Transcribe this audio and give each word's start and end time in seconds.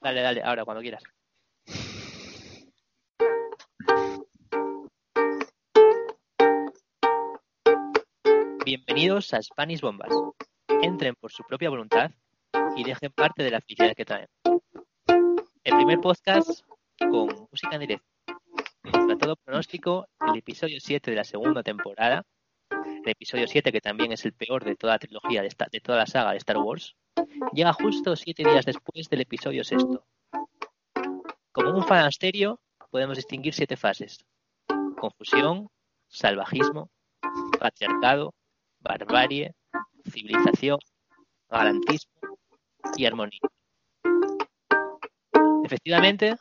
Dale, 0.00 0.22
dale, 0.22 0.42
ahora, 0.42 0.64
cuando 0.64 0.80
quieras. 0.80 1.02
Bienvenidos 8.64 9.34
a 9.34 9.42
Spanish 9.42 9.80
Bombas. 9.80 10.12
Entren 10.82 11.14
por 11.16 11.32
su 11.32 11.42
propia 11.42 11.70
voluntad 11.70 12.12
y 12.76 12.84
dejen 12.84 13.10
parte 13.10 13.42
de 13.42 13.50
la 13.50 13.60
felicidad 13.60 13.94
que 13.96 14.04
traen. 14.04 14.28
El 15.64 15.76
primer 15.76 16.00
podcast 16.00 16.62
con 16.98 17.48
música 17.50 17.74
en 17.74 17.80
directo. 17.80 18.06
Contra 18.92 19.18
todo 19.18 19.36
pronóstico, 19.36 20.06
el 20.28 20.38
episodio 20.38 20.78
7 20.80 21.10
de 21.10 21.16
la 21.16 21.24
segunda 21.24 21.62
temporada, 21.64 22.22
el 22.70 23.08
episodio 23.08 23.48
7 23.48 23.72
que 23.72 23.80
también 23.80 24.12
es 24.12 24.24
el 24.24 24.32
peor 24.32 24.64
de 24.64 24.76
toda 24.76 24.92
la 24.92 24.98
trilogía, 24.98 25.42
de, 25.42 25.80
toda 25.80 25.98
la 25.98 26.06
saga 26.06 26.32
de 26.32 26.38
Star 26.38 26.58
Wars, 26.58 26.94
llega 27.52 27.72
justo 27.72 28.16
siete 28.16 28.42
días 28.48 28.64
después 28.64 29.08
del 29.08 29.22
episodio 29.22 29.64
sexto. 29.64 30.04
Como 31.52 31.70
un 31.70 31.84
fanasterio, 31.84 32.60
podemos 32.90 33.16
distinguir 33.16 33.54
siete 33.54 33.76
fases. 33.76 34.24
Confusión, 34.96 35.68
salvajismo, 36.08 36.90
patriarcado, 37.58 38.34
barbarie, 38.80 39.54
civilización, 40.10 40.78
garantismo 41.48 42.12
y 42.96 43.06
armonía. 43.06 43.40
Efectivamente, 45.64 46.36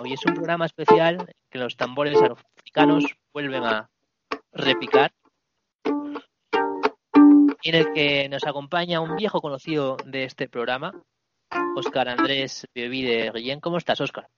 hoy 0.00 0.12
es 0.12 0.24
un 0.26 0.34
programa 0.34 0.66
especial 0.66 1.32
que 1.50 1.58
los 1.58 1.76
tambores 1.76 2.18
africanos 2.20 3.04
vuelven 3.32 3.64
a 3.64 3.90
repicar 4.52 5.12
en 7.64 7.74
el 7.74 7.92
que 7.94 8.28
nos 8.28 8.46
acompaña 8.46 9.00
un 9.00 9.16
viejo 9.16 9.40
conocido 9.40 9.96
de 10.04 10.24
este 10.24 10.48
programa, 10.48 11.02
Óscar 11.74 12.10
Andrés 12.10 12.68
Biovide 12.74 13.32
Guillén. 13.32 13.60
¿Cómo 13.60 13.78
estás, 13.78 14.02
Óscar? 14.02 14.28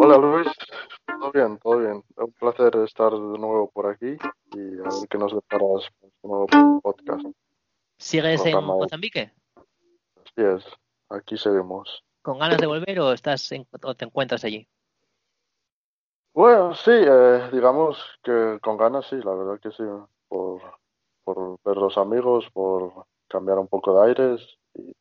Hola, 0.00 0.16
Luis. 0.16 0.48
Todo 1.06 1.30
bien, 1.30 1.58
todo 1.58 1.78
bien. 1.78 2.02
Es 2.16 2.24
un 2.24 2.32
placer 2.32 2.74
estar 2.76 3.12
de 3.12 3.38
nuevo 3.38 3.70
por 3.70 3.86
aquí 3.86 4.16
y 4.54 4.78
a 4.78 4.82
ver 4.84 5.08
qué 5.10 5.18
nos 5.18 5.34
deparas 5.34 5.90
con 6.00 6.08
este 6.08 6.26
nuevo 6.26 6.46
podcast. 6.80 7.26
¿Sigues 7.98 8.46
en 8.46 8.64
Mozambique? 8.64 9.32
Así 10.16 10.34
es, 10.38 10.64
aquí 11.10 11.36
seguimos. 11.36 12.02
¿Con 12.22 12.38
ganas 12.38 12.58
de 12.58 12.66
volver 12.66 12.98
o, 13.00 13.12
estás 13.12 13.52
en, 13.52 13.66
o 13.82 13.94
te 13.94 14.06
encuentras 14.06 14.42
allí? 14.44 14.66
Bueno, 16.32 16.74
sí, 16.74 16.92
eh, 16.92 17.50
digamos 17.52 18.02
que 18.22 18.58
con 18.62 18.78
ganas 18.78 19.06
sí, 19.06 19.16
la 19.16 19.34
verdad 19.34 19.60
que 19.60 19.70
sí. 19.70 19.82
Por, 20.28 20.62
los 21.82 21.98
amigos, 21.98 22.46
por 22.52 23.06
cambiar 23.28 23.58
un 23.58 23.68
poco 23.68 23.94
de 24.00 24.08
aires 24.08 24.58
y, 24.74 24.92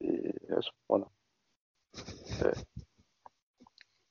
y 0.00 0.28
eso, 0.58 0.70
bueno. 0.88 1.10
Eh, 1.94 2.52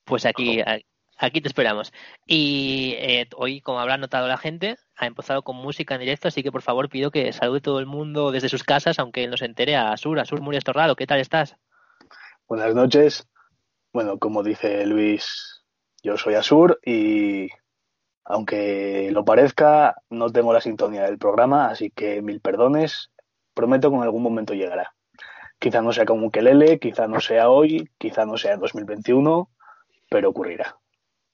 Pues 0.05 0.25
aquí, 0.25 0.61
a- 0.61 0.79
aquí 1.17 1.41
te 1.41 1.47
esperamos. 1.49 1.91
Y 2.25 2.93
eh, 2.97 3.27
hoy, 3.35 3.61
como 3.61 3.79
habrá 3.79 3.97
notado 3.97 4.27
la 4.27 4.37
gente, 4.37 4.77
ha 4.95 5.05
empezado 5.05 5.41
con 5.43 5.55
música 5.57 5.95
en 5.95 6.01
directo, 6.01 6.27
así 6.29 6.43
que 6.43 6.51
por 6.51 6.61
favor 6.61 6.89
pido 6.89 7.11
que 7.11 7.33
salude 7.33 7.59
todo 7.61 7.79
el 7.79 7.85
mundo 7.85 8.31
desde 8.31 8.49
sus 8.49 8.63
casas, 8.63 8.99
aunque 8.99 9.23
él 9.25 9.31
no 9.31 9.37
se 9.37 9.45
entere, 9.45 9.75
a 9.75 9.91
Asur, 9.91 10.19
Asur 10.19 10.41
Murias 10.41 10.63
Torrado, 10.63 10.95
¿qué 10.95 11.07
tal 11.07 11.19
estás? 11.19 11.57
Buenas 12.47 12.73
noches. 12.73 13.27
Bueno, 13.91 14.17
como 14.19 14.43
dice 14.43 14.85
Luis, 14.85 15.63
yo 16.03 16.17
soy 16.17 16.35
Asur 16.35 16.79
y 16.85 17.49
aunque 18.29 19.09
lo 19.11 19.23
parezca, 19.25 19.95
no 20.09 20.29
tengo 20.29 20.53
la 20.53 20.61
sintonía 20.61 21.03
del 21.03 21.17
programa, 21.17 21.69
así 21.69 21.89
que 21.91 22.21
mil 22.21 22.39
perdones. 22.41 23.09
Prometo 23.53 23.89
que 23.89 23.95
en 23.97 24.03
algún 24.03 24.21
momento 24.21 24.53
llegará. 24.53 24.93
Quizá 25.59 25.81
no 25.81 25.91
sea 25.91 26.05
con 26.05 26.23
ukelele, 26.23 26.77
quizá 26.77 27.07
no 27.07 27.19
sea 27.19 27.49
hoy, 27.49 27.89
quizá 27.97 28.25
no 28.25 28.37
sea 28.37 28.53
en 28.53 28.59
2021, 28.59 29.49
pero 30.09 30.29
ocurrirá. 30.29 30.77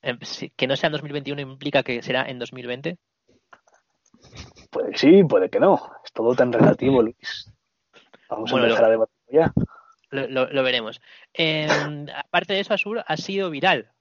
Eh, 0.02 0.17
sí, 0.21 0.52
que 0.55 0.67
no 0.67 0.75
sea 0.77 0.88
en 0.88 0.94
2021 0.94 1.41
implica 1.41 1.83
que 1.83 2.02
será 2.02 2.23
en 2.30 2.39
2020. 2.39 2.97
Puede 4.70 4.92
que 4.92 4.98
sí, 4.98 5.23
puede 5.23 5.49
que 5.49 5.59
no. 5.59 5.92
Es 6.05 6.11
todo 6.14 6.33
tan 6.36 6.52
relativo, 6.53 7.02
Luis. 7.02 7.52
Vamos 8.30 8.52
Bueno, 8.52 8.65
a 8.65 8.70
empezar 8.70 8.86
a 8.86 8.89
debatir 8.92 9.15
ya. 9.32 9.53
Lo, 10.09 10.27
lo- 10.27 10.49
lo 10.49 10.64
veremos. 10.64 11.02
Eh, 11.33 11.67
aparte 12.15 12.53
de 12.53 12.59
eso, 12.61 12.73
Asur 12.73 13.03
ha 13.05 13.17
sido 13.17 13.49
viral. 13.49 13.92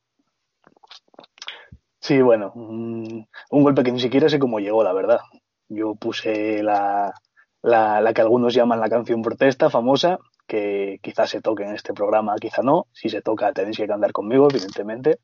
Sí, 2.03 2.21
bueno, 2.21 2.51
un, 2.57 3.29
un 3.51 3.63
golpe 3.63 3.85
que 3.85 3.93
ni 3.93 4.01
siquiera 4.01 4.29
sé 4.29 4.39
cómo 4.41 4.59
llegó, 4.59 4.83
la 4.83 4.93
verdad. 4.93 5.21
Yo 5.69 5.95
puse 5.95 6.63
la, 6.63 7.15
la, 7.63 8.01
la 8.01 8.13
que 8.13 8.21
algunos 8.21 8.55
llaman 8.55 8.81
la 8.81 8.89
canción 8.91 9.23
protesta 9.23 9.71
famosa, 9.71 10.19
que 10.49 10.99
quizás 11.01 11.31
se 11.31 11.41
toque 11.41 11.63
en 11.63 11.75
este 11.75 11.95
programa, 11.95 12.35
quizá 12.41 12.63
no. 12.63 12.87
Si 12.93 13.09
se 13.09 13.23
toca, 13.23 13.53
tenéis 13.53 13.77
que 13.77 13.87
cantar 13.87 14.13
conmigo, 14.13 14.49
evidentemente. 14.51 15.21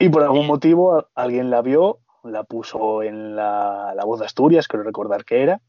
Y 0.00 0.08
por 0.08 0.24
algún 0.24 0.46
motivo 0.48 1.06
alguien 1.14 1.50
la 1.50 1.62
vio, 1.62 2.00
la 2.24 2.42
puso 2.42 3.02
en 3.04 3.36
la, 3.36 3.92
la 3.94 4.04
voz 4.04 4.18
de 4.18 4.26
Asturias, 4.26 4.66
creo 4.66 4.82
recordar 4.82 5.24
que 5.24 5.42
era. 5.42 5.60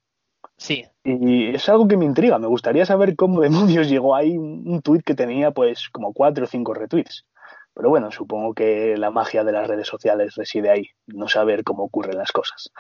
Sí, 0.57 0.85
Y 1.03 1.53
es 1.55 1.69
algo 1.69 1.88
que 1.88 1.97
me 1.97 2.05
intriga. 2.05 2.39
Me 2.39 2.47
gustaría 2.47 2.85
saber 2.85 3.16
cómo 3.16 3.41
demonios 3.41 3.89
llegó 3.89 4.16
ahí 4.16 4.38
un, 4.38 4.63
un 4.66 4.81
tuit 4.81 5.03
que 5.03 5.13
tenía 5.13 5.51
pues 5.51 5.89
como 5.89 6.13
cuatro 6.13 6.45
o 6.45 6.47
cinco 6.47 6.73
retweets. 6.73 7.25
Pero 7.74 7.90
bueno, 7.90 8.12
supongo 8.12 8.54
que 8.54 8.96
la 8.98 9.12
magia 9.12 9.44
de 9.44 9.52
las 9.52 9.68
redes 9.68 9.88
sociales 9.88 10.36
reside 10.36 10.70
ahí, 10.70 10.90
no 11.08 11.28
saber 11.28 11.64
cómo 11.64 11.84
ocurren 11.84 12.18
las 12.18 12.32
cosas. 12.32 12.72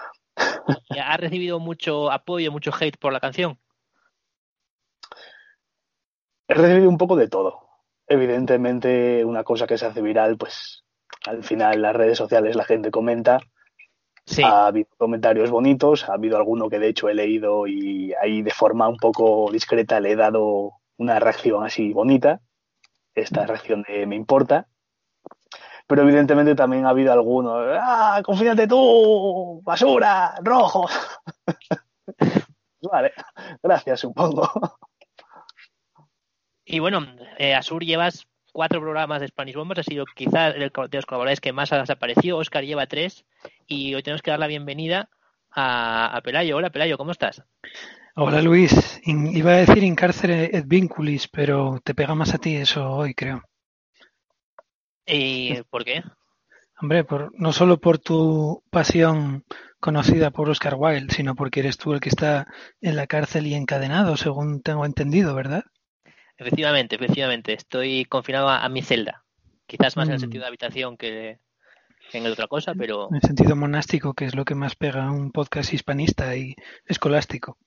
ha 1.01 1.17
recibido 1.17 1.59
mucho 1.59 2.11
apoyo, 2.11 2.51
mucho 2.51 2.71
hate 2.77 2.97
por 2.97 3.13
la 3.13 3.19
canción. 3.19 3.57
He 6.47 6.53
recibido 6.53 6.89
un 6.89 6.97
poco 6.97 7.15
de 7.15 7.29
todo. 7.29 7.69
Evidentemente, 8.07 9.23
una 9.23 9.45
cosa 9.45 9.65
que 9.65 9.77
se 9.77 9.85
hace 9.85 10.01
viral, 10.01 10.37
pues 10.37 10.83
al 11.25 11.43
final 11.43 11.81
las 11.81 11.95
redes 11.95 12.17
sociales 12.17 12.57
la 12.57 12.65
gente 12.65 12.91
comenta. 12.91 13.39
Sí, 14.25 14.43
Ha 14.43 14.67
habido 14.67 14.89
comentarios 14.97 15.49
bonitos, 15.49 16.07
ha 16.09 16.13
habido 16.13 16.37
alguno 16.37 16.69
que 16.69 16.79
de 16.79 16.89
hecho 16.89 17.09
he 17.09 17.13
leído 17.13 17.67
y 17.67 18.13
ahí 18.21 18.41
de 18.41 18.51
forma 18.51 18.87
un 18.87 18.97
poco 18.97 19.49
discreta 19.51 19.99
le 19.99 20.11
he 20.11 20.15
dado 20.15 20.73
una 20.97 21.19
reacción 21.19 21.63
así 21.63 21.93
bonita. 21.93 22.41
Esta 23.15 23.45
reacción 23.45 23.83
de 23.87 24.05
me 24.05 24.15
importa. 24.15 24.67
Pero 25.91 26.03
evidentemente 26.03 26.55
también 26.55 26.85
ha 26.85 26.91
habido 26.91 27.11
alguno, 27.11 27.53
¡ah, 27.77 28.21
confíate 28.23 28.65
tú! 28.65 29.61
¡Basura! 29.61 30.35
¡Rojo! 30.41 30.87
vale, 32.81 33.11
gracias, 33.61 33.99
supongo. 33.99 34.49
y 36.63 36.79
bueno, 36.79 37.05
eh, 37.37 37.55
Asur 37.55 37.83
llevas 37.83 38.25
cuatro 38.53 38.79
programas 38.79 39.19
de 39.19 39.27
Spanish 39.27 39.55
Bombers, 39.55 39.79
ha 39.79 39.83
sido 39.83 40.05
quizás 40.05 40.55
el 40.55 40.61
de 40.71 40.97
los 40.97 41.05
colaboradores 41.05 41.41
que 41.41 41.51
más 41.51 41.73
has 41.73 41.89
aparecido. 41.89 42.37
Oscar 42.37 42.63
lleva 42.63 42.87
tres 42.87 43.25
y 43.67 43.93
hoy 43.93 44.01
tenemos 44.01 44.21
que 44.21 44.31
dar 44.31 44.39
la 44.39 44.47
bienvenida 44.47 45.09
a, 45.51 46.15
a 46.15 46.21
Pelayo. 46.21 46.55
Hola 46.55 46.69
Pelayo, 46.69 46.97
¿cómo 46.97 47.11
estás? 47.11 47.43
Hola 48.15 48.41
Luis, 48.41 49.01
In- 49.03 49.35
iba 49.35 49.51
a 49.51 49.57
decir 49.57 49.83
in 49.83 49.95
carcere 49.95 50.55
et 50.55 50.65
vinculis, 50.65 51.27
pero 51.27 51.81
te 51.83 51.93
pega 51.93 52.15
más 52.15 52.33
a 52.33 52.37
ti 52.37 52.55
eso 52.55 52.89
hoy, 52.89 53.13
creo. 53.13 53.43
¿Y 55.11 55.61
por 55.69 55.83
qué? 55.83 56.03
Hombre, 56.81 57.03
por, 57.03 57.31
no 57.39 57.51
solo 57.53 57.79
por 57.79 57.99
tu 57.99 58.63
pasión 58.71 59.43
conocida 59.79 60.31
por 60.31 60.49
Oscar 60.49 60.75
Wilde, 60.77 61.13
sino 61.13 61.35
porque 61.35 61.59
eres 61.59 61.77
tú 61.77 61.93
el 61.93 61.99
que 61.99 62.09
está 62.09 62.47
en 62.81 62.95
la 62.95 63.07
cárcel 63.07 63.45
y 63.47 63.53
encadenado, 63.53 64.17
según 64.17 64.61
tengo 64.61 64.85
entendido, 64.85 65.35
¿verdad? 65.35 65.63
Efectivamente, 66.37 66.95
efectivamente, 66.95 67.53
estoy 67.53 68.05
confinado 68.05 68.49
a, 68.49 68.63
a 68.63 68.69
mi 68.69 68.81
celda. 68.81 69.23
Quizás 69.67 69.95
más 69.95 70.07
en 70.07 70.13
el 70.13 70.17
Mm. 70.17 70.21
sentido 70.21 70.41
de 70.41 70.47
habitación 70.47 70.97
que, 70.97 71.39
en 72.13 72.25
otra 72.25 72.47
cosa, 72.47 72.73
pero 72.73 73.09
En 73.13 73.21
sentido 73.21 73.55
monástico, 73.55 74.13
que 74.13 74.25
es 74.25 74.35
lo 74.35 74.43
que 74.43 74.55
más 74.55 74.75
pega 74.75 75.05
a 75.05 75.11
un 75.11 75.31
podcast 75.31 75.73
hispanista 75.73 76.35
y 76.35 76.55
escolástico, 76.85 77.57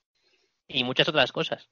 y 0.66 0.82
muchas 0.82 1.08
otras 1.08 1.30
cosas. 1.30 1.68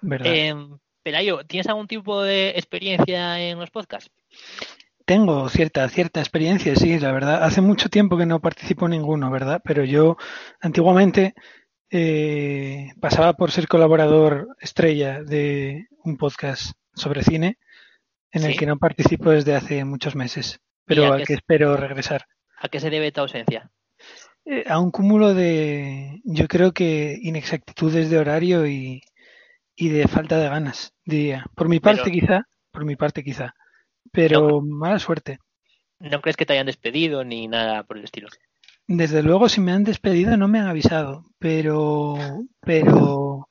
¿verdad? 0.00 0.32
Eh, 0.32 0.54
Pelayo, 1.02 1.44
¿tienes 1.44 1.66
algún 1.68 1.86
tipo 1.86 2.22
de 2.22 2.50
experiencia 2.50 3.40
en 3.40 3.58
los 3.58 3.70
podcasts? 3.70 4.10
Tengo 5.08 5.48
cierta, 5.48 5.88
cierta 5.88 6.20
experiencia, 6.20 6.76
sí, 6.76 6.98
la 6.98 7.12
verdad. 7.12 7.42
Hace 7.42 7.62
mucho 7.62 7.88
tiempo 7.88 8.18
que 8.18 8.26
no 8.26 8.40
participo 8.40 8.84
en 8.84 8.90
ninguno, 8.90 9.30
¿verdad? 9.30 9.62
Pero 9.64 9.82
yo 9.82 10.18
antiguamente 10.60 11.32
eh, 11.90 12.90
pasaba 13.00 13.32
por 13.32 13.50
ser 13.50 13.68
colaborador 13.68 14.48
estrella 14.60 15.22
de 15.22 15.86
un 16.04 16.18
podcast 16.18 16.72
sobre 16.94 17.22
cine 17.22 17.56
en 18.32 18.44
el 18.44 18.58
que 18.58 18.66
no 18.66 18.76
participo 18.76 19.30
desde 19.30 19.54
hace 19.54 19.82
muchos 19.86 20.14
meses, 20.14 20.60
¿Y 20.60 20.60
pero 20.84 21.10
al 21.14 21.24
que 21.24 21.32
es- 21.32 21.38
espero 21.38 21.74
regresar. 21.78 22.26
¿A 22.60 22.68
qué 22.68 22.78
se 22.78 22.90
debe 22.90 23.10
tu 23.10 23.22
ausencia? 23.22 23.70
Eh, 24.44 24.64
a 24.68 24.78
un 24.78 24.90
cúmulo 24.90 25.32
de, 25.32 26.20
yo 26.24 26.48
creo 26.48 26.72
que 26.72 27.16
inexactitudes 27.22 28.10
de 28.10 28.18
horario 28.18 28.66
y, 28.66 29.00
y 29.74 29.88
de 29.88 30.06
falta 30.06 30.36
de 30.36 30.50
ganas, 30.50 30.92
diría. 31.06 31.46
Por 31.54 31.70
mi 31.70 31.80
parte 31.80 32.02
Pero- 32.04 32.12
quizá, 32.14 32.42
por 32.70 32.84
mi 32.84 32.96
parte 32.96 33.24
quizá, 33.24 33.54
pero 34.12 34.60
mala 34.60 34.98
suerte. 34.98 35.38
¿No 36.00 36.20
crees 36.20 36.36
que 36.36 36.46
te 36.46 36.52
hayan 36.52 36.66
despedido 36.66 37.24
ni 37.24 37.48
nada 37.48 37.82
por 37.82 37.98
el 37.98 38.04
estilo? 38.04 38.28
Desde 38.86 39.22
luego, 39.22 39.48
si 39.48 39.60
me 39.60 39.72
han 39.72 39.84
despedido 39.84 40.36
no 40.36 40.48
me 40.48 40.60
han 40.60 40.66
avisado, 40.66 41.26
pero, 41.38 42.16
pero 42.60 43.48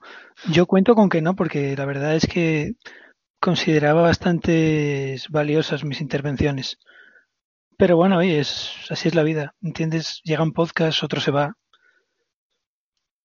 Yo 0.49 0.65
cuento 0.65 0.95
con 0.95 1.09
que 1.09 1.21
no, 1.21 1.35
porque 1.35 1.75
la 1.75 1.85
verdad 1.85 2.15
es 2.15 2.27
que 2.27 2.73
consideraba 3.39 4.01
bastante 4.01 5.17
valiosas 5.29 5.83
mis 5.83 6.01
intervenciones. 6.01 6.77
Pero 7.77 7.97
bueno, 7.97 8.17
oye, 8.17 8.39
es, 8.39 8.71
así 8.89 9.07
es 9.07 9.15
la 9.15 9.23
vida, 9.23 9.53
¿entiendes? 9.61 10.21
Llega 10.23 10.43
un 10.43 10.53
podcast, 10.53 11.03
otro 11.03 11.21
se 11.21 11.31
va. 11.31 11.53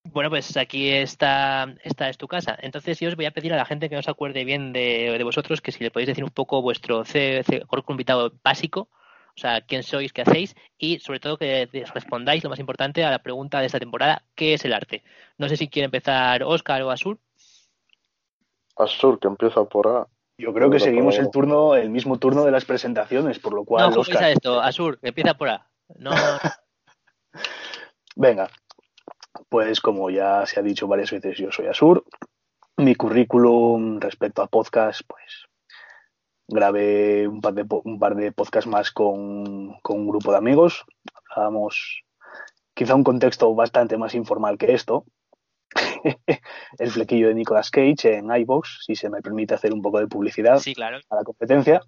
Bueno, 0.05 0.31
pues 0.31 0.57
aquí 0.57 0.91
está, 0.91 1.75
esta 1.85 2.09
es 2.09 2.19
tu 2.19 2.27
casa. 2.27 2.57
Entonces 2.61 2.99
yo 2.99 3.09
os 3.09 3.17
voy 3.17 3.27
a 3.27 3.31
pedir 3.31 3.53
a 3.53 3.57
la 3.57 3.65
gente 3.65 3.89
que 3.89 3.95
no 3.95 4.03
se 4.03 4.11
acuerde 4.11 4.45
bien 4.45 4.73
de, 4.73 5.15
de 5.17 5.25
vosotros 5.25 5.61
que 5.61 5.73
si 5.73 5.83
le 5.83 5.91
podéis 5.91 6.09
decir 6.09 6.25
un 6.25 6.31
poco 6.31 6.61
vuestro 6.61 7.05
C, 7.05 7.43
C, 7.45 7.65
currículum 7.67 7.95
invitado 7.95 8.33
básico, 8.43 8.89
o 9.35 9.41
sea, 9.41 9.63
quién 9.63 9.83
sois, 9.83 10.13
qué 10.13 10.23
hacéis 10.23 10.55
y 10.77 10.99
sobre 10.99 11.21
todo 11.21 11.39
que 11.39 11.69
respondáis 11.95 12.45
lo 12.45 12.51
más 12.51 12.59
importante 12.59 13.05
a 13.05 13.11
la 13.11 13.21
pregunta 13.21 13.61
de 13.61 13.67
esta 13.67 13.79
temporada, 13.79 14.25
¿qué 14.35 14.55
es 14.55 14.65
el 14.65 14.75
arte? 14.75 15.03
No 15.39 15.49
sé 15.49 15.57
si 15.57 15.69
quiere 15.69 15.87
empezar 15.87 16.43
Oscar 16.43 16.83
o 16.83 16.91
Asur. 16.91 17.19
Asur, 18.77 19.19
que 19.19 19.29
empieza 19.29 19.65
por 19.65 19.89
A. 19.89 20.07
Yo 20.37 20.53
creo 20.53 20.71
que 20.71 20.81
seguimos 20.81 21.19
el 21.19 21.31
turno, 21.31 21.77
el 21.77 21.91
mismo 21.91 22.19
turno 22.19 22.45
de 22.45 22.51
las 22.51 22.65
presentaciones, 22.65 23.39
por 23.39 23.55
lo 23.55 23.65
cual. 23.65 23.91
No, 23.91 24.01
Oscar... 24.01 24.31
esto, 24.31 24.61
Asur, 24.61 24.99
empieza 25.03 25.35
por 25.35 25.49
A. 25.49 25.69
No. 25.97 26.11
Venga, 28.17 28.51
pues 29.49 29.81
como 29.81 30.11
ya 30.11 30.47
se 30.47 30.61
ha 30.61 30.63
dicho 30.63 30.87
varias 30.87 31.11
veces, 31.11 31.39
yo 31.39 31.51
soy 31.51 31.67
Asur. 31.67 32.05
Mi 32.77 32.95
currículum 32.95 34.01
respecto 34.01 34.43
a 34.43 34.47
podcast, 34.47 35.03
pues 35.07 35.47
grabé 36.49 37.27
un 37.29 37.41
par 37.41 37.55
de, 37.55 37.67
un 37.85 37.99
par 37.99 38.15
de 38.15 38.33
podcasts 38.33 38.69
más 38.69 38.91
con, 38.91 39.79
con 39.83 40.01
un 40.01 40.09
grupo 40.09 40.33
de 40.33 40.39
amigos. 40.39 40.85
Hablábamos 41.31 42.03
quizá 42.75 42.95
un 42.95 43.05
contexto 43.05 43.55
bastante 43.55 43.97
más 43.97 44.15
informal 44.15 44.59
que 44.59 44.75
esto. 44.75 45.05
el 46.79 46.91
flequillo 46.91 47.29
de 47.29 47.35
Nicolas 47.35 47.71
Cage 47.71 48.17
en 48.17 48.35
iVoox, 48.35 48.85
si 48.85 48.95
se 48.95 49.09
me 49.09 49.23
permite 49.23 49.55
hacer 49.55 49.73
un 49.73 49.83
poco 49.83 50.01
de 50.01 50.07
publicidad 50.07 50.59
sí, 50.59 50.75
claro. 50.75 50.99
a 51.09 51.17
la 51.17 51.25
competencia. 51.25 51.81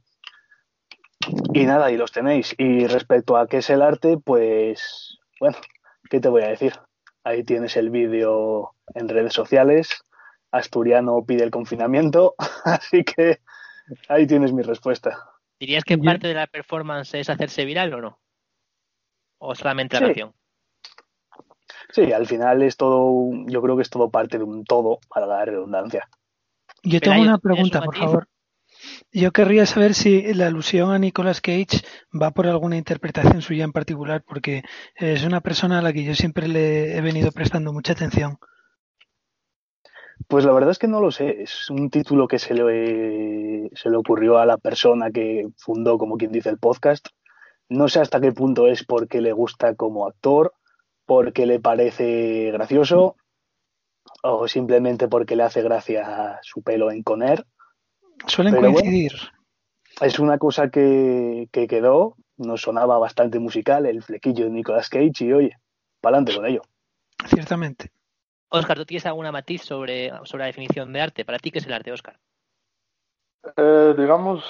Y 1.53 1.65
nada, 1.65 1.91
y 1.91 1.97
los 1.97 2.13
tenéis. 2.13 2.55
Y 2.59 2.87
respecto 2.87 3.37
a 3.37 3.47
qué 3.47 3.59
es 3.59 3.71
el 3.71 3.83
arte, 3.83 4.19
pues, 4.19 5.19
bueno, 5.41 5.57
¿qué 6.11 6.21
te 6.21 6.29
voy 6.29 6.43
a 6.43 6.49
decir? 6.49 6.75
Ahí 7.25 7.43
tienes 7.43 7.77
el 7.77 7.91
vídeo 7.91 8.75
en 8.95 9.09
redes 9.09 9.33
sociales. 9.33 10.05
Asturiano 10.51 11.25
pide 11.27 11.43
el 11.43 11.51
confinamiento, 11.51 12.35
así 12.65 13.03
que 13.03 13.41
Ahí 14.09 14.27
tienes 14.27 14.53
mi 14.53 14.63
respuesta. 14.63 15.31
¿Dirías 15.59 15.85
que 15.85 15.99
parte 15.99 16.29
de 16.29 16.35
la 16.35 16.47
performance 16.47 17.15
es 17.15 17.31
hacerse 17.31 17.65
viral 17.65 17.95
o 17.95 18.01
no? 18.01 18.19
¿O 19.39 19.55
solamente 19.55 19.97
la 19.97 20.01
sí. 20.01 20.07
canción? 20.07 20.35
Sí, 21.91 22.13
al 22.13 22.27
final 22.27 22.63
es 22.63 22.77
todo, 22.77 23.31
yo 23.47 23.63
creo 23.63 23.77
que 23.77 23.83
es 23.83 23.91
todo 23.91 24.11
parte 24.11 24.39
de 24.39 24.45
un 24.45 24.65
todo, 24.65 24.99
para 25.09 25.27
la 25.27 25.45
redundancia. 25.45 26.09
Yo 26.83 27.01
tengo 27.01 27.23
una 27.23 27.39
pregunta, 27.39 27.83
por 27.83 27.97
favor. 27.97 28.29
Yo 29.13 29.33
querría 29.33 29.67
saber 29.67 29.95
si 29.95 30.35
la 30.35 30.47
alusión 30.47 30.91
a 30.91 30.99
Nicolas 30.99 31.41
Cage 31.41 31.83
va 32.21 32.33
por 32.33 32.47
alguna 32.47 32.77
interpretación 32.77 33.43
suya 33.43 33.65
en 33.65 33.73
particular, 33.73 34.25
porque 34.27 34.63
es 34.97 35.25
una 35.25 35.41
persona 35.41 35.79
a 35.79 35.83
la 35.83 35.93
que 35.93 36.05
yo 36.05 36.15
siempre 36.15 36.49
le 36.49 36.97
he 36.97 37.01
venido 37.01 37.33
prestando 37.33 37.73
mucha 37.73 37.93
atención. 37.93 38.39
Pues 40.29 40.45
la 40.45 40.53
verdad 40.53 40.71
es 40.71 40.79
que 40.79 40.89
no 40.89 41.01
lo 41.01 41.11
sé. 41.11 41.43
Es 41.43 41.71
un 41.71 41.91
título 41.91 42.29
que 42.29 42.39
se 42.39 42.55
le, 42.55 43.71
se 43.75 43.91
le 43.91 43.97
ocurrió 43.97 44.39
a 44.39 44.47
la 44.47 44.59
persona 44.59 45.11
que 45.11 45.49
fundó, 45.57 45.99
como 45.99 46.17
quien 46.17 46.33
dice, 46.33 46.51
el 46.51 46.59
podcast. 46.59 47.09
No 47.69 47.89
sé 47.89 48.01
hasta 48.01 48.21
qué 48.21 48.33
punto 48.33 48.67
es 48.67 48.85
porque 48.85 49.21
le 49.21 49.33
gusta 49.33 49.75
como 49.75 50.07
actor, 50.07 50.53
porque 51.07 51.47
le 51.47 51.61
parece 51.61 52.51
gracioso 52.53 53.17
o 54.23 54.49
simplemente 54.49 55.09
porque 55.09 55.37
le 55.37 55.43
hace 55.43 55.63
gracia 55.63 56.39
su 56.43 56.63
pelo 56.63 56.91
en 56.91 57.03
Conner. 57.03 57.45
Suelen 58.27 58.55
Pero 58.55 58.73
coincidir. 58.73 59.13
Bueno, 59.13 59.35
es 60.01 60.19
una 60.19 60.39
cosa 60.39 60.71
que, 60.71 61.49
que 61.53 61.67
quedó, 61.67 62.17
nos 62.37 62.63
sonaba 62.63 62.99
bastante 62.99 63.39
musical, 63.39 63.87
el 63.87 64.03
flequillo 64.03 64.45
de 64.45 64.51
Nicolas 64.51 64.89
Cage 64.89 65.25
y 65.25 65.33
oye, 65.33 65.59
para 66.01 66.17
adelante 66.17 66.37
con 66.37 66.47
ello. 66.47 66.63
Ciertamente. 67.27 67.91
Oscar, 68.49 68.77
¿tú 68.77 68.85
tienes 68.85 69.07
alguna 69.07 69.33
matiz 69.33 69.63
sobre, 69.63 70.11
sobre 70.25 70.43
la 70.43 70.47
definición 70.47 70.93
de 70.93 71.01
arte? 71.01 71.25
¿Para 71.25 71.39
ti 71.39 71.51
qué 71.51 71.59
es 71.59 71.67
el 71.67 71.73
arte, 71.73 71.93
Oscar? 71.93 72.19
Eh, 73.57 73.95
digamos, 73.97 74.45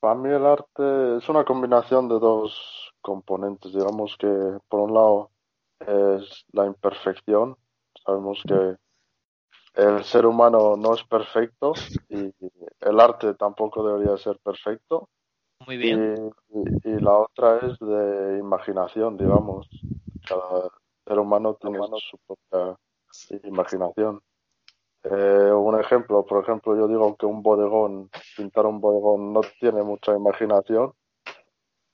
para 0.00 0.14
mí 0.14 0.28
el 0.28 0.44
arte 0.44 1.16
es 1.18 1.28
una 1.28 1.44
combinación 1.44 2.08
de 2.08 2.18
dos 2.18 2.92
componentes. 3.00 3.72
Digamos 3.72 4.16
que 4.18 4.58
por 4.68 4.80
un 4.80 4.94
lado 4.94 5.30
es 5.80 6.44
la 6.52 6.66
imperfección. 6.66 7.56
Sabemos 8.04 8.42
que 8.46 8.76
el 9.74 10.04
ser 10.04 10.26
humano 10.26 10.76
no 10.76 10.94
es 10.94 11.02
perfecto 11.04 11.74
y 12.08 12.32
el 12.80 13.00
arte 13.00 13.34
tampoco 13.34 13.86
debería 13.86 14.16
ser 14.16 14.38
perfecto. 14.38 15.08
Muy 15.66 15.76
bien. 15.76 16.30
Y, 16.48 16.88
y 16.88 17.00
la 17.00 17.18
otra 17.18 17.58
es 17.58 17.78
de 17.78 18.38
imaginación, 18.38 19.16
digamos. 19.16 19.68
Cada 20.26 20.70
ser 21.06 21.18
humano 21.18 21.54
tiene 21.54 21.78
su 21.98 22.18
propia 22.26 22.76
imaginación. 23.44 24.20
Eh, 25.04 25.52
un 25.52 25.78
ejemplo, 25.78 26.24
por 26.24 26.42
ejemplo, 26.42 26.74
yo 26.76 26.88
digo 26.88 27.14
que 27.16 27.26
un 27.26 27.42
bodegón, 27.42 28.10
pintar 28.36 28.64
un 28.64 28.80
bodegón 28.80 29.32
no 29.32 29.42
tiene 29.60 29.82
mucha 29.82 30.16
imaginación. 30.16 30.92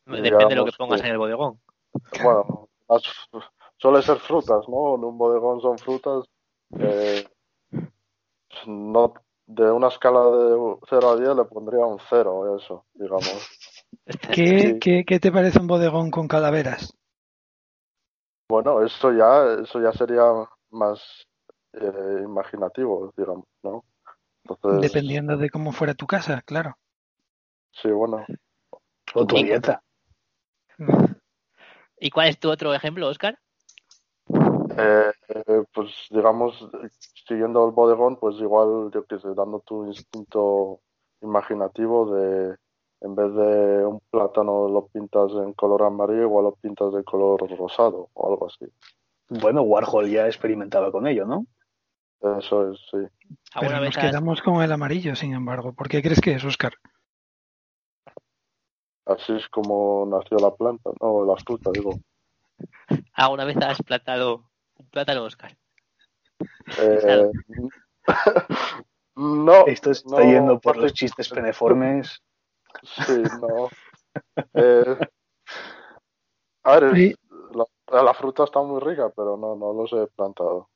Depende 0.06 0.30
Digamos 0.30 0.48
de 0.48 0.56
lo 0.56 0.64
que 0.64 0.72
pongas 0.78 1.00
que, 1.00 1.08
en 1.08 1.12
el 1.12 1.18
bodegón. 1.18 1.60
Bueno, 2.22 2.68
las, 2.88 3.02
suele 3.78 4.02
ser 4.02 4.18
frutas, 4.18 4.68
¿no? 4.68 4.94
En 4.94 5.04
un 5.04 5.18
bodegón 5.18 5.60
son 5.60 5.76
frutas. 5.78 6.24
Eh, 6.78 7.26
no, 8.66 9.14
de 9.46 9.70
una 9.70 9.88
escala 9.88 10.20
de 10.20 10.76
0 10.88 11.10
a 11.10 11.16
10 11.16 11.36
le 11.36 11.44
pondría 11.44 11.84
un 11.84 11.98
0, 12.08 12.56
eso, 12.56 12.86
digamos. 12.94 13.48
¿Qué, 14.32 14.58
sí. 14.58 14.78
¿qué, 14.80 15.04
¿Qué 15.04 15.20
te 15.20 15.32
parece 15.32 15.60
un 15.60 15.66
bodegón 15.66 16.10
con 16.10 16.28
calaveras? 16.28 16.94
Bueno, 18.48 18.84
eso 18.84 19.12
ya, 19.12 19.62
eso 19.62 19.80
ya 19.80 19.92
sería 19.92 20.24
más 20.70 21.00
eh, 21.72 22.22
imaginativo, 22.24 23.12
digamos, 23.16 23.46
¿no? 23.62 23.84
Entonces, 24.44 24.92
Dependiendo 24.92 25.36
de 25.36 25.50
cómo 25.50 25.72
fuera 25.72 25.94
tu 25.94 26.06
casa, 26.06 26.42
claro. 26.42 26.76
Sí, 27.70 27.88
bueno. 27.88 28.24
O 29.14 29.26
tu 29.26 29.36
dieta. 29.36 29.82
¿Y 31.98 32.10
cuál 32.10 32.28
es 32.28 32.40
tu 32.40 32.50
otro 32.50 32.74
ejemplo, 32.74 33.08
Oscar? 33.08 33.38
Eh, 34.76 35.12
pues 35.72 35.88
digamos, 36.10 36.68
siguiendo 37.26 37.66
el 37.66 37.72
bodegón, 37.72 38.16
pues 38.16 38.36
igual, 38.36 38.90
yo 38.92 39.04
que 39.04 39.18
sé, 39.18 39.28
dando 39.34 39.60
tu 39.60 39.86
instinto 39.86 40.80
imaginativo 41.22 42.14
de, 42.14 42.56
en 43.00 43.14
vez 43.14 43.34
de 43.34 43.86
un 43.86 44.00
plátano 44.10 44.68
lo 44.68 44.86
pintas 44.86 45.32
en 45.32 45.52
color 45.54 45.82
amarillo, 45.82 46.22
igual 46.22 46.44
lo 46.44 46.52
pintas 46.52 46.92
de 46.92 47.04
color 47.04 47.48
rosado 47.58 48.08
o 48.14 48.30
algo 48.30 48.46
así. 48.46 48.66
Bueno, 49.28 49.62
Warhol 49.62 50.08
ya 50.10 50.26
experimentaba 50.26 50.90
con 50.90 51.06
ello, 51.06 51.24
¿no? 51.24 51.46
Eso 52.38 52.70
es, 52.70 52.78
sí. 52.90 52.98
Pero 53.58 53.80
nos 53.80 53.96
quedamos 53.96 54.42
con 54.42 54.62
el 54.62 54.72
amarillo, 54.72 55.14
sin 55.14 55.32
embargo. 55.32 55.72
¿Por 55.72 55.88
qué 55.88 56.02
crees 56.02 56.20
que 56.20 56.32
es, 56.32 56.44
Oscar? 56.44 56.74
Así 59.06 59.32
es 59.32 59.48
como 59.48 60.06
nació 60.06 60.38
la 60.38 60.54
planta, 60.54 60.90
no, 61.00 61.24
la 61.24 61.36
fruta, 61.36 61.70
digo. 61.72 61.98
¿Alguna 63.14 63.44
vez 63.44 63.56
has 63.56 63.82
plantado 63.82 64.49
un 64.80 64.88
plátano, 64.90 65.24
Oscar? 65.24 65.56
Eh, 66.78 67.30
no. 69.16 69.66
Esto 69.66 69.90
está 69.90 70.18
no, 70.18 70.22
yendo 70.22 70.60
por 70.60 70.76
los 70.76 70.92
chistes 70.92 71.28
peneformes. 71.34 72.22
Sí, 72.82 73.22
no. 73.40 73.68
Eh, 74.54 74.96
a 76.64 76.78
ver, 76.78 76.94
Sí. 76.94 77.14
la, 77.52 78.02
la 78.02 78.14
fruta 78.14 78.44
está 78.44 78.60
muy 78.62 78.80
rica, 78.80 79.10
pero 79.10 79.36
no, 79.36 79.54
no 79.56 79.72
los 79.72 79.92
he 79.92 80.06
plantado. 80.08 80.68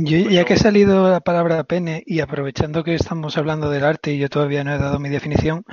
Yo, 0.00 0.30
ya 0.30 0.44
que 0.44 0.54
ha 0.54 0.56
salido 0.56 1.10
la 1.10 1.18
palabra 1.18 1.64
pene 1.64 2.04
y 2.06 2.20
aprovechando 2.20 2.84
que 2.84 2.94
estamos 2.94 3.36
hablando 3.36 3.68
del 3.68 3.82
arte 3.82 4.12
y 4.12 4.18
yo 4.18 4.28
todavía 4.28 4.62
no 4.62 4.72
he 4.72 4.78
dado 4.78 5.00
mi 5.00 5.08
definición, 5.08 5.64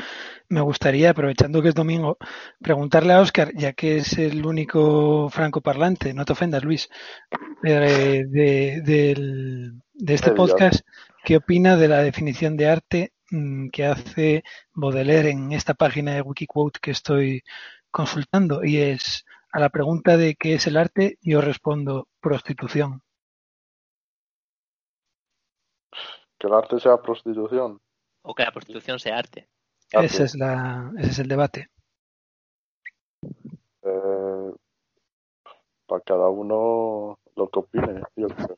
me 0.50 0.62
gustaría, 0.62 1.12
aprovechando 1.12 1.62
que 1.62 1.70
es 1.70 1.76
domingo, 1.76 2.18
preguntarle 2.60 3.14
a 3.14 3.22
Oscar, 3.22 3.52
ya 3.56 3.74
que 3.74 3.98
es 3.98 4.18
el 4.18 4.44
único 4.44 5.30
francoparlante, 5.30 6.16
no 6.16 6.26
te 6.26 6.34
ofendas 6.34 6.64
Luis, 6.64 6.90
de, 7.62 8.26
de 9.94 10.14
este 10.14 10.32
podcast, 10.32 10.82
¿qué 11.24 11.38
opina 11.38 11.78
de 11.78 11.88
la 11.88 12.02
definición 12.02 12.58
de 12.58 12.68
arte 12.68 13.14
mm, 13.30 13.70
que 13.70 13.86
hace 13.86 14.44
Baudelaire 14.74 15.30
en 15.30 15.52
esta 15.52 15.76
página 15.76 16.16
de 16.16 16.22
Wikiquote 16.22 16.80
que 16.82 16.92
estoy 16.92 17.44
consultando? 17.92 18.64
Y 18.66 18.78
es, 18.78 19.24
a 19.52 19.60
la 19.60 19.70
pregunta 19.70 20.18
de 20.18 20.34
qué 20.34 20.56
es 20.56 20.66
el 20.66 20.78
arte, 20.78 21.20
yo 21.22 21.42
respondo 21.42 22.08
prostitución. 22.20 23.05
Que 26.38 26.48
el 26.48 26.54
arte 26.54 26.80
sea 26.80 27.02
prostitución. 27.02 27.80
¿O 28.22 28.34
que 28.34 28.44
la 28.44 28.52
prostitución 28.52 29.00
sea 29.00 29.18
arte? 29.18 29.48
Arte. 29.94 30.06
Ese 30.08 30.24
es, 30.24 30.36
la, 30.36 30.92
ese 30.98 31.12
es 31.12 31.20
el 31.20 31.28
debate. 31.28 31.70
Eh, 33.84 34.52
para 35.86 36.02
cada 36.02 36.28
uno 36.30 37.20
lo 37.36 37.50
que 37.50 37.60
opine. 37.60 38.02
Yo 38.16 38.28
creo. 38.28 38.58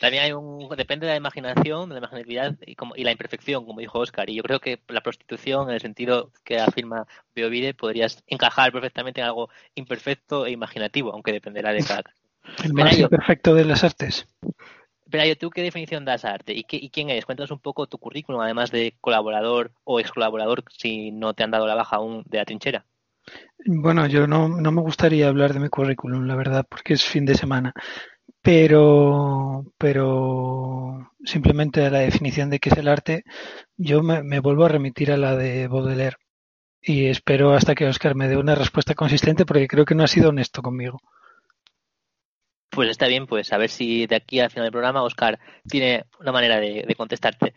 También 0.00 0.24
hay 0.24 0.32
un. 0.32 0.68
Depende 0.76 1.06
de 1.06 1.12
la 1.12 1.16
imaginación, 1.16 1.88
de 1.88 1.94
la 1.94 1.98
imaginatividad 1.98 2.56
y, 2.66 2.74
como, 2.74 2.96
y 2.96 3.04
la 3.04 3.12
imperfección, 3.12 3.64
como 3.66 3.80
dijo 3.80 3.98
Oscar. 3.98 4.28
Y 4.30 4.34
yo 4.34 4.42
creo 4.42 4.60
que 4.60 4.80
la 4.88 5.02
prostitución, 5.02 5.68
en 5.68 5.74
el 5.74 5.80
sentido 5.80 6.32
que 6.44 6.58
afirma 6.58 7.06
Beovide, 7.34 7.74
podrías 7.74 8.22
encajar 8.26 8.72
perfectamente 8.72 9.20
en 9.20 9.26
algo 9.26 9.50
imperfecto 9.74 10.46
e 10.46 10.50
imaginativo, 10.50 11.12
aunque 11.12 11.32
dependerá 11.32 11.72
de 11.72 11.84
cada 11.84 12.02
caso. 12.02 12.16
El 12.64 12.72
más 12.72 12.98
imperfecto 12.98 13.54
de 13.54 13.64
las 13.64 13.84
artes. 13.84 14.26
Pero 15.10 15.36
¿tú 15.36 15.50
qué 15.50 15.62
definición 15.62 16.04
das 16.04 16.24
a 16.24 16.32
arte? 16.32 16.54
¿Y, 16.54 16.64
qué, 16.64 16.76
¿Y 16.76 16.90
quién 16.90 17.10
eres? 17.10 17.26
Cuéntanos 17.26 17.50
un 17.50 17.58
poco 17.58 17.86
tu 17.86 17.98
currículum, 17.98 18.40
además 18.40 18.70
de 18.70 18.94
colaborador 19.00 19.72
o 19.84 20.00
ex 20.00 20.10
colaborador, 20.12 20.64
si 20.76 21.10
no 21.10 21.34
te 21.34 21.42
han 21.42 21.50
dado 21.50 21.66
la 21.66 21.74
baja 21.74 21.96
aún 21.96 22.22
de 22.26 22.38
la 22.38 22.44
trinchera. 22.44 22.84
Bueno, 23.66 24.06
yo 24.06 24.26
no, 24.26 24.48
no 24.48 24.72
me 24.72 24.80
gustaría 24.80 25.28
hablar 25.28 25.52
de 25.52 25.60
mi 25.60 25.68
currículum, 25.68 26.26
la 26.26 26.36
verdad, 26.36 26.66
porque 26.68 26.94
es 26.94 27.04
fin 27.04 27.24
de 27.24 27.34
semana. 27.34 27.74
Pero, 28.42 29.66
pero 29.76 31.12
simplemente 31.24 31.84
a 31.84 31.90
la 31.90 31.98
definición 31.98 32.48
de 32.48 32.58
qué 32.58 32.70
es 32.70 32.78
el 32.78 32.88
arte, 32.88 33.24
yo 33.76 34.02
me, 34.02 34.22
me 34.22 34.40
vuelvo 34.40 34.64
a 34.64 34.68
remitir 34.68 35.12
a 35.12 35.16
la 35.16 35.36
de 35.36 35.68
Baudelaire. 35.68 36.16
Y 36.80 37.06
espero 37.06 37.52
hasta 37.52 37.74
que 37.74 37.86
Oscar 37.86 38.14
me 38.14 38.28
dé 38.28 38.38
una 38.38 38.54
respuesta 38.54 38.94
consistente 38.94 39.44
porque 39.44 39.68
creo 39.68 39.84
que 39.84 39.94
no 39.94 40.04
ha 40.04 40.08
sido 40.08 40.30
honesto 40.30 40.62
conmigo. 40.62 41.00
Pues 42.70 42.88
está 42.90 43.06
bien, 43.08 43.26
pues 43.26 43.52
a 43.52 43.58
ver 43.58 43.68
si 43.68 44.06
de 44.06 44.16
aquí 44.16 44.40
al 44.40 44.50
final 44.50 44.64
del 44.64 44.72
programa 44.72 45.02
Oscar 45.02 45.38
tiene 45.68 46.04
una 46.20 46.32
manera 46.32 46.60
de, 46.60 46.94
contestarte. 46.96 47.54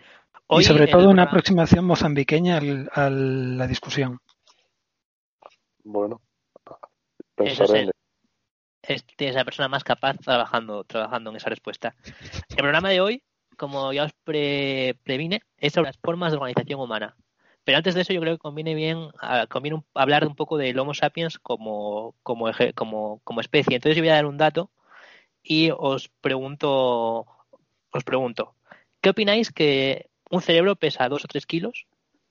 y 0.50 0.64
sobre 0.64 0.88
todo 0.88 1.10
una 1.10 1.24
aproximación 1.24 1.86
mozambiqueña 1.86 2.60
a 2.92 3.10
la 3.10 3.68
discusión. 3.68 4.20
Bueno, 5.84 6.22
pensaré 7.36 7.92
es, 8.84 9.06
es 9.18 9.36
la 9.36 9.46
persona 9.46 9.68
más 9.68 9.84
capaz 9.84 10.18
trabajando, 10.18 10.84
trabajando 10.84 11.30
en 11.30 11.38
esa 11.38 11.50
respuesta. 11.50 11.96
El 12.50 12.58
programa 12.58 12.90
de 12.90 13.02
hoy, 13.02 13.24
como 13.58 13.94
ya 13.94 14.04
os 14.04 14.14
previne, 14.24 15.42
es 15.58 15.74
sobre 15.74 15.90
las 15.90 15.98
formas 15.98 16.32
de 16.32 16.38
organización 16.38 16.80
humana. 16.80 17.16
Pero 17.64 17.78
antes 17.78 17.96
de 17.96 18.02
eso 18.02 18.12
yo 18.12 18.20
creo 18.20 18.34
que 18.34 18.40
conviene 18.40 18.76
bien 18.76 19.08
conviene 19.50 19.84
hablar 19.94 20.28
un 20.28 20.36
poco 20.36 20.58
del 20.58 20.78
Homo 20.78 20.94
sapiens 20.94 21.40
como, 21.40 22.14
como, 22.22 22.52
como, 22.76 23.22
como 23.24 23.42
especie. 23.42 23.76
Entonces 23.76 23.96
yo 23.96 24.04
voy 24.04 24.10
a 24.10 24.16
dar 24.16 24.26
un 24.26 24.38
dato 24.38 24.70
y 25.44 25.72
os 25.76 26.10
pregunto, 26.22 27.26
os 27.92 28.04
pregunto, 28.04 28.56
¿qué 29.02 29.10
opináis 29.10 29.52
que 29.52 30.10
un 30.32 30.42
cerebro 30.42 30.76
pesa 30.76 31.10
2 31.10 31.26
o 31.26 31.28
3 31.28 31.46
kilos 31.46 31.86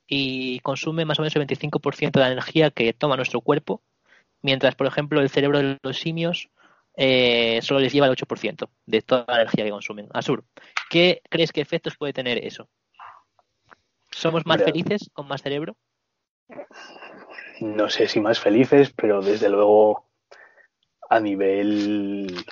y 0.06 0.60
consume 0.60 1.04
más 1.04 1.18
o 1.18 1.22
menos 1.22 1.36
el 1.36 1.46
25% 1.46 2.12
de 2.12 2.20
la 2.20 2.32
energía 2.32 2.70
que 2.70 2.92
toma 2.92 3.16
nuestro 3.16 3.40
cuerpo 3.40 3.82
mientras, 4.40 4.74
por 4.74 4.86
ejemplo, 4.86 5.20
el 5.20 5.30
cerebro 5.30 5.58
de 5.58 5.78
los 5.82 5.98
simios 5.98 6.50
eh, 6.96 7.60
solo 7.62 7.80
les 7.80 7.92
lleva 7.92 8.06
el 8.06 8.12
8% 8.12 8.68
de 8.86 9.02
toda 9.02 9.24
la 9.28 9.42
energía 9.42 9.64
que 9.64 9.70
consumen. 9.70 10.08
Asur, 10.12 10.44
¿qué 10.90 11.22
crees 11.28 11.52
que 11.52 11.60
efectos 11.60 11.96
puede 11.96 12.12
tener 12.12 12.44
eso? 12.44 12.68
¿Somos 14.10 14.44
más 14.44 14.62
felices 14.62 15.10
con 15.12 15.26
más 15.26 15.42
cerebro? 15.42 15.76
No 17.60 17.88
sé 17.88 18.08
si 18.08 18.20
más 18.20 18.40
felices, 18.40 18.92
pero 18.94 19.22
desde 19.22 19.48
luego 19.48 20.06
a 21.08 21.20
nivel... 21.20 22.44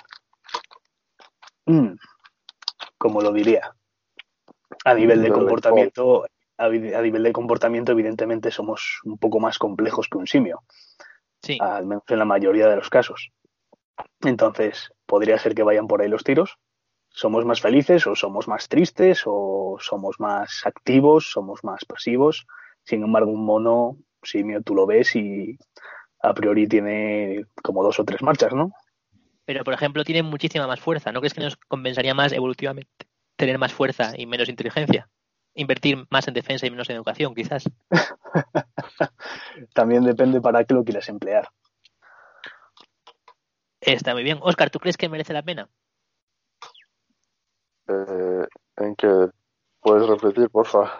Mm, 1.65 1.95
¿Cómo 2.97 3.21
lo 3.21 3.31
diría? 3.31 3.73
A 4.85 4.93
nivel 4.93 5.21
de 5.21 5.31
comportamiento, 5.31 6.25
a 6.57 6.69
nivel 6.69 7.23
de 7.23 7.33
comportamiento, 7.33 7.91
evidentemente 7.91 8.51
somos 8.51 8.99
un 9.03 9.17
poco 9.17 9.39
más 9.39 9.57
complejos 9.57 10.07
que 10.09 10.17
un 10.17 10.27
simio. 10.27 10.63
Al 11.59 11.85
menos 11.85 12.03
en 12.07 12.19
la 12.19 12.25
mayoría 12.25 12.67
de 12.67 12.75
los 12.75 12.89
casos. 12.89 13.31
Entonces, 14.21 14.91
podría 15.05 15.37
ser 15.37 15.55
que 15.55 15.63
vayan 15.63 15.87
por 15.87 16.01
ahí 16.01 16.09
los 16.09 16.23
tiros. 16.23 16.57
¿Somos 17.09 17.45
más 17.45 17.59
felices 17.59 18.07
o 18.07 18.15
somos 18.15 18.47
más 18.47 18.69
tristes 18.69 19.23
o 19.25 19.77
somos 19.79 20.19
más 20.19 20.61
activos, 20.65 21.31
somos 21.31 21.63
más 21.63 21.83
pasivos? 21.85 22.45
Sin 22.83 23.03
embargo, 23.03 23.31
un 23.31 23.45
mono 23.45 23.97
simio 24.23 24.61
tú 24.61 24.75
lo 24.75 24.85
ves 24.85 25.15
y 25.15 25.57
a 26.21 26.33
priori 26.33 26.67
tiene 26.67 27.45
como 27.61 27.83
dos 27.83 27.99
o 27.99 28.05
tres 28.05 28.21
marchas, 28.21 28.53
¿no? 28.53 28.71
Pero, 29.51 29.65
por 29.65 29.73
ejemplo, 29.73 30.05
tiene 30.05 30.23
muchísima 30.23 30.65
más 30.65 30.79
fuerza. 30.79 31.11
¿No 31.11 31.19
crees 31.19 31.33
que 31.33 31.41
nos 31.41 31.57
compensaría 31.57 32.13
más 32.13 32.31
evolutivamente 32.31 32.89
tener 33.35 33.57
más 33.57 33.73
fuerza 33.73 34.13
y 34.15 34.25
menos 34.25 34.47
inteligencia? 34.47 35.09
Invertir 35.55 36.05
más 36.09 36.25
en 36.29 36.33
defensa 36.33 36.65
y 36.65 36.71
menos 36.71 36.89
en 36.89 36.95
educación, 36.95 37.35
quizás. 37.35 37.69
También 39.73 40.05
depende 40.05 40.39
para 40.39 40.63
qué 40.63 40.73
lo 40.73 40.85
quieras 40.85 41.09
emplear. 41.09 41.49
Está 43.81 44.13
muy 44.13 44.23
bien. 44.23 44.39
Oscar, 44.41 44.69
¿tú 44.69 44.79
crees 44.79 44.95
que 44.95 45.09
merece 45.09 45.33
la 45.33 45.43
pena? 45.43 45.67
Eh, 47.89 48.47
¿En 48.77 48.95
qué? 48.95 49.27
¿Puedes 49.81 50.07
repetir, 50.07 50.49
por 50.49 50.65
favor? 50.65 50.91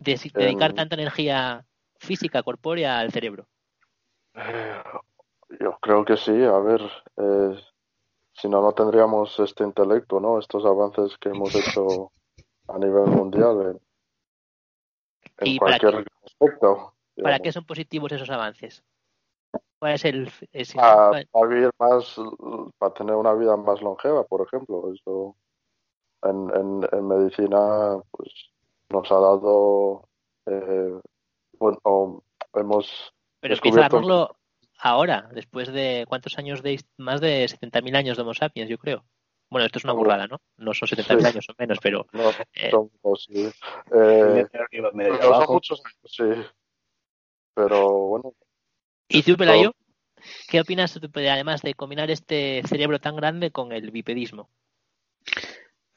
dedicar 0.00 0.72
tanta 0.72 0.96
energía 0.96 1.64
física, 2.00 2.42
corpórea 2.42 2.98
al 2.98 3.12
cerebro. 3.12 3.46
Eh, 4.34 4.82
yo 5.60 5.78
creo 5.80 6.04
que 6.04 6.16
sí. 6.16 6.42
A 6.42 6.58
ver, 6.58 6.82
eh, 7.16 7.69
si 8.40 8.48
no, 8.48 8.62
no 8.62 8.72
tendríamos 8.72 9.38
este 9.38 9.64
intelecto, 9.64 10.18
¿no? 10.18 10.38
Estos 10.38 10.64
avances 10.64 11.16
que 11.18 11.28
hemos 11.28 11.54
hecho 11.54 12.10
a 12.68 12.78
nivel 12.78 13.06
mundial 13.06 13.80
en, 15.38 15.58
cualquier 15.58 16.06
aspecto. 16.24 16.94
¿Para 17.22 17.38
qué 17.38 17.52
son 17.52 17.64
positivos 17.64 18.12
esos 18.12 18.30
avances? 18.30 18.82
¿Cuál 19.78 19.94
es 19.94 20.04
el, 20.04 20.30
para, 20.74 21.46
vivir 21.48 21.70
más, 21.78 22.16
para 22.78 22.94
tener 22.94 23.14
una 23.14 23.32
vida 23.34 23.56
más 23.56 23.80
longeva, 23.80 24.24
por 24.24 24.46
ejemplo. 24.46 24.92
Eso 24.92 25.36
en, 26.22 26.86
en, 26.92 27.08
medicina 27.08 27.98
pues 28.10 28.30
nos 28.90 29.10
ha 29.10 29.14
dado 29.14 30.08
eh, 30.46 31.00
bueno 31.58 32.22
hemos 32.54 33.14
pero 33.40 33.54
empieza 33.54 33.86
a 33.86 33.88
darlo 33.88 34.36
ahora 34.80 35.28
después 35.32 35.72
de 35.72 36.04
cuántos 36.08 36.38
años 36.38 36.62
de 36.62 36.80
más 36.96 37.20
de 37.20 37.46
70.000 37.46 37.96
años 37.96 38.16
de 38.16 38.22
Homo 38.22 38.34
sapiens 38.34 38.70
yo 38.70 38.78
creo 38.78 39.04
bueno 39.50 39.66
esto 39.66 39.78
es 39.78 39.84
una 39.84 39.92
burrada 39.92 40.26
no 40.26 40.40
no 40.56 40.74
son 40.74 40.88
70.000 40.88 41.26
años 41.26 41.46
o 41.48 41.54
menos 41.58 41.78
pero 41.82 42.06
no, 42.12 42.30
eh, 42.54 42.70
son, 42.70 42.90
sí. 43.18 43.48
eh, 43.92 44.46
son 45.20 45.46
muchos 45.48 45.82
años 45.84 45.98
sí 46.04 46.50
pero 47.54 47.90
bueno. 47.90 48.34
¿Y 49.08 49.22
tú, 49.22 49.36
Pelayo? 49.36 49.74
¿Qué 50.48 50.60
opinas 50.60 50.98
además 51.14 51.62
de 51.62 51.74
combinar 51.74 52.10
este 52.10 52.62
cerebro 52.66 53.00
tan 53.00 53.16
grande 53.16 53.50
con 53.50 53.72
el 53.72 53.90
bipedismo? 53.90 54.48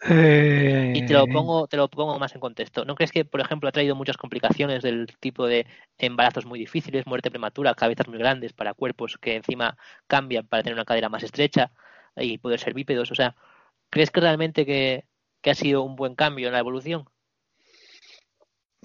Eh, 0.06 0.94
y 0.96 1.06
te 1.06 1.14
lo 1.14 1.28
pongo, 1.28 1.68
te 1.68 1.78
lo 1.78 1.88
pongo 1.88 2.20
más 2.20 2.34
en 2.36 2.42
contexto. 2.42 2.84
¿No 2.86 2.96
crees 2.96 3.12
que, 3.12 3.26
por 3.26 3.40
ejemplo, 3.40 3.70
ha 3.70 3.72
traído 3.72 3.96
muchas 3.96 4.18
complicaciones 4.18 4.84
del 4.84 5.08
tipo 5.20 5.46
de 5.46 5.66
embarazos 5.98 6.46
muy 6.46 6.60
difíciles, 6.60 7.08
muerte 7.08 7.30
prematura, 7.30 7.74
cabezas 7.74 8.08
muy 8.08 8.18
grandes 8.18 8.54
para 8.54 8.74
cuerpos 8.74 9.18
que 9.20 9.36
encima 9.36 9.78
cambian 10.08 10.48
para 10.48 10.64
tener 10.64 10.76
una 10.76 10.86
cadera 10.86 11.10
más 11.10 11.24
estrecha 11.24 11.72
y 12.16 12.38
poder 12.38 12.60
ser 12.60 12.74
bípedos? 12.74 13.12
O 13.12 13.16
sea, 13.16 13.36
¿crees 13.90 14.12
que 14.12 14.22
realmente 14.22 14.66
que 14.66 15.06
ha 15.50 15.56
sido 15.56 15.84
un 15.84 15.96
buen 15.96 16.16
cambio 16.16 16.48
en 16.48 16.54
la 16.54 16.60
evolución? 16.60 17.06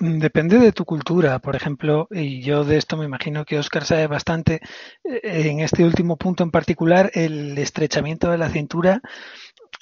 Depende 0.00 0.60
de 0.60 0.70
tu 0.70 0.84
cultura, 0.84 1.40
por 1.40 1.56
ejemplo, 1.56 2.06
y 2.12 2.40
yo 2.40 2.62
de 2.62 2.76
esto 2.76 2.96
me 2.96 3.04
imagino 3.04 3.44
que 3.44 3.58
Oscar 3.58 3.84
sabe 3.84 4.06
bastante. 4.06 4.60
Eh, 5.02 5.50
en 5.50 5.58
este 5.58 5.82
último 5.82 6.16
punto 6.16 6.44
en 6.44 6.52
particular, 6.52 7.10
el 7.14 7.58
estrechamiento 7.58 8.30
de 8.30 8.38
la 8.38 8.48
cintura 8.48 9.02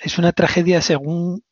es 0.00 0.18
una 0.18 0.32
tragedia 0.32 0.80
según 0.80 1.42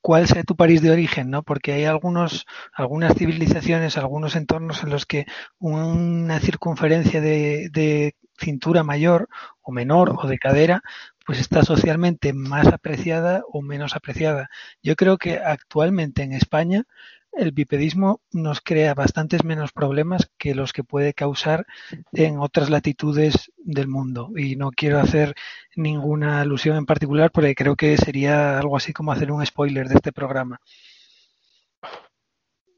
cuál 0.00 0.26
sea 0.26 0.42
tu 0.44 0.56
país 0.56 0.82
de 0.82 0.90
origen, 0.90 1.30
¿no? 1.30 1.42
Porque 1.42 1.72
hay 1.72 1.84
algunos, 1.84 2.44
algunas 2.72 3.14
civilizaciones, 3.14 3.96
algunos 3.96 4.36
entornos 4.36 4.82
en 4.82 4.90
los 4.90 5.06
que 5.06 5.26
una 5.58 6.40
circunferencia 6.40 7.20
de, 7.20 7.68
de 7.72 8.16
cintura 8.38 8.82
mayor 8.82 9.28
o 9.62 9.72
menor 9.72 10.16
o 10.18 10.26
de 10.26 10.38
cadera, 10.38 10.82
pues 11.24 11.38
está 11.38 11.62
socialmente 11.62 12.32
más 12.32 12.66
apreciada 12.66 13.42
o 13.50 13.62
menos 13.62 13.94
apreciada. 13.94 14.50
Yo 14.82 14.96
creo 14.96 15.18
que 15.18 15.38
actualmente 15.38 16.22
en 16.22 16.32
España 16.32 16.84
el 17.32 17.52
bipedismo 17.52 18.20
nos 18.32 18.60
crea 18.60 18.94
bastantes 18.94 19.44
menos 19.44 19.72
problemas 19.72 20.30
que 20.38 20.54
los 20.54 20.72
que 20.72 20.84
puede 20.84 21.14
causar 21.14 21.66
en 22.12 22.38
otras 22.38 22.70
latitudes 22.70 23.50
del 23.56 23.88
mundo. 23.88 24.30
Y 24.36 24.56
no 24.56 24.70
quiero 24.70 24.98
hacer 24.98 25.34
ninguna 25.74 26.40
alusión 26.40 26.76
en 26.76 26.86
particular 26.86 27.30
porque 27.30 27.54
creo 27.54 27.76
que 27.76 27.96
sería 27.96 28.58
algo 28.58 28.76
así 28.76 28.92
como 28.92 29.12
hacer 29.12 29.32
un 29.32 29.44
spoiler 29.44 29.88
de 29.88 29.94
este 29.94 30.12
programa. 30.12 30.60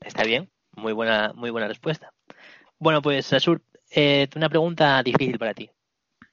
Está 0.01 0.25
bien, 0.25 0.51
muy 0.73 0.93
buena, 0.93 1.33
muy 1.35 1.51
buena 1.51 1.69
respuesta. 1.69 2.13
Bueno, 2.79 3.03
pues 3.03 3.33
Asur, 3.33 3.63
eh, 3.91 4.29
una 4.37 4.49
pregunta 4.49 5.03
difícil 5.03 5.39
para 5.39 5.55
ti. 5.55 5.71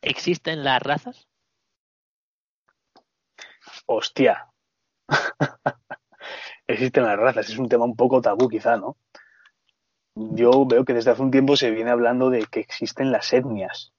¿Existen 0.02 0.64
las 0.64 0.82
razas? 0.82 1.28
Hostia. 3.86 4.48
existen 6.74 7.04
las 7.04 7.18
razas. 7.18 7.50
Es 7.50 7.58
un 7.58 7.70
tema 7.70 7.86
un 7.86 7.96
poco 7.96 8.22
tabú 8.22 8.48
quizá, 8.50 8.78
¿no? 8.78 8.98
Yo 10.16 10.66
veo 10.66 10.84
que 10.84 10.94
desde 10.94 11.12
hace 11.12 11.22
un 11.22 11.32
tiempo 11.32 11.56
se 11.56 11.72
viene 11.72 11.90
hablando 11.92 12.30
de 12.30 12.46
que 12.46 12.60
existen 12.60 13.12
las 13.12 13.32
etnias. 13.34 13.94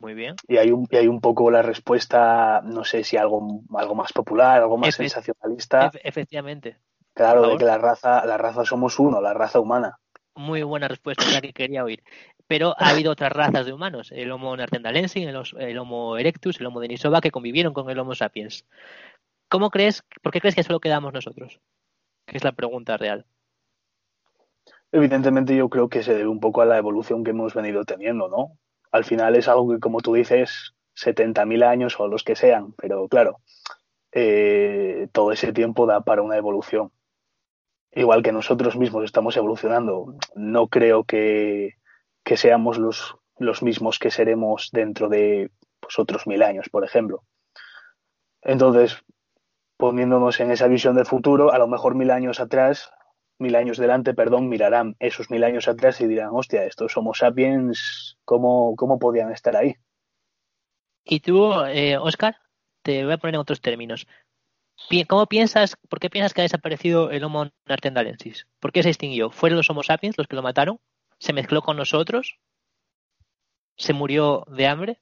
Muy 0.00 0.14
bien. 0.14 0.36
Y 0.46 0.56
hay 0.58 0.70
un, 0.70 0.86
y 0.90 0.96
hay 0.96 1.08
un 1.08 1.20
poco 1.20 1.50
la 1.50 1.60
respuesta, 1.62 2.60
no 2.64 2.84
sé 2.84 3.04
si 3.04 3.16
algo, 3.16 3.62
algo 3.74 3.94
más 3.94 4.12
popular, 4.12 4.62
algo 4.62 4.78
más 4.78 4.94
Efe- 4.94 5.08
sensacionalista. 5.08 5.90
Ef- 5.90 6.00
efectivamente. 6.02 6.78
Claro, 7.14 7.48
de 7.48 7.58
que 7.58 7.64
la 7.64 7.78
raza, 7.78 8.24
la 8.24 8.36
raza 8.38 8.64
somos 8.64 8.98
uno, 9.00 9.20
la 9.20 9.34
raza 9.34 9.58
humana. 9.58 9.98
Muy 10.36 10.62
buena 10.62 10.86
respuesta, 10.86 11.24
es 11.24 11.32
la 11.32 11.40
que 11.40 11.52
quería 11.52 11.82
oír. 11.82 12.04
Pero 12.46 12.74
ha 12.78 12.90
habido 12.90 13.10
otras 13.10 13.32
razas 13.32 13.66
de 13.66 13.72
humanos, 13.72 14.12
el 14.12 14.30
Homo 14.30 14.56
neanderthalensis, 14.56 15.26
el 15.58 15.78
Homo 15.78 16.16
erectus, 16.16 16.60
el 16.60 16.66
Homo 16.66 16.78
denisova, 16.78 17.20
que 17.20 17.32
convivieron 17.32 17.74
con 17.74 17.90
el 17.90 17.98
Homo 17.98 18.14
sapiens. 18.14 18.64
¿Cómo 19.48 19.70
crees, 19.70 20.04
por 20.22 20.32
qué 20.32 20.40
crees 20.40 20.54
que 20.54 20.62
solo 20.62 20.80
quedamos 20.80 21.12
nosotros? 21.12 21.60
Que 22.26 22.36
es 22.36 22.44
la 22.44 22.52
pregunta 22.52 22.96
real. 22.96 23.26
Evidentemente 24.92 25.56
yo 25.56 25.68
creo 25.68 25.88
que 25.88 26.02
se 26.02 26.14
debe 26.14 26.28
un 26.28 26.40
poco 26.40 26.62
a 26.62 26.66
la 26.66 26.78
evolución 26.78 27.24
que 27.24 27.30
hemos 27.30 27.54
venido 27.54 27.84
teniendo, 27.84 28.28
¿no? 28.28 28.58
Al 28.90 29.04
final 29.04 29.36
es 29.36 29.48
algo 29.48 29.70
que, 29.70 29.80
como 29.80 30.00
tú 30.00 30.14
dices, 30.14 30.74
70.000 30.96 31.64
años 31.64 31.98
o 31.98 32.08
los 32.08 32.24
que 32.24 32.36
sean, 32.36 32.72
pero 32.72 33.06
claro, 33.08 33.40
eh, 34.12 35.08
todo 35.12 35.32
ese 35.32 35.52
tiempo 35.52 35.86
da 35.86 36.00
para 36.00 36.22
una 36.22 36.36
evolución. 36.36 36.90
Igual 37.92 38.22
que 38.22 38.32
nosotros 38.32 38.76
mismos 38.76 39.04
estamos 39.04 39.36
evolucionando, 39.36 40.14
no 40.34 40.68
creo 40.68 41.04
que, 41.04 41.74
que 42.24 42.36
seamos 42.36 42.78
los, 42.78 43.16
los 43.38 43.62
mismos 43.62 43.98
que 43.98 44.10
seremos 44.10 44.70
dentro 44.72 45.08
de 45.08 45.50
pues, 45.80 45.98
otros 45.98 46.26
mil 46.26 46.42
años, 46.42 46.68
por 46.70 46.84
ejemplo. 46.84 47.22
Entonces, 48.42 49.02
poniéndonos 49.78 50.38
en 50.40 50.50
esa 50.50 50.68
visión 50.68 50.94
del 50.94 51.06
futuro, 51.06 51.52
a 51.52 51.58
lo 51.58 51.68
mejor 51.68 51.94
mil 51.94 52.10
años 52.10 52.40
atrás 52.40 52.92
mil 53.38 53.54
años 53.54 53.78
delante, 53.78 54.14
perdón, 54.14 54.48
mirarán 54.48 54.96
esos 54.98 55.30
mil 55.30 55.44
años 55.44 55.68
atrás 55.68 56.00
y 56.00 56.06
dirán, 56.06 56.30
hostia, 56.32 56.64
estos 56.64 56.96
Homo 56.96 57.14
sapiens, 57.14 58.18
¿cómo, 58.24 58.74
cómo 58.76 58.98
podían 58.98 59.32
estar 59.32 59.56
ahí? 59.56 59.76
Y 61.04 61.20
tú, 61.20 61.52
eh, 61.68 61.96
Oscar, 61.96 62.36
te 62.82 63.04
voy 63.04 63.14
a 63.14 63.18
poner 63.18 63.36
en 63.36 63.40
otros 63.40 63.60
términos. 63.60 64.06
¿Cómo 65.08 65.26
piensas, 65.26 65.76
por 65.88 65.98
qué 65.98 66.10
piensas 66.10 66.34
que 66.34 66.40
ha 66.40 66.44
desaparecido 66.44 67.10
el 67.10 67.24
Homo 67.24 67.46
neanderthalensis? 67.66 68.46
¿Por 68.60 68.72
qué 68.72 68.82
se 68.82 68.90
extinguió? 68.90 69.30
¿Fueron 69.30 69.56
los 69.56 69.70
Homo 69.70 69.82
sapiens 69.82 70.18
los 70.18 70.28
que 70.28 70.36
lo 70.36 70.42
mataron? 70.42 70.78
¿Se 71.18 71.32
mezcló 71.32 71.62
con 71.62 71.76
nosotros? 71.76 72.38
¿Se 73.76 73.92
murió 73.92 74.44
de 74.48 74.66
hambre? 74.66 75.00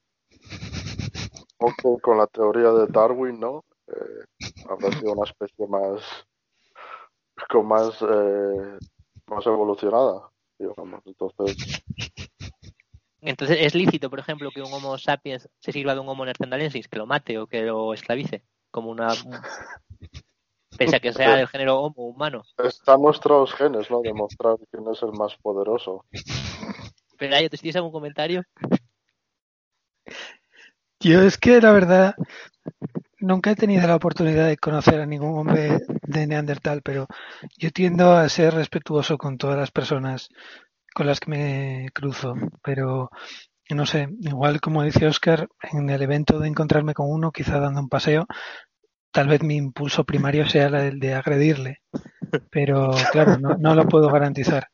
Con 2.03 2.19
la 2.19 2.27
teoría 2.27 2.71
de 2.71 2.87
Darwin, 2.87 3.41
¿no? 3.41 3.65
Eh, 3.89 4.25
habrá 4.69 4.91
sido 4.93 5.13
una 5.13 5.25
especie 5.25 5.67
más 5.67 6.03
con 7.49 7.67
más 7.67 8.01
eh, 8.03 8.79
más 9.27 9.47
evolucionada, 9.47 10.31
digamos. 10.59 11.03
Entonces, 11.05 11.83
Entonces, 13.21 13.59
¿es 13.61 13.75
lícito, 13.75 14.09
por 14.09 14.21
ejemplo, 14.21 14.51
que 14.51 14.63
un 14.63 14.73
Homo 14.73 14.97
sapiens 14.99 15.49
se 15.59 15.73
sirva 15.73 15.95
de 15.95 16.01
un 16.01 16.09
Homo 16.09 16.25
neanderthalensis, 16.25 16.89
que 16.89 16.99
lo 16.99 17.07
mate 17.07 17.39
o 17.39 17.47
que 17.47 17.63
lo 17.63 17.93
esclavice? 17.93 18.43
Como 18.71 18.91
una. 18.91 19.09
Pese 20.79 20.97
a 20.97 21.01
que 21.01 21.13
sea 21.13 21.37
del 21.37 21.49
género 21.49 21.81
Homo 21.81 22.09
humano. 22.09 22.43
están 22.59 23.03
nuestros 23.03 23.53
genes, 23.55 23.91
¿no? 23.91 24.01
Demostrar 24.01 24.57
quién 24.71 24.87
es 24.89 25.03
el 25.03 25.13
más 25.13 25.37
poderoso. 25.37 26.05
Pero 27.19 27.37
¿te 27.49 27.59
tienes 27.59 27.77
algún 27.77 27.93
comentario? 27.93 28.43
Yo 31.01 31.23
es 31.23 31.39
que 31.39 31.61
la 31.61 31.73
verdad 31.73 32.15
nunca 33.21 33.51
he 33.51 33.57
tenido 33.57 33.87
la 33.87 33.97
oportunidad 33.97 34.47
de 34.47 34.57
conocer 34.57 35.01
a 35.01 35.07
ningún 35.07 35.39
hombre 35.39 35.81
de 36.03 36.27
Neandertal, 36.27 36.83
pero 36.83 37.07
yo 37.57 37.71
tiendo 37.71 38.13
a 38.13 38.29
ser 38.29 38.55
respetuoso 38.55 39.19
con 39.19 39.39
todas 39.39 39.57
las 39.57 39.71
personas 39.71 40.29
con 40.95 41.07
las 41.07 41.21
que 41.21 41.31
me 41.31 41.89
cruzo. 41.93 42.35
Pero 42.63 43.11
no 43.71 43.87
sé, 43.87 44.09
igual 44.21 44.61
como 44.61 44.83
dice 44.83 45.07
Oscar, 45.07 45.49
en 45.63 45.91
el 45.91 46.03
evento 46.03 46.39
de 46.39 46.49
encontrarme 46.49 46.95
con 46.95 47.11
uno, 47.11 47.33
quizá 47.33 47.59
dando 47.59 47.81
un 47.81 47.89
paseo, 47.89 48.27
tal 49.11 49.29
vez 49.29 49.43
mi 49.43 49.57
impulso 49.57 50.05
primario 50.05 50.49
sea 50.49 50.67
el 50.67 51.01
de 51.01 51.15
agredirle. 51.15 51.81
Pero 52.51 52.91
claro, 53.13 53.39
no, 53.39 53.57
no 53.59 53.75
lo 53.75 53.87
puedo 53.89 54.09
garantizar. 54.11 54.69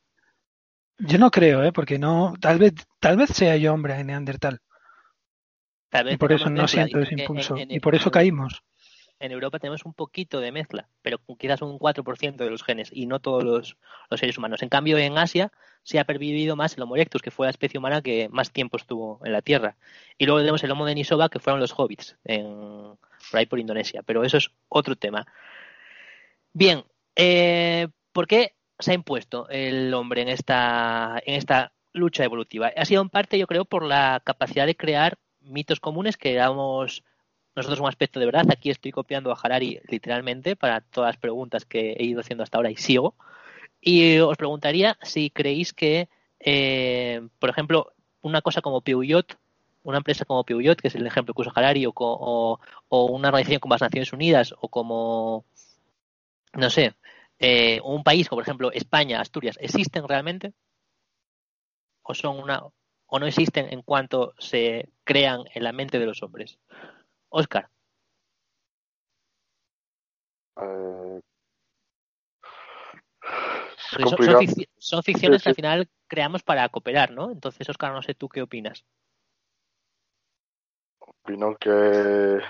Yo 0.99 1.18
no 1.18 1.30
creo, 1.30 1.64
¿eh? 1.64 1.72
porque 1.72 1.99
no, 1.99 2.34
tal 2.40 2.58
vez, 2.58 2.75
tal 3.00 3.16
vez 3.16 3.31
sea 3.31 3.57
yo 3.57 3.72
hombre 3.74 3.94
de 3.94 4.05
Neandertal. 4.05 4.61
Vez 5.92 6.14
Y 6.14 6.16
por 6.16 6.33
eso 6.33 6.48
no 6.48 6.66
siento 6.66 6.98
ese 7.00 7.14
impulso. 7.14 7.55
en- 7.57 7.62
en- 7.70 7.76
Y 7.76 7.81
por 7.81 7.94
eso 7.94 8.11
caímos. 8.11 8.62
En 9.20 9.31
Europa 9.31 9.59
tenemos 9.61 9.85
un 9.85 9.94
poquito 9.94 10.40
de 10.40 10.50
mezcla, 10.50 10.88
pero 11.02 11.20
quizás 11.38 11.62
un 11.62 11.78
4% 11.78 12.42
de 12.44 12.50
los 12.50 12.64
genes 12.64 12.90
y 12.92 13.07
no 13.07 13.20
todos 13.20 13.44
los, 13.44 13.76
los 14.11 14.18
seres 14.18 14.37
humanos. 14.37 14.62
En 14.62 14.68
cambio, 14.68 14.98
en 14.98 15.16
Asia 15.16 15.52
se 15.85 16.00
ha 16.00 16.05
pervivido 16.05 16.57
más 16.57 16.76
el 16.76 16.83
Homo 16.83 16.96
erectus, 16.96 17.22
que 17.22 17.31
fue 17.31 17.46
la 17.46 17.50
especie 17.50 17.78
humana 17.78 18.02
que 18.02 18.28
más 18.33 18.50
tiempo 18.50 18.76
estuvo 18.78 19.20
en 19.24 19.33
la 19.33 19.42
Tierra. 19.42 19.76
Y 20.18 20.26
luego 20.26 20.40
tenemos 20.40 20.64
el 20.64 20.70
Homo 20.72 20.87
denisova, 20.87 21.28
que 21.28 21.38
fueron 21.38 21.61
los 21.61 21.72
hobbits, 21.78 22.16
en, 22.24 22.46
por 23.31 23.38
ahí 23.38 23.46
por 23.46 23.61
Indonesia. 23.61 24.02
Pero 24.05 24.24
eso 24.24 24.38
es 24.38 24.50
otro 24.68 24.96
tema. 24.96 25.24
Bien, 26.52 26.83
eh, 27.16 27.88
¿por 28.12 28.26
qué 28.26 28.55
se 28.78 28.90
ha 28.90 28.94
impuesto 28.94 29.48
el 29.50 29.92
hombre 29.94 30.22
en 30.22 30.28
esta, 30.28 31.20
en 31.24 31.35
esta 31.37 31.72
lucha 31.92 32.24
evolutiva? 32.24 32.72
Ha 32.76 32.85
sido 32.85 33.02
en 33.02 33.09
parte, 33.11 33.38
yo 33.38 33.46
creo, 33.46 33.64
por 33.64 33.85
la 33.85 34.20
capacidad 34.24 34.66
de 34.66 34.76
crear 34.76 35.16
mitos 35.44 35.81
comunes 35.81 36.16
que 36.16 36.35
damos 36.35 37.05
nosotros 37.55 37.81
un 37.81 37.88
aspecto 37.88 38.20
de 38.20 38.26
verdad. 38.26 38.46
Aquí 38.50 38.70
estoy 38.70 38.92
copiando 38.92 39.31
a 39.31 39.38
Harari 39.40 39.81
literalmente 39.88 40.57
para 40.57 40.81
todas 40.81 41.11
las 41.11 41.16
preguntas 41.18 41.64
que 41.64 41.92
he 41.92 42.05
ido 42.05 42.20
haciendo 42.20 42.42
hasta 42.42 42.59
ahora 42.59 42.70
y 42.70 42.76
sigo. 42.76 43.14
Y 43.81 44.18
os 44.18 44.37
preguntaría 44.37 44.96
si 45.02 45.31
creéis 45.31 45.72
que, 45.72 46.09
eh, 46.40 47.26
por 47.38 47.50
ejemplo, 47.50 47.92
una 48.22 48.40
cosa 48.40 48.61
como 48.61 48.81
Peugeot, 48.81 49.37
una 49.83 49.98
empresa 49.98 50.24
como 50.24 50.44
Peugeot, 50.44 50.81
que 50.81 50.88
es 50.88 50.94
el 50.94 51.07
ejemplo 51.07 51.35
que 51.35 51.42
usa 51.42 51.52
Harari, 51.55 51.85
o, 51.87 51.92
o 51.96 53.07
una 53.07 53.28
organización 53.28 53.61
como 53.61 53.74
las 53.74 53.83
Naciones 53.83 54.12
Unidas, 54.12 54.55
o 54.61 54.68
como, 54.68 55.44
no 56.55 56.70
sé, 56.70 56.94
eh, 57.38 57.81
un 57.83 58.05
país 58.05 58.28
como 58.28 58.38
por 58.38 58.44
ejemplo 58.44 58.70
España, 58.72 59.20
Asturias, 59.20 59.59
¿existen 59.61 60.07
realmente? 60.07 60.52
¿O 62.02 62.14
son 62.14 62.38
una 62.38 62.62
o 63.14 63.18
no 63.18 63.27
existen 63.27 63.70
en 63.70 63.83
cuanto 63.83 64.33
se 64.38 64.88
crean 65.05 65.42
en 65.55 65.64
la 65.64 65.72
mente 65.72 65.98
de 65.98 66.07
los 66.07 66.22
hombres? 66.22 66.59
Oscar. 67.29 67.68
Eh, 70.57 71.20
es 73.22 73.90
son, 73.90 74.01
son 74.01 74.11
complicado. 74.11 74.40
fic- 74.40 74.68
son 74.79 75.03
ficciones 75.03 75.40
Sí, 75.40 75.44
que 75.44 75.48
al 75.51 75.55
final 75.55 75.88
creamos 76.07 76.42
para 76.42 76.66
cooperar, 76.70 77.11
¿no? 77.11 77.31
Entonces, 77.31 77.68
Oscar, 77.68 77.92
no 77.92 78.01
sé 78.03 78.14
tú 78.14 78.31
qué 78.31 78.40
opinas. 78.40 78.87
Opino 81.01 81.55
que 81.57 82.40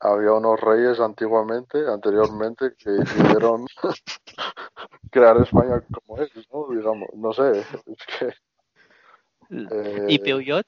había 0.00 0.32
unos 0.34 0.60
reyes 0.60 1.00
antiguamente, 1.00 1.78
anteriormente, 1.88 2.74
que 2.76 2.90
decidieron 2.90 3.64
crear 5.10 5.38
España 5.38 5.82
como 5.90 6.18
es, 6.20 6.30
¿no? 6.52 6.68
Digamos, 6.68 7.08
no 7.14 7.32
sé, 7.32 7.60
es 7.60 8.06
que... 8.18 8.34
eh, 9.50 10.06
¿Y 10.08 10.18
Peugeot? 10.18 10.66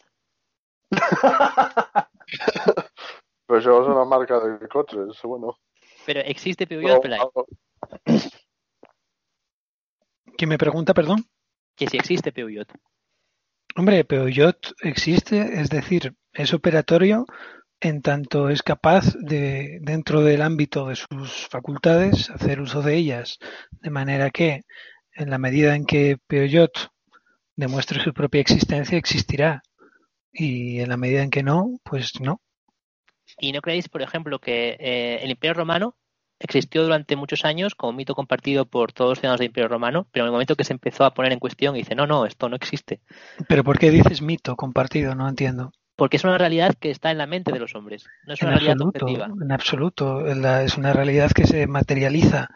Pues 3.45 3.65
eso 3.65 3.83
es 3.83 3.89
una 3.89 4.07
marca 4.07 4.41
de 4.41 4.67
coches, 4.67 5.21
bueno. 5.25 5.59
Pero 6.07 6.21
existe 6.21 6.67
Peugeot, 6.67 7.03
Pero, 7.03 7.19
Pelay? 8.05 8.31
¿Quién 10.39 10.49
me 10.49 10.57
pregunta, 10.57 10.95
perdón? 10.95 11.27
Que 11.77 11.87
si 11.87 11.99
existe 11.99 12.33
Peugeot. 12.33 12.73
Hombre, 13.77 14.05
Peugeot 14.05 14.73
existe, 14.81 15.61
es 15.61 15.69
decir, 15.69 16.15
es 16.33 16.55
operatorio 16.55 17.27
en 17.83 18.01
tanto 18.01 18.49
es 18.49 18.63
capaz 18.63 19.15
de, 19.19 19.79
dentro 19.83 20.23
del 20.23 20.43
ámbito 20.43 20.87
de 20.87 20.97
sus 20.97 21.49
facultades, 21.49 22.31
hacer 22.31 22.61
uso 22.61 22.81
de 22.81 22.97
ellas, 22.97 23.39
de 23.71 23.91
manera 23.91 24.31
que, 24.31 24.63
en 25.15 25.31
la 25.31 25.39
medida 25.39 25.75
en 25.75 25.85
que 25.85 26.17
Peugeot 26.27 26.91
demuestre 27.57 28.03
su 28.03 28.13
propia 28.13 28.41
existencia, 28.41 28.99
existirá. 28.99 29.63
Y 30.33 30.81
en 30.81 30.89
la 30.89 30.97
medida 30.97 31.23
en 31.23 31.31
que 31.31 31.43
no, 31.43 31.79
pues 31.83 32.21
no. 32.21 32.41
¿Y 33.39 33.53
no 33.53 33.61
creéis, 33.61 33.89
por 33.89 34.03
ejemplo, 34.03 34.39
que 34.39 34.77
eh, 34.79 35.21
el 35.23 35.31
Imperio 35.31 35.55
Romano 35.55 35.97
existió 36.39 36.83
durante 36.83 37.17
muchos 37.17 37.45
años 37.45 37.75
como 37.75 37.93
mito 37.93 38.15
compartido 38.15 38.67
por 38.67 38.93
todos 38.93 39.11
los 39.11 39.19
ciudadanos 39.21 39.39
del 39.41 39.47
Imperio 39.47 39.69
Romano, 39.69 40.09
pero 40.11 40.25
en 40.25 40.29
el 40.29 40.33
momento 40.33 40.57
que 40.57 40.65
se 40.65 40.73
empezó 40.73 41.05
a 41.05 41.15
poner 41.15 41.33
en 41.33 41.39
cuestión 41.39 41.77
y 41.77 41.81
dice, 41.81 41.95
no, 41.95 42.07
no, 42.07 42.27
esto 42.27 42.49
no 42.49 42.57
existe. 42.57 43.01
Pero 43.49 43.63
¿por 43.63 43.79
qué 43.79 43.91
dices 43.91 44.23
mito 44.23 44.57
compartido? 44.57 45.15
No 45.15 45.29
entiendo. 45.29 45.73
Porque 45.95 46.17
es 46.17 46.25
una 46.25 46.39
realidad 46.39 46.75
que 46.75 46.91
está 46.91 47.11
en 47.11 47.19
la 47.19 47.27
mente 47.27 47.53
de 47.53 47.61
los 47.61 47.75
hombres, 47.75 48.07
no 48.27 48.35
es 48.35 48.43
En 48.43 48.49
una 48.49 48.57
realidad 48.57 48.73
absoluto, 48.73 49.05
objetiva. 49.05 49.29
en 49.41 49.53
absoluto. 49.53 50.27
Es 50.27 50.77
una 50.77 50.93
realidad 50.93 51.31
que 51.31 51.47
se 51.47 51.67
materializa 51.67 52.49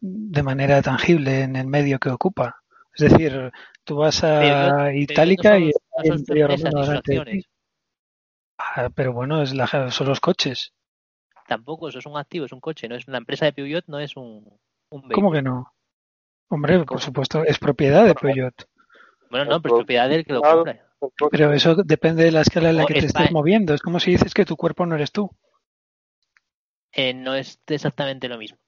de 0.00 0.42
manera 0.42 0.82
tangible 0.82 1.40
en 1.42 1.56
el 1.56 1.66
medio 1.66 1.98
que 1.98 2.10
ocupa. 2.10 2.61
Es 2.94 3.10
decir, 3.10 3.50
tú 3.84 3.96
vas 3.96 4.22
a 4.24 4.40
Peugeot- 4.40 4.96
Itálica 4.96 5.58
y 5.58 5.72
no 6.04 6.84
son, 6.84 7.02
el. 7.28 7.46
Ah, 8.58 8.90
pero 8.94 9.12
bueno, 9.12 9.42
es 9.42 9.54
la, 9.54 9.66
son 9.90 10.08
los 10.08 10.20
coches. 10.20 10.72
Tampoco, 11.46 11.88
eso 11.88 11.98
es 11.98 12.06
un 12.06 12.16
activo, 12.16 12.46
es 12.46 12.52
un 12.52 12.60
coche, 12.60 12.88
no 12.88 12.94
es 12.94 13.06
una 13.08 13.18
empresa 13.18 13.44
de 13.44 13.52
Peugeot, 13.52 13.84
no 13.88 13.98
es 13.98 14.16
un, 14.16 14.58
un 14.90 15.00
vehículo. 15.08 15.14
¿Cómo 15.14 15.32
que 15.32 15.42
no? 15.42 15.72
Hombre, 16.48 16.84
por 16.84 17.00
supuesto, 17.00 17.44
es 17.44 17.58
propiedad 17.58 18.04
de 18.04 18.14
Peugeot. 18.14 18.54
Bueno, 19.30 19.46
no, 19.46 19.62
pero 19.62 19.76
es 19.76 19.80
propiedad 19.80 20.08
del 20.08 20.24
que 20.24 20.32
lo 20.34 20.42
compra. 20.42 20.78
Pero 21.30 21.52
eso 21.52 21.74
depende 21.76 22.24
de 22.24 22.30
la 22.32 22.42
escala 22.42 22.70
en 22.70 22.76
la 22.76 22.84
que 22.86 22.94
te 22.94 23.06
estés 23.06 23.32
moviendo. 23.32 23.74
Es 23.74 23.80
como 23.80 23.98
si 23.98 24.12
dices 24.12 24.34
que 24.34 24.44
tu 24.44 24.56
cuerpo 24.56 24.86
no 24.86 24.94
eres 24.94 25.12
tú. 25.12 25.30
Eh, 26.92 27.14
no 27.14 27.34
es 27.34 27.60
exactamente 27.66 28.28
lo 28.28 28.38
mismo. 28.38 28.58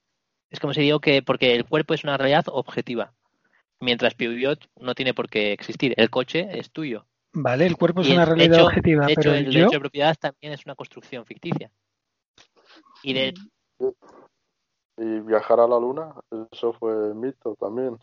Es 0.49 0.59
como 0.59 0.73
si 0.73 0.81
digo 0.81 0.99
que 0.99 1.21
porque 1.23 1.55
el 1.55 1.65
cuerpo 1.65 1.93
es 1.93 2.03
una 2.03 2.17
realidad 2.17 2.45
objetiva, 2.47 3.13
mientras 3.85 4.13
Peugeot 4.15 4.59
no 4.81 4.93
tiene 4.95 5.13
por 5.13 5.29
qué 5.29 5.53
existir. 5.53 5.93
El 5.95 6.09
coche 6.09 6.49
es 6.59 6.71
tuyo. 6.71 7.05
Vale, 7.31 7.65
el 7.65 7.77
cuerpo 7.77 8.01
es 8.01 8.07
Y, 8.09 8.11
una 8.13 8.21
de 8.21 8.25
realidad 8.25 8.57
hecho- 8.59 8.65
objetiva, 8.67 9.05
De 9.05 9.11
hecho, 9.13 9.21
pero 9.21 9.35
el 9.35 9.45
yo, 9.45 9.51
derecho 9.51 9.71
de 9.71 9.79
propiedad 9.79 10.15
también 10.19 10.53
es 10.53 10.65
una 10.65 10.75
construcción 10.75 11.25
ficticia. 11.25 11.71
Y 13.03 13.13
de 13.13 13.33
Y 14.97 15.19
viajar 15.21 15.59
a 15.59 15.67
la 15.67 15.77
luna, 15.79 16.13
eso 16.51 16.71
fue 16.73 17.13
mito 17.13 17.55
también. 17.59 17.97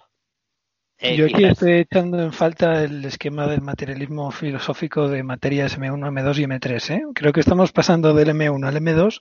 eh, 0.99 1.17
yo 1.17 1.25
aquí 1.25 1.35
quizás- 1.35 1.53
estoy 1.53 1.73
echando 1.73 2.21
en 2.23 2.33
falta 2.33 2.85
el 2.85 3.05
esquema 3.07 3.47
del 3.47 3.63
materialismo 3.63 4.31
filosófico 4.31 5.09
de 5.09 5.23
materias 5.23 5.77
M1, 5.79 6.07
M2 6.09 6.39
y 6.39 6.45
M3. 6.45 6.91
¿eh? 6.91 7.03
Creo 7.15 7.33
que 7.33 7.41
estamos 7.41 7.73
pasando 7.73 8.13
del 8.15 8.29
M1 8.29 8.69
al 8.69 8.77
M2 8.77 9.21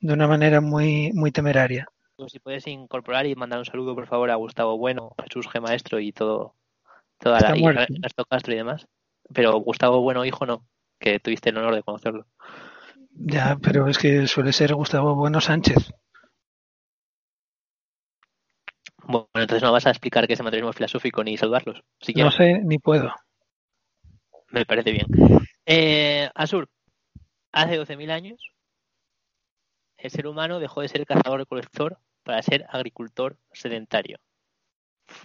de 0.00 0.12
una 0.14 0.26
manera 0.26 0.60
muy, 0.62 1.12
muy 1.12 1.30
temeraria. 1.30 1.86
Pues 2.20 2.32
si 2.32 2.38
puedes 2.38 2.66
incorporar 2.66 3.24
y 3.24 3.34
mandar 3.34 3.60
un 3.60 3.64
saludo, 3.64 3.94
por 3.94 4.06
favor, 4.06 4.30
a 4.30 4.34
Gustavo 4.34 4.76
Bueno, 4.76 5.14
Jesús 5.24 5.48
G. 5.48 5.58
Maestro 5.58 6.00
y 6.00 6.12
todo, 6.12 6.54
toda 7.18 7.38
Está 7.38 7.56
la. 7.56 7.82
Ernesto 7.84 8.26
Castro 8.26 8.52
y 8.52 8.56
demás. 8.56 8.86
Pero 9.32 9.58
Gustavo 9.60 10.02
Bueno, 10.02 10.26
hijo, 10.26 10.44
no, 10.44 10.66
que 10.98 11.18
tuviste 11.18 11.48
el 11.48 11.56
honor 11.56 11.74
de 11.74 11.82
conocerlo. 11.82 12.26
Ya, 13.12 13.56
pero 13.62 13.88
es 13.88 13.96
que 13.96 14.26
suele 14.26 14.52
ser 14.52 14.74
Gustavo 14.74 15.14
Bueno 15.14 15.40
Sánchez. 15.40 15.94
Bueno, 19.04 19.26
entonces 19.32 19.62
no 19.62 19.72
vas 19.72 19.86
a 19.86 19.90
explicar 19.90 20.26
qué 20.26 20.34
es 20.34 20.40
el 20.40 20.44
materialismo 20.44 20.74
filosófico 20.74 21.24
ni 21.24 21.38
saludarlos. 21.38 21.82
Si 22.02 22.12
No 22.12 22.30
sé 22.30 22.60
ni 22.62 22.78
puedo. 22.78 23.14
me 24.50 24.66
parece 24.66 24.92
bien. 24.92 25.06
Eh, 25.64 26.28
Asur, 26.34 26.68
hace 27.50 27.78
12.000 27.78 28.10
años, 28.10 28.52
el 29.96 30.10
ser 30.10 30.26
humano 30.26 30.60
dejó 30.60 30.82
de 30.82 30.88
ser 30.88 31.06
cazador-recolector 31.06 31.98
para 32.22 32.42
ser 32.42 32.66
agricultor 32.68 33.36
sedentario. 33.52 34.18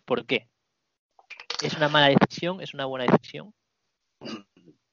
¿Por 0.06 0.26
qué? 0.26 0.48
¿Es 1.62 1.76
una 1.76 1.90
mala 1.90 2.10
decisión? 2.10 2.62
¿Es 2.62 2.74
una 2.74 2.86
buena 2.86 3.06
decisión? 3.06 3.54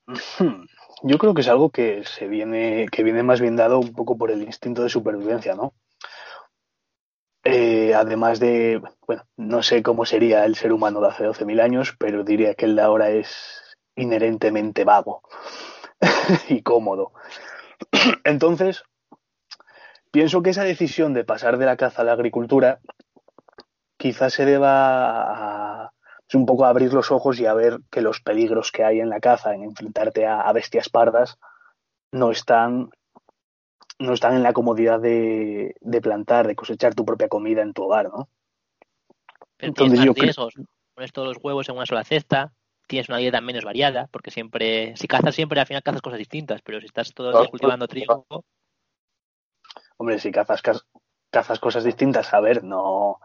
Yo 1.03 1.19
creo 1.19 1.35
que 1.35 1.41
es 1.41 1.49
algo 1.49 1.71
que 1.71 2.05
se 2.05 2.29
viene, 2.29 2.87
que 2.91 3.03
viene 3.03 3.23
más 3.23 3.41
bien 3.41 3.57
dado 3.57 3.79
un 3.79 3.93
poco 3.93 4.17
por 4.17 4.31
el 4.31 4.43
instinto 4.43 4.83
de 4.83 4.89
supervivencia, 4.89 5.55
¿no? 5.55 5.75
Eh, 7.45 7.93
además 7.95 8.39
de, 8.39 8.81
bueno, 9.07 9.25
no 9.37 9.63
sé 9.63 9.83
cómo 9.83 10.05
sería 10.07 10.45
el 10.45 10.55
ser 10.55 10.73
humano 10.73 11.01
de 11.01 11.09
hace 11.09 11.25
12.000 11.25 11.61
años, 11.61 11.97
pero 11.99 12.23
diría 12.23 12.55
que 12.55 12.67
el 12.67 12.77
de 12.77 12.83
ahora 12.83 13.11
es 13.11 13.77
inherentemente 13.97 14.85
vago 14.85 15.23
y 16.49 16.63
cómodo. 16.63 17.13
Entonces, 18.25 18.85
pienso 20.13 20.43
que 20.43 20.51
esa 20.51 20.63
decisión 20.63 21.13
de 21.15 21.25
pasar 21.25 21.59
de 21.59 21.67
la 21.67 21.77
caza 21.77 22.03
a 22.03 22.05
la 22.05 22.13
agricultura 22.13 22.79
quizás 23.97 24.33
se 24.33 24.45
deba 24.45 25.85
a, 25.87 25.93
es 26.29 26.35
un 26.35 26.47
poco 26.47 26.65
a 26.65 26.69
abrir 26.69 26.93
los 26.93 27.11
ojos 27.11 27.39
y 27.41 27.47
a 27.47 27.55
ver 27.55 27.79
que 27.91 28.01
los 28.01 28.21
peligros 28.21 28.71
que 28.73 28.85
hay 28.85 29.01
en 29.01 29.09
la 29.11 29.21
caza, 29.21 29.55
en 29.55 29.65
enfrentarte 29.65 30.27
a, 30.27 30.41
a 30.41 30.53
bestias 30.53 30.89
pardas, 30.89 31.39
no 32.13 32.31
están, 32.31 32.91
no 33.99 34.13
están 34.13 34.35
en 34.37 34.43
la 34.43 34.53
comodidad 34.53 35.01
de, 35.01 35.75
de 35.81 36.01
plantar, 36.01 36.47
de 36.47 36.57
cosechar 36.57 36.95
tu 36.95 37.05
propia 37.05 37.29
comida 37.29 37.63
en 37.63 37.73
tu 37.73 37.85
hogar, 37.85 38.07
¿no? 38.11 38.29
Pero 39.57 39.69
Entonces, 39.69 39.99
tienes 40.01 40.05
yo 40.05 40.11
más 40.11 40.15
creo- 40.17 40.25
riesgos. 40.25 40.55
Pones 40.95 41.13
todos 41.13 41.29
los 41.29 41.39
huevos 41.43 41.69
en 41.69 41.77
una 41.77 41.87
sola 41.87 42.05
cesta, 42.05 42.53
tienes 42.87 43.09
una 43.09 43.19
dieta 43.19 43.41
menos 43.41 43.65
variada, 43.65 44.09
porque 44.11 44.31
siempre, 44.31 44.95
si 44.97 45.07
cazas 45.09 45.35
siempre, 45.35 45.59
al 45.61 45.67
final 45.67 45.83
cazas 45.83 46.03
cosas 46.03 46.19
distintas, 46.19 46.61
pero 46.61 46.81
si 46.81 46.87
estás 46.87 47.15
todo 47.15 47.31
el 47.31 47.37
día 47.39 47.51
cultivando 47.51 47.89
trigo, 47.89 48.27
Hombre, 50.03 50.19
si 50.19 50.33
cazas, 50.33 50.63
cazas 51.31 51.61
cosas 51.61 51.85
distintas, 51.85 52.35
a 52.35 52.41
ver, 52.41 52.65
no. 52.65 53.21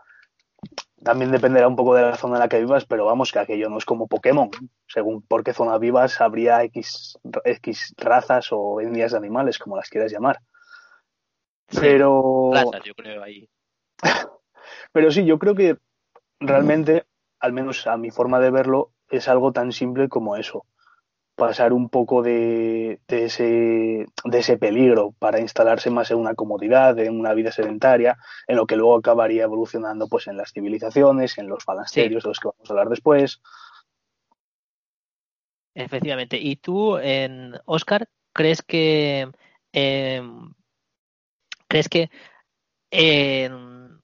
También 1.04 1.32
dependerá 1.32 1.68
un 1.68 1.76
poco 1.76 1.96
de 1.96 2.04
la 2.04 2.16
zona 2.16 2.36
en 2.36 2.42
la 2.42 2.48
que 2.48 2.60
vivas, 2.60 2.86
pero 2.86 3.04
vamos, 3.04 3.32
que 3.32 3.40
aquello 3.40 3.68
no 3.68 3.80
es 3.80 3.86
como 3.86 4.06
Pokémon. 4.06 4.52
Según 4.86 5.24
por 5.24 5.44
qué 5.44 5.54
zona 5.54 5.80
vivas, 5.80 6.22
habría 6.22 6.62
X, 6.66 7.18
X 7.46 7.96
razas 7.98 8.50
o 8.52 8.80
etnias 8.80 9.14
de 9.14 9.18
animales, 9.18 9.58
como 9.58 9.76
las 9.76 9.90
quieras 9.90 10.12
llamar. 10.12 10.38
Pero. 11.82 12.52
razas, 12.54 12.84
yo 12.84 12.94
creo, 12.94 13.24
ahí. 13.24 13.50
Pero 14.92 15.10
sí, 15.10 15.26
yo 15.26 15.40
creo 15.40 15.56
que 15.56 15.78
realmente, 16.40 17.08
al 17.40 17.54
menos 17.54 17.88
a 17.88 17.98
mi 17.98 18.12
forma 18.12 18.40
de 18.40 18.52
verlo, 18.52 18.92
es 19.10 19.28
algo 19.28 19.52
tan 19.52 19.72
simple 19.72 20.10
como 20.10 20.36
eso. 20.36 20.68
Pasar 21.38 21.72
un 21.72 21.88
poco 21.88 22.22
de, 22.24 23.00
de 23.08 23.26
ese, 23.26 24.08
de 24.26 24.40
ese 24.40 24.58
peligro 24.58 25.14
para 25.20 25.40
instalarse 25.40 25.90
más 25.90 26.12
en 26.12 26.18
una 26.18 26.34
comodidad, 26.34 27.00
en 27.00 27.18
una 27.18 27.34
vida 27.34 27.52
sedentaria, 27.52 28.18
en 28.48 28.58
lo 28.58 28.66
que 28.66 28.76
luego 28.76 28.98
acabaría 28.98 29.44
evolucionando 29.44 30.08
pues 30.08 30.28
en 30.28 30.36
las 30.36 30.52
civilizaciones, 30.52 31.38
en 31.38 31.48
los 31.48 31.64
falasterios 31.64 32.24
de 32.24 32.30
los 32.30 32.40
que 32.40 32.50
vamos 32.50 32.70
a 32.70 32.74
hablar 32.74 32.90
después. 32.90 33.40
Efectivamente. 35.76 36.38
¿Y 36.38 36.56
tú, 36.56 36.98
en 36.98 37.54
Oscar, 37.66 38.10
crees 38.34 38.64
que 38.64 39.30
em, 39.72 40.54
crees 41.68 41.88
que 41.88 42.10
em, 42.92 44.00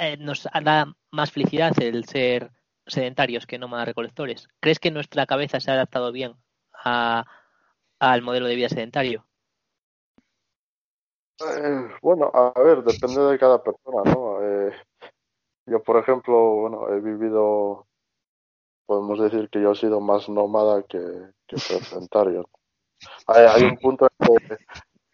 eh, 0.00 0.16
nos 0.18 0.42
da 0.44 0.86
más 1.12 1.30
felicidad 1.30 1.80
el 1.80 2.04
ser 2.06 2.50
sedentarios 2.86 3.46
que 3.46 3.58
nómadas 3.58 3.88
recolectores? 3.88 4.48
¿Crees 4.60 4.78
que 4.78 4.90
nuestra 4.90 5.26
cabeza 5.26 5.60
se 5.60 5.70
ha 5.70 5.74
adaptado 5.74 6.12
bien 6.12 6.34
a, 6.72 7.24
al 7.98 8.22
modelo 8.22 8.46
de 8.46 8.56
vida 8.56 8.68
sedentario? 8.68 9.26
Eh, 11.40 11.88
bueno, 12.00 12.30
a 12.32 12.52
ver, 12.60 12.82
depende 12.84 13.20
de 13.22 13.38
cada 13.38 13.62
persona, 13.62 14.12
¿no? 14.12 14.42
Eh, 14.42 14.72
yo, 15.66 15.82
por 15.82 15.96
ejemplo, 15.98 16.34
bueno, 16.56 16.88
he 16.90 17.00
vivido, 17.00 17.86
podemos 18.86 19.18
decir 19.18 19.48
que 19.50 19.60
yo 19.60 19.72
he 19.72 19.76
sido 19.76 20.00
más 20.00 20.28
nómada 20.28 20.82
que, 20.84 21.00
que 21.46 21.56
sedentario. 21.58 22.48
Hay, 23.26 23.46
hay 23.46 23.62
un 23.64 23.76
punto 23.78 24.06
en 24.18 24.38
que, 24.38 24.56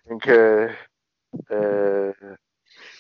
en 0.05 0.19
que 0.19 0.77
eh, 1.49 2.15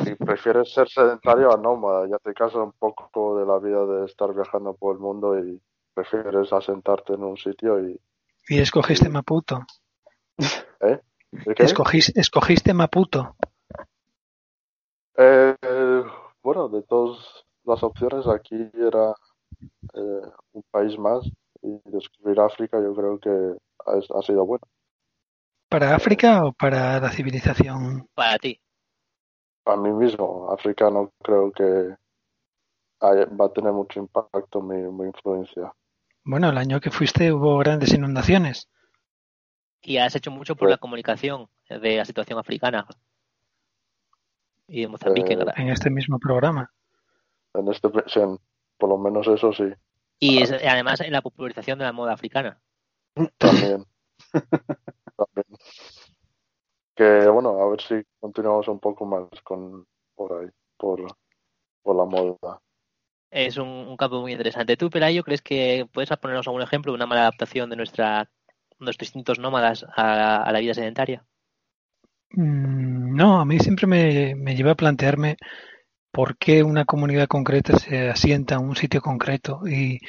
si 0.04 0.14
prefieres 0.14 0.72
ser 0.72 0.88
sedentario 0.88 1.52
a 1.52 1.56
nómada, 1.56 2.06
ya 2.08 2.18
te 2.18 2.32
cansas 2.34 2.60
un 2.60 2.72
poco 2.72 3.38
de 3.38 3.46
la 3.46 3.58
vida 3.58 3.84
de 3.86 4.06
estar 4.06 4.32
viajando 4.34 4.74
por 4.74 4.94
el 4.94 5.00
mundo 5.00 5.38
y 5.38 5.60
prefieres 5.94 6.52
asentarte 6.52 7.14
en 7.14 7.24
un 7.24 7.36
sitio 7.36 7.80
y... 7.80 8.00
Y 8.48 8.58
escogiste 8.58 9.08
Maputo. 9.08 9.64
¿eh? 10.80 11.00
¿De 11.30 11.54
qué? 11.54 11.62
Escogiste, 11.62 12.18
escogiste 12.18 12.74
Maputo. 12.74 13.36
Eh, 15.16 15.54
eh, 15.60 16.02
bueno, 16.42 16.68
de 16.68 16.82
todas 16.82 17.18
las 17.64 17.82
opciones, 17.82 18.26
aquí 18.26 18.56
era 18.74 19.14
eh, 19.94 20.30
un 20.52 20.62
país 20.70 20.98
más 20.98 21.24
y 21.62 21.78
descubrir 21.84 22.40
África 22.40 22.80
yo 22.80 22.94
creo 22.94 23.18
que 23.18 23.58
ha, 23.86 24.18
ha 24.18 24.22
sido 24.22 24.46
bueno. 24.46 24.62
¿Para 25.68 25.94
África 25.94 26.44
o 26.44 26.52
para 26.52 26.98
la 26.98 27.10
civilización? 27.10 28.08
Para 28.14 28.38
ti. 28.38 28.60
A 29.66 29.76
mí 29.76 29.90
mismo, 29.90 30.50
África 30.52 30.90
no 30.90 31.12
creo 31.22 31.52
que 31.52 31.94
haya- 33.00 33.26
va 33.26 33.46
a 33.46 33.52
tener 33.52 33.72
mucho 33.72 34.00
impacto 34.00 34.60
mi, 34.62 34.76
mi 34.76 35.06
influencia. 35.06 35.72
Bueno, 36.24 36.48
el 36.50 36.58
año 36.58 36.80
que 36.80 36.90
fuiste 36.90 37.32
hubo 37.32 37.58
grandes 37.58 37.92
inundaciones. 37.94 38.68
Y 39.82 39.96
has 39.98 40.14
hecho 40.14 40.30
mucho 40.30 40.56
por 40.56 40.68
la 40.68 40.76
comunicación 40.76 41.48
de 41.68 41.96
la 41.96 42.04
situación 42.04 42.38
africana 42.38 42.86
y 44.68 44.82
de 44.82 44.88
Mozambique. 44.88 45.32
Eh, 45.32 45.36
¿verdad? 45.36 45.54
en 45.56 45.68
este 45.70 45.88
mismo 45.90 46.18
programa. 46.18 46.70
En 47.54 47.66
este, 47.68 47.88
por 47.88 48.88
lo 48.88 48.98
menos 48.98 49.26
eso 49.26 49.52
sí, 49.52 49.64
Y 50.18 50.42
es- 50.42 50.52
además 50.52 51.00
en 51.00 51.12
la 51.12 51.22
popularización 51.22 51.78
de 51.78 51.84
la 51.86 51.92
moda 51.92 52.12
africana. 52.12 52.60
también. 53.38 53.84
También. 55.16 55.46
Que 57.00 57.28
bueno, 57.28 57.50
a 57.62 57.68
ver 57.70 57.80
si 57.80 57.96
continuamos 58.20 58.68
un 58.68 58.78
poco 58.78 59.04
más 59.06 59.24
con 59.42 59.86
por 60.14 60.30
ahí, 60.34 60.48
por, 60.78 60.98
por 61.82 61.96
la 61.96 62.04
moda. 62.06 62.60
Es 63.32 63.56
un, 63.56 63.68
un 63.68 63.96
campo 63.96 64.20
muy 64.20 64.32
interesante. 64.32 64.76
¿Tú, 64.76 64.88
Pelayo, 64.90 65.24
crees 65.24 65.42
que 65.42 65.86
puedes 65.92 66.10
ponernos 66.18 66.46
algún 66.46 66.62
ejemplo 66.62 66.92
de 66.92 66.96
una 66.96 67.06
mala 67.06 67.22
adaptación 67.22 67.68
de 67.70 67.76
nuestra 67.76 68.30
nuestros 68.78 69.08
distintos 69.08 69.38
nómadas 69.40 69.84
a, 69.96 70.42
a 70.44 70.52
la 70.52 70.60
vida 70.60 70.74
sedentaria? 70.74 71.26
Mm, 72.32 73.14
No, 73.16 73.40
a 73.40 73.44
mí 73.44 73.58
siempre 73.58 73.86
me, 73.86 74.34
me 74.36 74.54
lleva 74.56 74.72
a 74.72 74.74
plantearme 74.76 75.36
por 76.12 76.36
qué 76.38 76.62
una 76.62 76.84
comunidad 76.86 77.28
concreta 77.28 77.78
se 77.78 78.10
asienta 78.10 78.56
en 78.56 78.62
un 78.62 78.76
sitio 78.76 79.00
concreto 79.02 79.60
y 79.68 80.00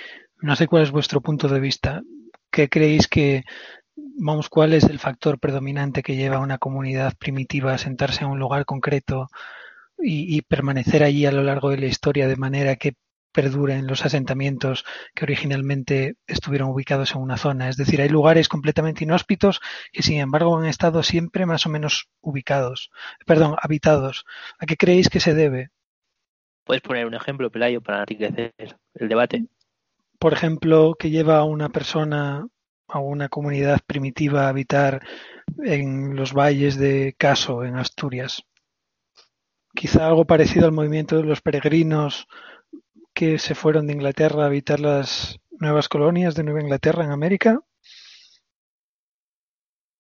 no 0.42 0.56
sé 0.56 0.68
cuál 0.68 0.84
es 0.84 0.92
vuestro 0.92 1.22
punto 1.22 1.48
de 1.50 1.60
vista. 1.60 2.02
¿Qué 2.52 2.70
creéis 2.70 3.08
que, 3.08 3.44
vamos, 3.96 4.50
cuál 4.50 4.74
es 4.74 4.84
el 4.84 5.00
factor 5.00 5.40
predominante 5.40 6.04
que 6.04 6.16
lleva 6.16 6.38
a 6.38 6.42
una 6.42 6.58
comunidad 6.58 7.16
primitiva 7.18 7.74
a 7.74 7.78
sentarse 7.78 8.24
en 8.24 8.32
un 8.32 8.40
lugar 8.40 8.66
concreto 8.66 9.30
y, 9.98 10.36
y 10.36 10.42
permanecer 10.42 11.04
allí 11.04 11.26
a 11.26 11.32
lo 11.32 11.44
largo 11.44 11.70
de 11.70 11.78
la 11.78 11.88
historia 11.88 12.28
de 12.28 12.36
manera 12.36 12.76
que 12.76 12.96
perduren 13.32 13.88
los 13.88 14.06
asentamientos 14.06 14.86
que 15.16 15.26
originalmente 15.26 16.16
estuvieron 16.28 16.70
ubicados 16.70 17.16
en 17.16 17.22
una 17.22 17.38
zona. 17.38 17.70
Es 17.70 17.78
decir, 17.78 18.02
hay 18.02 18.10
lugares 18.10 18.48
completamente 18.48 19.04
inhóspitos 19.04 19.62
que 19.92 20.04
sin 20.04 20.20
embargo 20.20 20.58
han 20.58 20.66
estado 20.66 21.04
siempre 21.04 21.46
más 21.46 21.66
o 21.66 21.70
menos 21.70 22.10
ubicados, 22.22 22.92
perdón, 23.26 23.56
habitados. 23.62 24.26
¿A 24.60 24.66
qué 24.66 24.78
creéis 24.78 25.10
que 25.10 25.20
se 25.20 25.34
debe? 25.34 25.70
Puedes 26.64 26.82
poner 26.82 27.06
un 27.06 27.16
ejemplo, 27.16 27.50
Pelayo, 27.50 27.82
para 27.82 28.02
enriquecer 28.02 28.54
el 28.96 29.10
debate. 29.10 29.46
Por 30.20 30.34
ejemplo, 30.34 30.96
que 30.98 31.10
lleva 31.10 31.40
a 31.40 31.44
una 31.44 31.70
persona, 31.70 32.48
a 32.92 33.00
una 33.00 33.30
comunidad 33.30 33.80
primitiva 33.88 34.46
a 34.46 34.50
habitar 34.50 35.02
en 35.64 36.16
los 36.16 36.34
valles 36.34 36.78
de 36.78 37.16
Caso, 37.18 37.64
en 37.64 37.78
Asturias. 37.78 38.44
Quizá 39.74 40.08
algo 40.08 40.26
parecido 40.26 40.66
al 40.66 40.74
movimiento 40.74 41.16
de 41.16 41.24
los 41.24 41.42
peregrinos 41.42 42.28
que 43.14 43.40
se 43.40 43.56
fueron 43.56 43.88
de 43.88 43.94
Inglaterra 43.94 44.44
a 44.44 44.48
habitar 44.48 44.80
las 44.80 45.40
nuevas 45.52 45.88
colonias 45.88 46.36
de 46.36 46.44
Nueva 46.44 46.62
Inglaterra 46.62 47.06
en 47.06 47.12
América. 47.12 47.62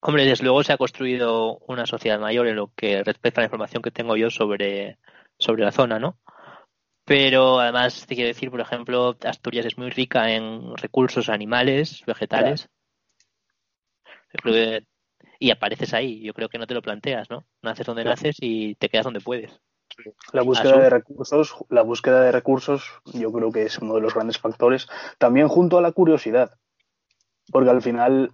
Hombre, 0.01 0.25
desde 0.25 0.43
luego 0.43 0.63
se 0.63 0.73
ha 0.73 0.77
construido 0.77 1.59
una 1.67 1.85
sociedad 1.85 2.19
mayor 2.19 2.47
en 2.47 2.55
lo 2.55 2.73
que 2.75 3.03
respecta 3.03 3.39
a 3.39 3.43
la 3.43 3.47
información 3.47 3.83
que 3.83 3.91
tengo 3.91 4.17
yo 4.17 4.29
sobre, 4.29 4.97
sobre 5.37 5.63
la 5.63 5.71
zona, 5.71 5.99
¿no? 5.99 6.17
Pero 7.05 7.59
además 7.59 8.05
te 8.07 8.15
quiero 8.15 8.27
decir, 8.27 8.49
por 8.49 8.61
ejemplo, 8.61 9.15
Asturias 9.23 9.65
es 9.65 9.77
muy 9.77 9.89
rica 9.89 10.31
en 10.31 10.75
recursos 10.75 11.29
animales, 11.29 12.03
vegetales. 12.05 12.69
Y 15.39 15.51
apareces 15.51 15.93
ahí. 15.93 16.21
Yo 16.21 16.33
creo 16.33 16.49
que 16.49 16.57
no 16.57 16.67
te 16.67 16.73
lo 16.73 16.81
planteas, 16.81 17.29
¿no? 17.29 17.45
Naces 17.61 17.85
donde 17.85 18.03
naces 18.03 18.37
y 18.39 18.75
te 18.75 18.89
quedas 18.89 19.05
donde 19.05 19.21
puedes. 19.21 19.59
La 20.31 20.41
búsqueda 20.41 20.77
de 20.77 20.89
recursos, 20.89 21.55
la 21.69 21.81
búsqueda 21.81 22.21
de 22.21 22.31
recursos, 22.31 22.85
yo 23.13 23.31
creo 23.31 23.51
que 23.51 23.63
es 23.63 23.77
uno 23.79 23.95
de 23.95 24.01
los 24.01 24.13
grandes 24.13 24.37
factores. 24.37 24.87
También 25.17 25.47
junto 25.47 25.77
a 25.77 25.81
la 25.81 25.91
curiosidad, 25.91 26.51
porque 27.51 27.69
al 27.69 27.81
final, 27.81 28.31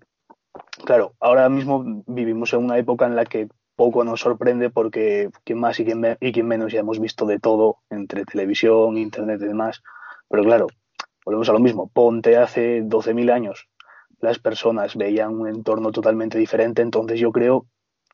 claro, 0.85 1.13
ahora 1.19 1.49
mismo 1.49 2.03
vivimos 2.05 2.53
en 2.53 2.63
una 2.65 2.77
época 2.77 3.05
en 3.05 3.15
la 3.15 3.25
que 3.25 3.47
poco 3.75 4.03
nos 4.03 4.21
sorprende 4.21 4.69
porque 4.69 5.29
quien 5.43 5.59
más 5.59 5.79
y 5.79 5.85
quien, 5.85 6.17
y 6.19 6.31
quien 6.31 6.47
menos 6.47 6.71
ya 6.71 6.79
hemos 6.79 6.99
visto 6.99 7.25
de 7.25 7.39
todo 7.39 7.77
entre 7.89 8.25
televisión, 8.25 8.97
internet 8.97 9.39
y 9.41 9.47
demás. 9.47 9.81
Pero 10.29 10.43
claro, 10.43 10.67
volvemos 11.25 11.49
a 11.49 11.53
lo 11.53 11.59
mismo. 11.59 11.89
Ponte 11.89 12.37
hace 12.37 12.81
12.000 12.83 13.31
años. 13.31 13.67
Las 14.19 14.39
personas 14.39 14.95
veían 14.95 15.39
un 15.39 15.47
entorno 15.47 15.91
totalmente 15.91 16.37
diferente, 16.37 16.81
entonces 16.81 17.19
yo 17.19 17.31
creo 17.31 17.67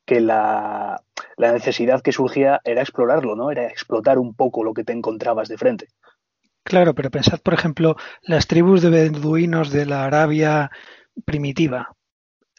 que 0.04 0.20
la, 0.20 1.02
la 1.36 1.52
necesidad 1.52 2.02
que 2.02 2.12
surgía 2.12 2.60
era 2.64 2.82
explorarlo, 2.82 3.36
¿no? 3.36 3.50
Era 3.50 3.66
explotar 3.66 4.18
un 4.18 4.34
poco 4.34 4.62
lo 4.62 4.74
que 4.74 4.84
te 4.84 4.92
encontrabas 4.92 5.48
de 5.48 5.56
frente. 5.56 5.88
Claro, 6.62 6.94
pero 6.94 7.10
pensad, 7.10 7.40
por 7.40 7.54
ejemplo, 7.54 7.96
las 8.22 8.46
tribus 8.46 8.82
de 8.82 8.90
beduinos 8.90 9.70
de 9.70 9.86
la 9.86 10.04
Arabia 10.04 10.70
primitiva 11.24 11.94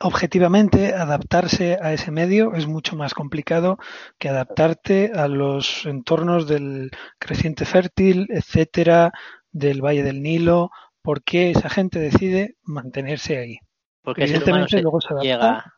objetivamente 0.01 0.93
adaptarse 0.93 1.77
a 1.81 1.93
ese 1.93 2.11
medio 2.11 2.53
es 2.53 2.67
mucho 2.67 2.95
más 2.95 3.13
complicado 3.13 3.77
que 4.17 4.29
adaptarte 4.29 5.11
a 5.15 5.27
los 5.27 5.85
entornos 5.85 6.47
del 6.47 6.91
creciente 7.17 7.65
fértil, 7.65 8.27
etcétera, 8.29 9.11
del 9.51 9.81
Valle 9.81 10.03
del 10.03 10.21
Nilo. 10.21 10.71
¿Por 11.05 11.23
qué 11.23 11.51
esa 11.51 11.69
gente 11.69 11.99
decide 11.99 12.55
mantenerse 12.63 13.37
ahí? 13.37 13.59
Porque 14.01 14.23
Evidentemente 14.23 14.81
luego 14.81 14.99
se 14.99 15.13
adapta. 15.13 15.23
Llega... 15.23 15.73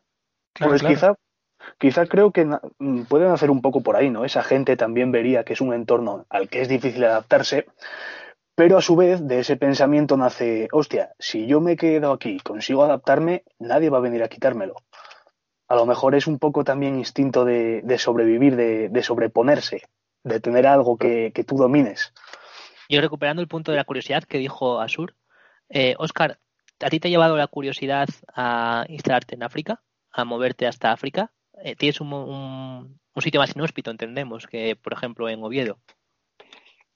pues 0.60 0.82
quizá 0.82 1.14
quizá 1.78 2.06
creo 2.06 2.32
que 2.32 2.48
pueden 3.08 3.32
hacer 3.32 3.52
un 3.52 3.62
poco 3.62 3.82
por 3.82 3.96
ahí, 3.96 4.10
¿no? 4.10 4.26
Esa 4.26 4.42
gente 4.42 4.78
también 4.78 5.12
vería 5.12 5.44
que 5.44 5.54
es 5.54 5.62
un 5.62 5.74
entorno 5.74 6.26
al 6.30 6.50
que 6.50 6.62
es 6.62 6.70
difícil 6.70 7.04
adaptarse, 7.04 7.66
pero 8.56 8.78
a 8.78 8.82
su 8.82 8.96
vez, 8.96 9.28
de 9.28 9.40
ese 9.40 9.56
pensamiento 9.56 10.18
nace, 10.18 10.68
hostia, 10.72 11.12
si 11.20 11.46
yo 11.46 11.62
me 11.62 11.76
quedo 11.76 12.12
aquí, 12.12 12.40
consigo 12.40 12.84
adaptarme, 12.84 13.44
nadie 13.60 13.92
va 13.92 14.00
a 14.00 14.02
venir 14.02 14.24
a 14.24 14.30
quitármelo. 14.30 14.76
A 15.68 15.76
lo 15.76 15.86
mejor 15.86 16.16
es 16.16 16.26
un 16.26 16.40
poco 16.40 16.64
también 16.64 16.98
instinto 16.98 17.46
de, 17.46 17.84
sobrevivir, 18.00 18.56
de, 18.56 19.04
sobreponerse, 19.04 19.84
de 20.24 20.40
tener 20.40 20.66
algo 20.66 20.98
que, 20.98 21.32
tú 21.46 21.58
domines. 21.58 22.14
Yo 22.90 23.02
recuperando 23.02 23.42
el 23.42 23.48
punto 23.48 23.72
de 23.72 23.78
la 23.78 23.84
curiosidad 23.84 24.24
que 24.24 24.38
dijo 24.38 24.80
Asur, 24.80 25.16
eh, 25.70 25.96
Oscar, 26.00 26.40
¿a 26.80 26.90
ti 26.90 27.00
te 27.00 27.08
ha 27.08 27.12
llevado 27.12 27.36
la 27.38 27.48
curiosidad 27.48 28.08
a 28.34 28.86
instalarte 28.88 29.36
en 29.36 29.44
África, 29.44 29.82
a 30.12 30.24
moverte 30.24 30.68
hasta 30.68 30.92
África? 30.92 31.32
Eh, 31.64 31.76
¿Tienes 31.76 32.00
un, 32.02 32.14
un 32.14 33.22
sitio 33.22 33.40
más 33.40 33.56
inhóspito, 33.56 33.92
entendemos, 33.92 34.48
que 34.48 34.76
por 34.76 34.94
ejemplo 34.94 35.28
en 35.28 35.44
Oviedo? 35.44 35.80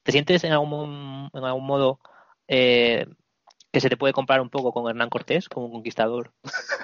¿Te 0.04 0.12
sientes 0.12 0.44
en 0.44 0.52
algún, 0.52 1.30
en 1.34 1.44
algún 1.44 1.66
modo 1.66 2.00
eh, 2.48 3.06
que 3.72 3.80
se 3.80 3.90
te 3.90 3.98
puede 3.98 4.14
comparar 4.14 4.42
un 4.42 4.50
poco 4.50 4.72
con 4.72 4.88
Hernán 4.88 5.10
Cortés, 5.10 5.50
como 5.50 5.68
un 5.68 5.72
conquistador 5.72 6.32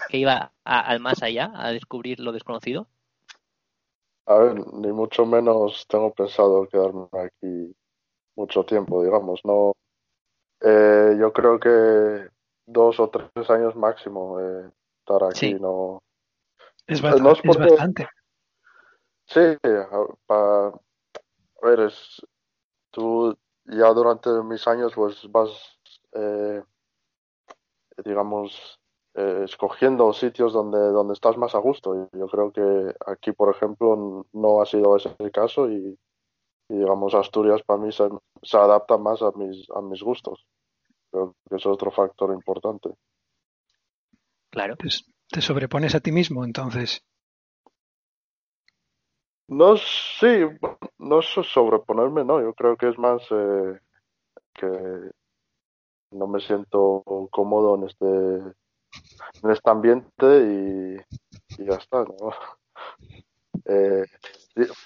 que 0.10 0.18
iba 0.18 0.54
al 0.64 1.00
más 1.00 1.24
allá, 1.24 1.52
a 1.56 1.72
descubrir 1.72 2.20
lo 2.20 2.32
desconocido? 2.32 2.88
A 4.26 4.36
ver, 4.40 4.56
ni 4.74 4.92
mucho 4.92 5.26
menos 5.26 5.86
tengo 5.88 6.14
pensado 6.14 6.68
quedarme 6.68 7.08
aquí 7.14 7.76
mucho 8.38 8.64
tiempo, 8.64 9.04
digamos. 9.04 9.42
No, 9.44 9.74
eh, 10.62 11.18
yo 11.20 11.34
creo 11.34 11.60
que 11.60 12.30
dos 12.66 13.00
o 13.00 13.10
tres 13.10 13.50
años 13.50 13.76
máximo 13.76 14.40
eh, 14.40 14.70
estar 15.00 15.24
aquí. 15.24 15.56
No, 15.56 16.02
es, 16.86 17.02
bastante. 17.02 18.08
Sí, 19.26 19.42
para, 20.26 20.68
a 20.68 21.66
ver, 21.68 21.80
es, 21.82 22.22
tú 22.92 23.38
ya 23.66 23.92
durante 23.94 24.30
mis 24.44 24.66
años 24.68 24.94
pues 24.96 25.30
vas, 25.30 25.50
eh, 26.14 26.64
digamos, 28.06 28.80
eh, 29.16 29.42
escogiendo 29.44 30.14
sitios 30.14 30.54
donde, 30.54 30.80
donde 30.80 31.14
estás 31.14 31.38
más 31.38 31.56
a 31.56 31.60
gusto. 31.60 32.10
Yo 32.14 32.28
creo 32.28 32.52
que 32.54 32.96
aquí, 33.06 33.32
por 33.34 33.54
ejemplo, 33.54 34.26
no 34.32 34.62
ha 34.62 34.66
sido 34.66 34.96
ese 34.96 35.14
el 35.20 35.32
caso 35.32 35.70
y, 35.70 35.98
digamos, 36.70 37.14
Asturias 37.14 37.62
para 37.64 37.80
mí 37.80 37.92
se, 37.92 38.08
se, 38.42 38.58
adapta 38.58 38.98
más 38.98 39.22
a 39.22 39.32
mis, 39.32 39.70
a 39.72 39.82
mis 39.82 40.02
gustos. 40.02 40.46
Creo 41.12 41.36
que 41.50 41.56
es 41.56 41.66
otro 41.66 41.92
factor 41.92 42.34
importante. 42.34 42.90
Claro. 44.50 44.76
te 44.76 45.42
sobrepones 45.42 45.96
a 45.96 46.00
ti 46.00 46.12
mismo, 46.12 46.44
entonces. 46.44 47.04
No, 49.50 49.78
sí, 49.78 50.46
no 50.98 51.22
sobreponerme, 51.22 52.26
no, 52.26 52.42
yo 52.42 52.54
creo 52.54 52.76
que 52.76 52.90
es 52.90 52.98
más 52.98 53.22
eh, 53.32 53.80
que 54.54 55.12
no 56.12 56.28
me 56.28 56.42
siento 56.42 57.04
cómodo 57.32 57.76
en 57.76 57.84
este, 57.84 58.06
en 58.06 59.52
este 59.52 59.70
ambiente 59.70 61.06
y, 61.60 61.64
ya 61.64 61.76
está, 61.76 62.04
¿no? 62.04 62.34
Eh, 63.68 64.06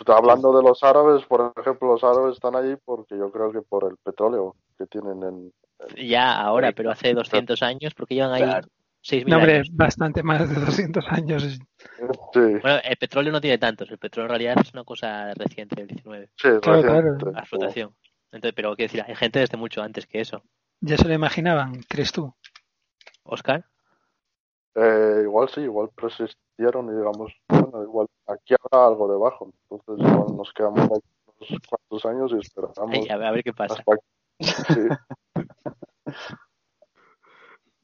hablando 0.07 0.57
de 0.57 0.63
los 0.63 0.83
árabes, 0.83 1.23
por 1.25 1.53
ejemplo, 1.55 1.89
los 1.93 2.03
árabes 2.03 2.33
están 2.33 2.55
allí 2.55 2.75
porque 2.83 3.17
yo 3.17 3.31
creo 3.31 3.51
que 3.51 3.61
por 3.61 3.89
el 3.89 3.97
petróleo 3.97 4.55
que 4.77 4.87
tienen 4.87 5.23
en... 5.23 5.53
ya, 5.95 6.33
ahora, 6.33 6.71
pero 6.71 6.91
hace 6.91 7.13
200 7.13 7.61
años, 7.61 7.93
porque 7.93 8.15
llevan 8.15 8.33
ahí 8.33 8.61
no, 9.25 9.37
hombre, 9.37 9.63
bastante 9.71 10.21
más 10.21 10.47
de 10.47 10.59
200 10.63 11.05
años. 11.09 11.59
Bueno, 12.33 12.79
el 12.83 12.97
petróleo 12.97 13.31
no 13.31 13.41
tiene 13.41 13.57
tantos. 13.57 13.89
El 13.89 13.97
petróleo 13.97 14.27
en 14.27 14.29
realidad 14.29 14.55
es 14.63 14.71
una 14.73 14.83
cosa 14.83 15.33
reciente 15.33 15.75
del 15.75 15.87
19. 15.87 16.29
Sí, 16.35 16.49
claro, 16.61 16.81
claro. 16.81 17.31
La 17.31 17.39
explotación. 17.39 17.95
Entonces, 18.31 18.53
pero 18.55 18.75
quiero 18.75 18.91
decir, 18.91 19.03
hay 19.05 19.15
gente 19.15 19.39
desde 19.39 19.57
mucho 19.57 19.81
antes 19.81 20.05
que 20.05 20.21
eso. 20.21 20.43
¿Ya 20.81 20.97
se 20.97 21.07
lo 21.07 21.13
imaginaban, 21.13 21.81
crees 21.89 22.11
tú? 22.11 22.33
¿Oscar? 23.23 23.65
Eh, 24.75 25.21
igual 25.23 25.49
sí, 25.49 25.61
igual 25.61 25.89
persistieron 25.95 26.87
y 26.93 26.97
digamos, 26.97 27.33
bueno, 27.71 27.83
igual 27.83 28.07
aquí 28.27 28.53
habrá 28.53 28.87
algo 28.87 29.11
debajo. 29.11 29.51
Entonces, 29.69 30.05
igual 30.05 30.35
nos 30.35 30.53
quedamos 30.53 30.81
unos 30.81 31.61
cuantos 31.67 32.05
años 32.05 32.31
y 32.33 32.39
esperamos. 32.39 32.77
a, 32.77 33.31
ver, 33.31 33.43
qué 33.43 33.53
pasa. 33.53 33.83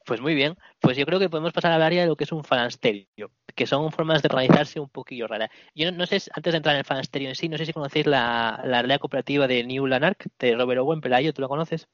Pues 0.05 0.21
muy 0.21 0.35
bien, 0.35 0.55
pues 0.79 0.95
yo 0.95 1.05
creo 1.05 1.19
que 1.19 1.29
podemos 1.29 1.51
pasar 1.51 1.73
al 1.73 1.81
área 1.81 2.03
de 2.03 2.07
lo 2.07 2.15
que 2.15 2.23
es 2.23 2.31
un 2.31 2.45
fanasterio, 2.45 3.29
que 3.53 3.67
son 3.67 3.91
formas 3.91 4.21
de 4.21 4.29
organizarse 4.31 4.79
un 4.79 4.87
poquillo 4.87 5.27
raras. 5.27 5.49
Yo 5.75 5.91
no, 5.91 6.05
sé, 6.05 6.21
antes 6.31 6.53
de 6.53 6.57
entrar 6.57 6.75
en 6.75 6.79
el 6.79 6.85
fanasterio 6.85 7.27
en 7.27 7.35
sí, 7.35 7.49
no 7.49 7.57
sé 7.57 7.65
si 7.65 7.73
conocéis 7.73 8.07
la, 8.07 8.61
la 8.63 8.79
aldea 8.79 8.99
cooperativa 8.99 9.47
de 9.47 9.65
New 9.65 9.85
Lanark, 9.85 10.29
de 10.39 10.55
Robert 10.55 10.79
Owen 10.79 11.01
Pelayo, 11.01 11.33
¿tú 11.33 11.41
lo 11.41 11.49
conoces? 11.49 11.89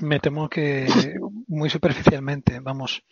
Me 0.00 0.18
temo 0.18 0.48
que 0.48 0.86
muy 1.46 1.68
superficialmente, 1.68 2.60
vamos, 2.60 3.04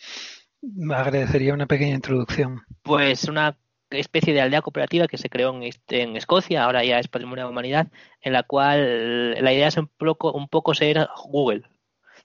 me 0.63 0.95
agradecería 0.95 1.53
una 1.53 1.67
pequeña 1.67 1.95
introducción. 1.95 2.63
Pues 2.83 3.25
una 3.25 3.59
especie 3.91 4.33
de 4.33 4.41
aldea 4.41 4.63
cooperativa 4.63 5.09
que 5.09 5.19
se 5.19 5.29
creó 5.29 5.55
en, 5.55 5.71
en 5.89 6.17
Escocia, 6.17 6.65
ahora 6.65 6.85
ya 6.85 6.99
es 6.99 7.09
patrimonio 7.09 7.45
de 7.45 7.47
la 7.47 7.51
humanidad, 7.51 7.89
en 8.21 8.33
la 8.33 8.43
cual 8.43 9.43
la 9.43 9.53
idea 9.53 9.69
es 9.69 9.77
un 9.77 9.89
poco, 9.89 10.33
un 10.33 10.49
poco 10.49 10.75
ser 10.75 11.09
Google, 11.27 11.65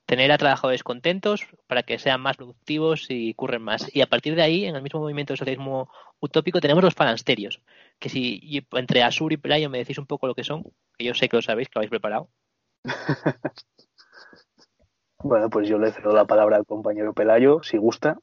tener 0.06 0.32
a 0.32 0.38
trabajadores 0.38 0.84
contentos 0.84 1.48
para 1.68 1.84
que 1.84 2.00
sean 2.00 2.22
más 2.22 2.38
productivos 2.38 3.08
y 3.10 3.34
curren 3.34 3.62
más. 3.62 3.94
Y 3.96 4.02
a 4.02 4.08
partir 4.08 4.36
de 4.36 4.44
ahí, 4.44 4.66
en 4.66 4.76
el 4.76 4.82
mismo 4.82 5.00
movimiento 5.00 5.34
de 5.34 5.38
socialismo 5.38 5.90
utópico, 6.20 6.62
tenemos 6.62 6.84
los 6.84 6.94
falansterios, 6.94 7.62
que 8.00 8.10
si 8.10 8.66
entre 8.74 9.04
Asur 9.04 9.34
y 9.34 9.38
Pelayo 9.38 9.70
me 9.70 9.80
decís 9.80 9.98
un 9.98 10.06
poco 10.06 10.28
lo 10.28 10.36
que 10.36 10.44
son, 10.44 10.64
que 10.98 11.06
yo 11.06 11.14
sé 11.14 11.30
que 11.30 11.38
lo 11.38 11.42
sabéis, 11.42 11.70
que 11.70 11.74
lo 11.76 11.80
habéis 11.80 11.92
preparado. 11.92 12.30
Bueno, 15.26 15.50
pues 15.50 15.68
yo 15.68 15.80
le 15.80 15.92
cedo 15.92 16.14
la 16.14 16.26
palabra 16.26 16.58
al 16.58 16.68
compañero 16.68 17.14
Pelayo, 17.14 17.64
si 17.64 17.78
gusta. 17.78 18.20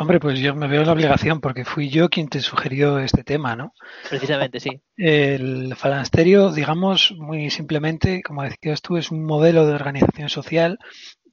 Hombre, 0.00 0.20
pues 0.20 0.38
yo 0.38 0.54
me 0.54 0.68
veo 0.68 0.84
la 0.84 0.92
obligación 0.92 1.40
porque 1.40 1.64
fui 1.64 1.90
yo 1.90 2.08
quien 2.08 2.28
te 2.28 2.40
sugirió 2.40 3.00
este 3.00 3.24
tema, 3.24 3.56
¿no? 3.56 3.74
Precisamente, 4.08 4.60
sí. 4.60 4.80
El 4.96 5.74
falansterio, 5.74 6.52
digamos, 6.52 7.12
muy 7.18 7.50
simplemente, 7.50 8.22
como 8.22 8.44
decías 8.44 8.80
tú, 8.80 8.96
es 8.96 9.10
un 9.10 9.24
modelo 9.24 9.66
de 9.66 9.74
organización 9.74 10.28
social 10.28 10.78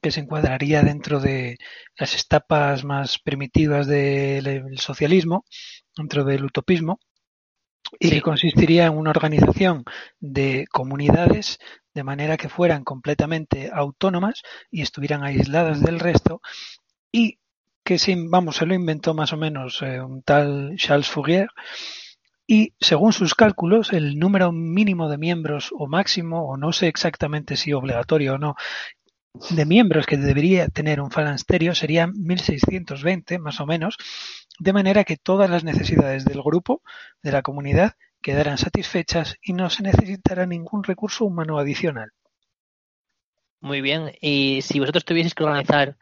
que 0.02 0.10
se 0.10 0.20
encuadraría 0.20 0.82
dentro 0.82 1.20
de 1.20 1.58
las 1.96 2.20
etapas 2.20 2.84
más 2.84 3.20
primitivas 3.20 3.86
del 3.86 4.78
socialismo, 4.78 5.44
dentro 5.96 6.24
del 6.24 6.44
utopismo, 6.44 6.98
y 8.00 8.10
que 8.10 8.20
consistiría 8.20 8.86
en 8.86 8.96
una 8.96 9.10
organización 9.10 9.84
de 10.18 10.66
comunidades 10.72 11.58
de 11.94 12.02
manera 12.02 12.36
que 12.36 12.48
fueran 12.48 12.82
completamente 12.82 13.70
autónomas 13.72 14.42
y 14.72 14.82
estuvieran 14.82 15.22
aisladas 15.22 15.80
del 15.82 16.00
resto 16.00 16.40
y 17.12 17.38
que 17.86 17.98
vamos, 18.28 18.56
se 18.56 18.66
lo 18.66 18.74
inventó 18.74 19.14
más 19.14 19.32
o 19.32 19.36
menos 19.36 19.80
eh, 19.80 20.00
un 20.00 20.20
tal 20.22 20.74
Charles 20.76 21.08
Fourier 21.08 21.48
y 22.44 22.74
según 22.80 23.12
sus 23.12 23.36
cálculos 23.36 23.92
el 23.92 24.18
número 24.18 24.50
mínimo 24.50 25.08
de 25.08 25.18
miembros 25.18 25.70
o 25.72 25.86
máximo 25.86 26.48
o 26.48 26.56
no 26.56 26.72
sé 26.72 26.88
exactamente 26.88 27.56
si 27.56 27.72
obligatorio 27.72 28.34
o 28.34 28.38
no 28.38 28.56
de 29.50 29.64
miembros 29.66 30.04
que 30.04 30.16
debería 30.16 30.66
tener 30.66 31.00
un 31.00 31.12
falansterio 31.12 31.76
serían 31.76 32.12
1620 32.16 33.38
más 33.38 33.60
o 33.60 33.66
menos, 33.66 33.96
de 34.58 34.72
manera 34.72 35.04
que 35.04 35.16
todas 35.16 35.48
las 35.48 35.62
necesidades 35.62 36.24
del 36.24 36.42
grupo, 36.42 36.82
de 37.22 37.32
la 37.32 37.42
comunidad, 37.42 37.92
quedaran 38.20 38.58
satisfechas 38.58 39.36
y 39.42 39.52
no 39.52 39.70
se 39.70 39.84
necesitará 39.84 40.44
ningún 40.46 40.82
recurso 40.82 41.24
humano 41.24 41.58
adicional. 41.58 42.10
Muy 43.60 43.80
bien, 43.80 44.12
y 44.20 44.62
si 44.62 44.80
vosotros 44.80 45.04
tuvieseis 45.04 45.34
que 45.34 45.44
organizar 45.44 45.96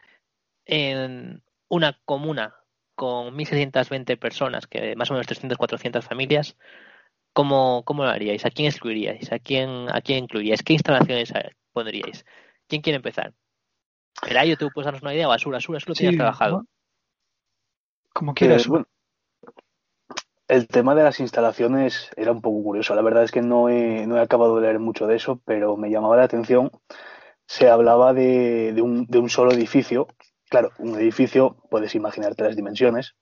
en 0.65 1.43
una 1.67 1.99
comuna 2.05 2.55
con 2.95 3.35
1.620 3.35 4.17
personas, 4.17 4.67
que 4.67 4.95
más 4.95 5.09
o 5.11 5.13
menos 5.13 5.27
300, 5.27 5.57
400 5.57 6.05
familias, 6.05 6.55
¿cómo, 7.33 7.83
¿cómo 7.85 8.03
lo 8.03 8.09
haríais? 8.09 8.45
¿A 8.45 8.51
quién 8.51 8.67
excluiríais? 8.67 9.31
¿A 9.31 9.39
quién, 9.39 9.87
¿A 9.89 10.01
quién 10.01 10.23
incluiríais? 10.23 10.63
¿Qué 10.63 10.73
instalaciones 10.73 11.33
pondríais? 11.73 12.25
¿Quién 12.67 12.81
quiere 12.81 12.97
empezar? 12.97 13.33
Pelayo, 14.21 14.57
tú 14.57 14.69
puedes 14.73 14.85
darnos 14.85 15.01
una 15.01 15.13
idea 15.13 15.27
o 15.27 15.31
Asura, 15.31 15.57
Asura, 15.57 15.77
Asura 15.77 15.93
tienes 15.93 16.15
trabajado. 16.15 16.65
Como 18.13 18.33
quieras. 18.33 18.65
Eh, 18.67 18.83
el 20.47 20.67
tema 20.67 20.95
de 20.95 21.03
las 21.03 21.19
instalaciones 21.19 22.11
era 22.15 22.31
un 22.31 22.41
poco 22.41 22.63
curioso. 22.63 22.95
La 22.95 23.01
verdad 23.01 23.23
es 23.23 23.31
que 23.31 23.41
no 23.41 23.67
he, 23.67 24.05
no 24.07 24.17
he 24.17 24.21
acabado 24.21 24.55
de 24.55 24.61
leer 24.61 24.79
mucho 24.79 25.07
de 25.07 25.15
eso, 25.15 25.41
pero 25.43 25.75
me 25.75 25.89
llamaba 25.89 26.17
la 26.17 26.23
atención. 26.23 26.71
Se 27.47 27.69
hablaba 27.69 28.13
de, 28.13 28.71
de, 28.73 28.81
un, 28.81 29.05
de 29.07 29.17
un 29.17 29.29
solo 29.29 29.51
edificio. 29.51 30.07
Claro, 30.55 30.71
un 30.79 30.95
edificio, 30.95 31.57
puedes 31.69 31.95
imaginarte 31.95 32.45
las 32.45 32.55
dimensiones, 32.55 33.13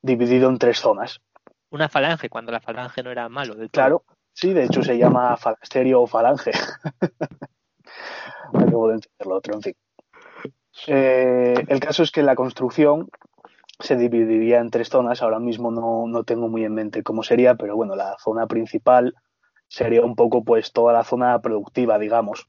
dividido 0.00 0.48
en 0.48 0.56
tres 0.56 0.78
zonas. 0.78 1.20
Una 1.68 1.90
falange, 1.90 2.30
cuando 2.30 2.52
la 2.52 2.60
falange 2.62 3.02
no 3.02 3.10
era 3.10 3.28
malo. 3.28 3.54
Claro, 3.70 4.04
sí, 4.32 4.54
de 4.54 4.64
hecho 4.64 4.82
se 4.82 4.96
llama 4.96 5.36
falansterio 5.36 6.00
o 6.00 6.06
falange. 6.06 6.52
otro, 9.26 9.54
en 9.56 9.60
fin. 9.60 9.74
Eh, 10.86 11.66
el 11.68 11.80
caso 11.80 12.02
es 12.02 12.10
que 12.10 12.22
la 12.22 12.34
construcción 12.34 13.10
se 13.78 13.96
dividiría 13.96 14.60
en 14.60 14.70
tres 14.70 14.88
zonas. 14.88 15.20
Ahora 15.20 15.38
mismo 15.38 15.70
no, 15.70 16.06
no, 16.06 16.24
tengo 16.24 16.48
muy 16.48 16.64
en 16.64 16.72
mente 16.72 17.02
cómo 17.02 17.22
sería, 17.22 17.56
pero 17.56 17.76
bueno, 17.76 17.94
la 17.94 18.16
zona 18.18 18.46
principal 18.46 19.14
sería 19.68 20.00
un 20.00 20.16
poco 20.16 20.44
pues 20.44 20.72
toda 20.72 20.94
la 20.94 21.04
zona 21.04 21.42
productiva, 21.42 21.98
digamos. 21.98 22.48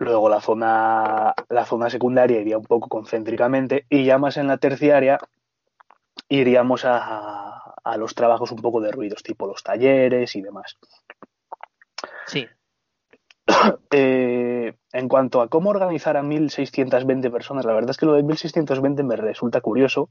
Luego 0.00 0.28
la 0.28 0.40
zona, 0.40 1.34
la 1.48 1.64
zona 1.64 1.88
secundaria 1.88 2.40
iría 2.40 2.58
un 2.58 2.64
poco 2.64 2.88
concéntricamente 2.88 3.86
y 3.88 4.04
ya 4.04 4.18
más 4.18 4.36
en 4.36 4.48
la 4.48 4.58
terciaria 4.58 5.18
iríamos 6.28 6.84
a, 6.84 7.74
a 7.84 7.96
los 7.96 8.14
trabajos 8.14 8.50
un 8.50 8.60
poco 8.60 8.80
de 8.80 8.90
ruidos, 8.90 9.22
tipo 9.22 9.46
los 9.46 9.62
talleres 9.62 10.34
y 10.34 10.42
demás. 10.42 10.76
Sí, 12.26 12.48
Eh, 13.92 14.74
en 14.92 15.08
cuanto 15.08 15.40
a 15.40 15.48
cómo 15.48 15.70
organizar 15.70 16.16
a 16.16 16.22
1.620 16.22 17.30
personas, 17.30 17.64
la 17.64 17.72
verdad 17.72 17.90
es 17.90 17.96
que 17.96 18.06
lo 18.06 18.14
de 18.14 18.22
1.620 18.22 19.02
me 19.02 19.16
resulta 19.16 19.60
curioso. 19.60 20.10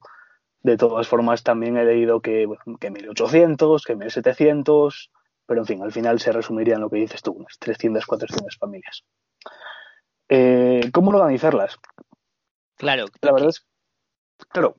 De 0.62 0.76
todas 0.76 1.08
formas, 1.08 1.44
también 1.44 1.78
he 1.78 1.86
leído 1.86 2.20
que, 2.20 2.46
bueno, 2.46 2.62
que 2.80 2.92
1.800, 2.92 3.86
que 3.86 3.96
1.700, 3.96 5.10
pero 5.46 5.62
en 5.62 5.66
fin, 5.66 5.82
al 5.82 5.94
final 5.94 6.20
se 6.20 6.34
resumiría 6.34 6.76
en 6.76 6.82
lo 6.82 6.90
que 6.90 6.98
dices 6.98 7.22
tú, 7.22 7.32
unas 7.32 7.58
300, 7.60 8.06
400 8.06 8.58
familias. 8.58 9.06
Eh, 10.30 10.90
¿Cómo 10.94 11.10
organizarlas? 11.10 11.78
Claro. 12.76 13.06
La 13.22 13.34
verdad 13.34 13.50
es, 13.50 13.66
claro, 14.50 14.76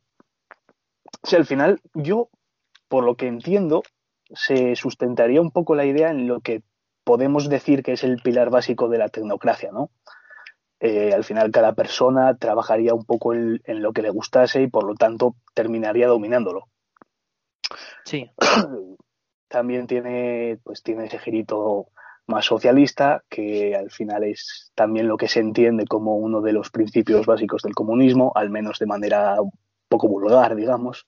si 1.23 1.37
al 1.37 1.45
final 1.45 1.81
yo, 1.95 2.31
por 2.89 3.05
lo 3.05 3.17
que 3.17 3.27
entiendo, 3.27 3.83
se 4.33 4.77
sustentaría 4.77 5.41
un 5.41 5.51
poco 5.51 5.75
la 5.75 5.85
idea 5.85 6.11
en 6.11 6.27
lo 6.27 6.41
que 6.41 6.63
podemos 7.05 7.49
decir 7.49 7.83
que 7.83 7.93
es 7.93 8.05
el 8.05 8.23
pilar 8.23 8.51
básico 8.51 8.89
de 8.89 8.99
la 8.99 9.09
tecnocracia, 9.09 9.73
¿no? 9.73 9.91
Eh, 10.79 11.13
al 11.13 11.25
final 11.25 11.51
cada 11.51 11.75
persona 11.75 12.37
trabajaría 12.39 12.95
un 12.95 13.05
poco 13.05 13.35
en, 13.35 13.61
lo 13.67 13.93
que 13.93 14.01
le 14.01 14.09
gustase 14.09 14.63
y 14.63 14.67
por 14.67 14.85
lo 14.85 14.95
tanto 14.95 15.35
terminaría 15.53 16.09
dominándolo. 16.09 16.69
Sí. 18.05 18.31
También 19.49 19.87
tiene, 19.87 20.59
pues 20.63 20.83
tiene 20.83 21.07
ese 21.07 21.19
girito 21.19 21.89
más 22.31 22.47
socialista, 22.47 23.23
que 23.29 23.77
al 23.77 23.91
final 23.91 24.25
es 24.25 24.73
también 24.75 25.09
lo 25.09 25.17
que 25.17 25.29
se 25.29 25.41
entiende 25.41 25.87
como 25.87 26.17
uno 26.17 26.41
de 26.41 26.53
los 26.53 26.71
principios 26.71 27.27
básicos 27.27 27.63
del 27.63 27.75
comunismo, 27.75 28.33
al 28.35 28.49
menos 28.49 28.79
de 28.79 28.87
manera 28.87 29.37
poco 29.89 30.09
vulgar, 30.09 30.57
digamos, 30.57 31.07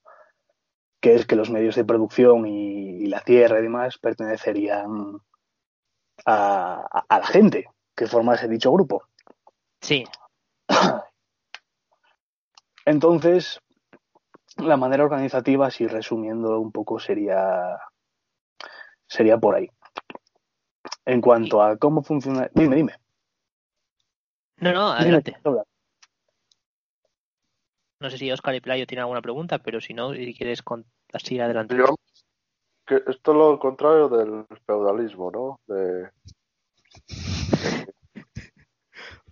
que 1.01 1.15
es 1.15 1.27
que 1.27 1.37
los 1.37 1.51
medios 1.51 1.77
de 1.77 1.85
producción 1.85 2.47
y 2.47 3.07
la 3.07 3.21
tierra 3.21 3.59
y 3.59 3.63
demás 3.63 3.99
pertenecerían 3.99 5.19
a, 6.27 7.05
la 7.09 7.27
gente 7.27 7.69
que 7.95 8.07
forma 8.07 8.35
ese 8.35 8.49
dicho 8.49 8.73
grupo. 8.73 9.05
Sí. 9.81 10.05
Entonces, 12.85 13.61
la 14.57 14.77
manera 14.77 15.05
organizativa, 15.05 15.71
si 15.71 15.87
resumiendo 15.87 16.59
un 16.59 16.73
poco, 16.73 16.99
sería, 16.99 17.79
sería 19.07 19.39
por 19.39 19.55
ahí. 19.55 19.71
En 21.05 21.21
cuanto 21.21 21.63
a 21.63 21.77
cómo 21.77 22.03
funciona. 22.03 22.49
Dime, 22.55 22.77
dime. 22.77 22.95
No, 24.59 24.73
no, 24.73 24.93
adelante. 24.93 25.37
no 28.01 28.11
sé 28.11 28.19
si 28.19 28.31
Oscar 28.31 28.55
y 28.55 28.61
Playo 28.61 28.87
tienen 28.87 29.03
alguna 29.03 29.23
pregunta, 29.23 29.59
pero 29.59 29.81
si 29.81 29.95
no, 29.95 30.15
si 30.15 30.35
quieres 30.35 30.63
así 31.13 31.41
adelante 31.41 31.77
que 32.87 32.97
esto 33.07 33.33
es 33.33 33.37
lo 33.37 33.59
contrario 33.59 34.09
del 34.09 34.47
feudalismo, 34.67 35.31
¿no? 35.31 35.61
De... 35.67 36.11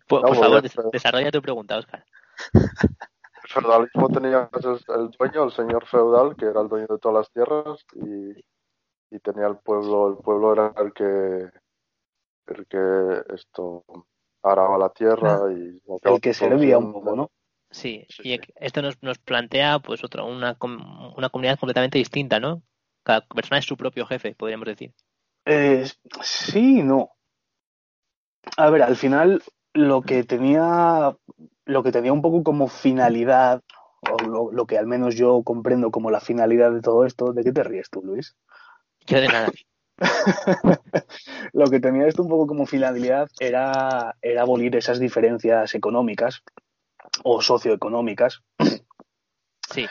Por, 0.06 0.34
favor, 0.34 0.62
desarrolla 0.92 1.30
tu 1.30 1.40
pregunta, 1.40 1.78
Oscar. 1.78 2.04
El 2.52 3.62
feudalismo 3.62 4.08
tenía 4.08 4.48
el 4.54 5.10
dueño, 5.10 5.44
el 5.44 5.52
señor 5.52 5.86
feudal, 5.86 6.36
que 6.36 6.46
era 6.46 6.60
el 6.60 6.68
dueño 6.68 6.86
de 6.88 6.98
todas 6.98 7.18
las 7.18 7.30
tierras, 7.32 7.84
y, 7.94 9.18
tenía 9.20 9.46
el 9.46 9.56
pueblo, 9.58 10.08
el 10.08 10.16
pueblo 10.16 10.52
era 10.52 10.72
el 10.78 10.92
que 10.92 11.50
el 12.58 12.66
que 12.66 13.34
esto 13.34 13.84
araba 14.42 14.78
la 14.78 14.88
tierra 14.90 15.40
ah, 15.44 15.52
y 15.52 15.80
el 16.02 16.20
que 16.20 16.34
servía 16.34 16.78
un 16.78 16.92
poco, 16.92 17.16
¿no? 17.16 17.30
Sí, 17.70 18.06
y 18.24 18.38
esto 18.56 18.82
nos, 18.82 19.00
nos 19.02 19.18
plantea 19.18 19.78
pues 19.78 20.02
otra 20.02 20.24
una, 20.24 20.56
una 20.60 21.28
comunidad 21.28 21.58
completamente 21.58 21.98
distinta, 21.98 22.40
¿no? 22.40 22.62
Cada 23.04 23.20
persona 23.26 23.58
es 23.58 23.64
su 23.64 23.76
propio 23.76 24.06
jefe, 24.06 24.34
podríamos 24.34 24.66
decir. 24.66 24.92
Eh, 25.46 25.84
sí, 26.22 26.82
no. 26.82 27.10
A 28.56 28.70
ver, 28.70 28.82
al 28.82 28.96
final 28.96 29.42
lo 29.72 30.02
que 30.02 30.24
tenía 30.24 31.16
lo 31.64 31.82
que 31.82 31.92
tenía 31.92 32.12
un 32.12 32.22
poco 32.22 32.42
como 32.42 32.66
finalidad, 32.66 33.62
o 34.10 34.50
lo, 34.52 34.66
que 34.66 34.76
al 34.76 34.86
menos 34.86 35.14
yo 35.14 35.42
comprendo 35.44 35.90
como 35.90 36.10
la 36.10 36.20
finalidad 36.20 36.72
de 36.72 36.80
todo 36.80 37.06
esto, 37.06 37.32
¿de 37.32 37.44
qué 37.44 37.52
te 37.52 37.62
ríes 37.62 37.90
tú, 37.90 38.02
Luis? 38.02 38.36
Yo 39.06 39.20
de 39.20 39.28
nada. 39.28 39.50
lo 41.52 41.66
que 41.66 41.80
tenía 41.80 42.06
esto 42.06 42.22
un 42.22 42.28
poco 42.28 42.46
como 42.46 42.66
finalidad 42.66 43.28
era, 43.38 44.16
era 44.22 44.42
abolir 44.42 44.74
esas 44.76 44.98
diferencias 44.98 45.74
económicas 45.74 46.42
o 47.24 47.40
socioeconómicas. 47.40 48.42
Sí. 49.72 49.86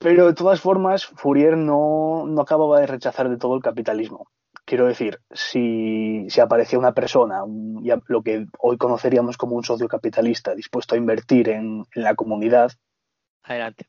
Pero 0.00 0.26
de 0.26 0.34
todas 0.34 0.60
formas, 0.60 1.06
Fourier 1.06 1.56
no, 1.56 2.24
no 2.26 2.42
acababa 2.42 2.80
de 2.80 2.88
rechazar 2.88 3.28
de 3.28 3.36
todo 3.36 3.54
el 3.54 3.62
capitalismo. 3.62 4.26
Quiero 4.64 4.86
decir, 4.86 5.20
si, 5.30 6.26
si 6.28 6.40
aparecía 6.40 6.78
una 6.78 6.94
persona, 6.94 7.42
lo 8.06 8.22
que 8.22 8.46
hoy 8.58 8.78
conoceríamos 8.78 9.36
como 9.36 9.56
un 9.56 9.62
socio 9.62 9.88
capitalista, 9.88 10.54
dispuesto 10.54 10.94
a 10.94 10.98
invertir 10.98 11.50
en, 11.50 11.84
la 11.94 12.14
comunidad, 12.14 12.72
adelante. 13.42 13.86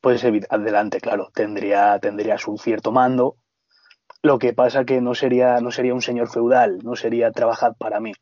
Pues 0.00 0.24
adelante, 0.24 1.00
claro, 1.00 1.30
tendría, 1.34 1.98
tendría 1.98 2.38
su 2.38 2.56
cierto 2.56 2.90
mando. 2.90 3.36
Lo 4.22 4.38
que 4.38 4.52
pasa 4.52 4.84
que 4.84 5.00
no 5.00 5.14
sería, 5.14 5.60
no 5.60 5.70
sería 5.70 5.94
un 5.94 6.02
señor 6.02 6.28
feudal, 6.28 6.78
no 6.82 6.94
sería 6.94 7.30
trabajar 7.32 7.74
para 7.78 8.00
mí, 8.00 8.12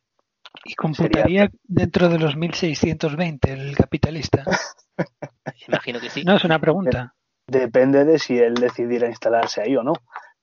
¿Y 0.65 0.75
computaría 0.75 1.51
dentro 1.65 2.09
de 2.09 2.19
los 2.19 2.37
1620 2.37 3.53
el 3.53 3.77
capitalista? 3.77 4.45
Imagino 5.69 6.01
que 6.01 6.11
sí. 6.11 6.25
No, 6.25 6.37
es 6.37 6.45
una 6.45 6.59
pregunta. 6.59 7.15
Depende 7.47 8.05
de 8.05 8.19
si 8.19 8.39
él 8.39 8.55
decidiera 8.55 9.09
instalarse 9.09 9.63
ahí 9.63 9.77
o 9.77 9.83
no. 9.83 9.95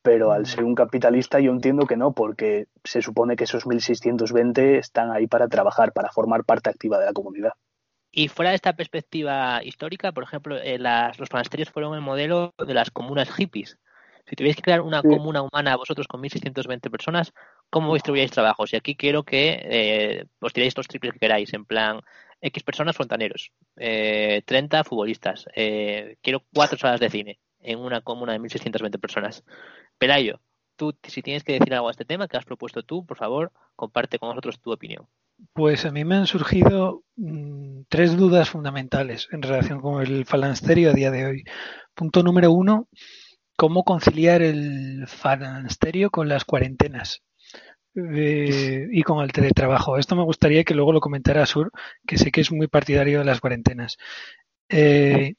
Pero 0.02 0.32
al 0.32 0.46
ser 0.46 0.64
un 0.64 0.76
capitalista 0.76 1.40
yo 1.40 1.52
entiendo 1.52 1.88
que 1.88 1.98
no, 1.98 2.14
porque 2.14 2.68
se 2.84 3.02
supone 3.02 3.36
que 3.36 3.46
esos 3.46 3.66
1620 3.66 4.78
están 4.78 5.12
ahí 5.12 5.26
para 5.26 5.48
trabajar, 5.48 5.94
para 5.94 6.12
formar 6.12 6.44
parte 6.44 6.70
activa 6.70 7.00
de 7.00 7.06
la 7.06 7.14
comunidad. 7.14 7.54
Y 8.12 8.28
fuera 8.28 8.52
de 8.52 8.56
esta 8.56 8.74
perspectiva 8.74 9.64
histórica, 9.64 10.12
por 10.12 10.24
ejemplo, 10.24 10.58
eh, 10.58 10.78
las, 10.78 11.20
los 11.20 11.32
monasterios 11.32 11.72
fueron 11.72 11.96
el 11.96 12.02
modelo 12.02 12.54
de 12.66 12.76
las 12.76 12.92
comunas 12.92 13.32
hippies. 13.32 13.80
Si 14.28 14.36
tuvierais 14.36 14.56
que 14.56 14.64
crear 14.64 14.82
una 14.82 15.04
comuna 15.04 15.44
humana 15.44 15.76
vosotros 15.76 16.08
con 16.08 16.22
1.620 16.22 16.90
personas, 16.90 17.32
¿cómo 17.70 17.94
distribuíais 17.94 18.32
trabajos? 18.32 18.74
Y 18.74 18.76
aquí 18.76 18.96
quiero 18.96 19.24
que 19.24 19.62
eh, 19.64 20.26
os 20.40 20.52
tiréis 20.52 20.76
los 20.76 20.88
triples 20.88 21.14
que 21.14 21.20
queráis, 21.20 21.54
en 21.54 21.66
plan 21.66 22.02
X 22.42 22.64
personas 22.64 22.96
fontaneros, 22.96 23.52
eh, 23.78 24.42
30 24.46 24.84
futbolistas, 24.84 25.46
eh, 25.56 26.18
quiero 26.22 26.44
cuatro 26.54 26.78
salas 26.78 27.00
de 27.00 27.10
cine 27.10 27.40
en 27.60 27.80
una 27.80 28.02
comuna 28.02 28.34
de 28.34 28.40
1.620 28.40 29.00
personas. 29.00 29.44
Pelayo, 29.98 30.42
tú, 30.76 30.96
si 31.04 31.22
tienes 31.22 31.44
que 31.44 31.54
decir 31.54 31.74
algo 31.74 31.88
a 31.88 31.92
este 31.92 32.06
tema 32.06 32.28
que 32.28 32.38
has 32.38 32.46
propuesto 32.46 32.84
tú, 32.84 33.06
por 33.06 33.18
favor, 33.18 33.52
comparte 33.76 34.20
con 34.20 34.30
nosotros 34.30 34.60
tu 34.60 34.72
opinión. 34.72 35.08
Pues 35.54 35.86
a 35.86 35.92
mí 35.92 36.06
me 36.06 36.16
han 36.16 36.28
surgido 36.28 37.04
mmm, 37.16 37.82
tres 37.90 38.16
dudas 38.18 38.50
fundamentales 38.50 39.28
en 39.32 39.42
relación 39.42 39.82
con 39.82 40.02
el 40.02 40.26
falansterio 40.26 40.90
a 40.90 40.94
día 40.94 41.12
de 41.12 41.26
hoy. 41.26 41.44
Punto 41.94 42.24
número 42.24 42.52
uno, 42.52 42.88
¿cómo 43.56 43.84
conciliar 43.84 44.42
el 44.42 45.06
falansterio 45.08 46.10
con 46.10 46.28
las 46.28 46.46
cuarentenas? 46.46 47.24
Eh, 47.96 48.90
y 48.92 49.04
con 49.04 49.24
el 49.24 49.32
teletrabajo. 49.32 49.98
Esto 49.98 50.16
me 50.18 50.24
gustaría 50.24 50.66
que 50.66 50.76
luego 50.76 50.92
lo 50.92 51.00
comentara 51.00 51.46
Sur, 51.46 51.72
que 52.06 52.18
sé 52.18 52.32
que 52.32 52.42
es 52.42 52.52
muy 52.52 52.68
partidario 52.68 53.20
de 53.20 53.26
las 53.26 53.40
cuarentenas. 53.40 53.98
Eh, 54.68 55.36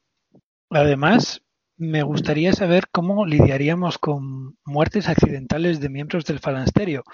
además, 0.70 1.42
me 1.76 2.02
gustaría 2.02 2.54
saber 2.54 2.84
cómo 2.90 3.26
lidiaríamos 3.26 3.98
con 3.98 4.56
muertes 4.64 5.08
accidentales 5.08 5.80
de 5.80 5.90
miembros 5.90 6.24
del 6.24 6.38
falansterio. 6.38 7.04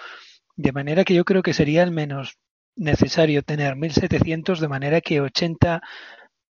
De 0.54 0.70
manera 0.70 1.04
que 1.04 1.14
yo 1.14 1.24
creo 1.24 1.42
que 1.42 1.54
sería 1.54 1.82
al 1.82 1.90
menos 1.90 2.38
necesario 2.76 3.42
tener 3.42 3.74
1.700 3.74 4.60
de 4.60 4.68
manera 4.68 5.00
que 5.00 5.20
80 5.20 5.82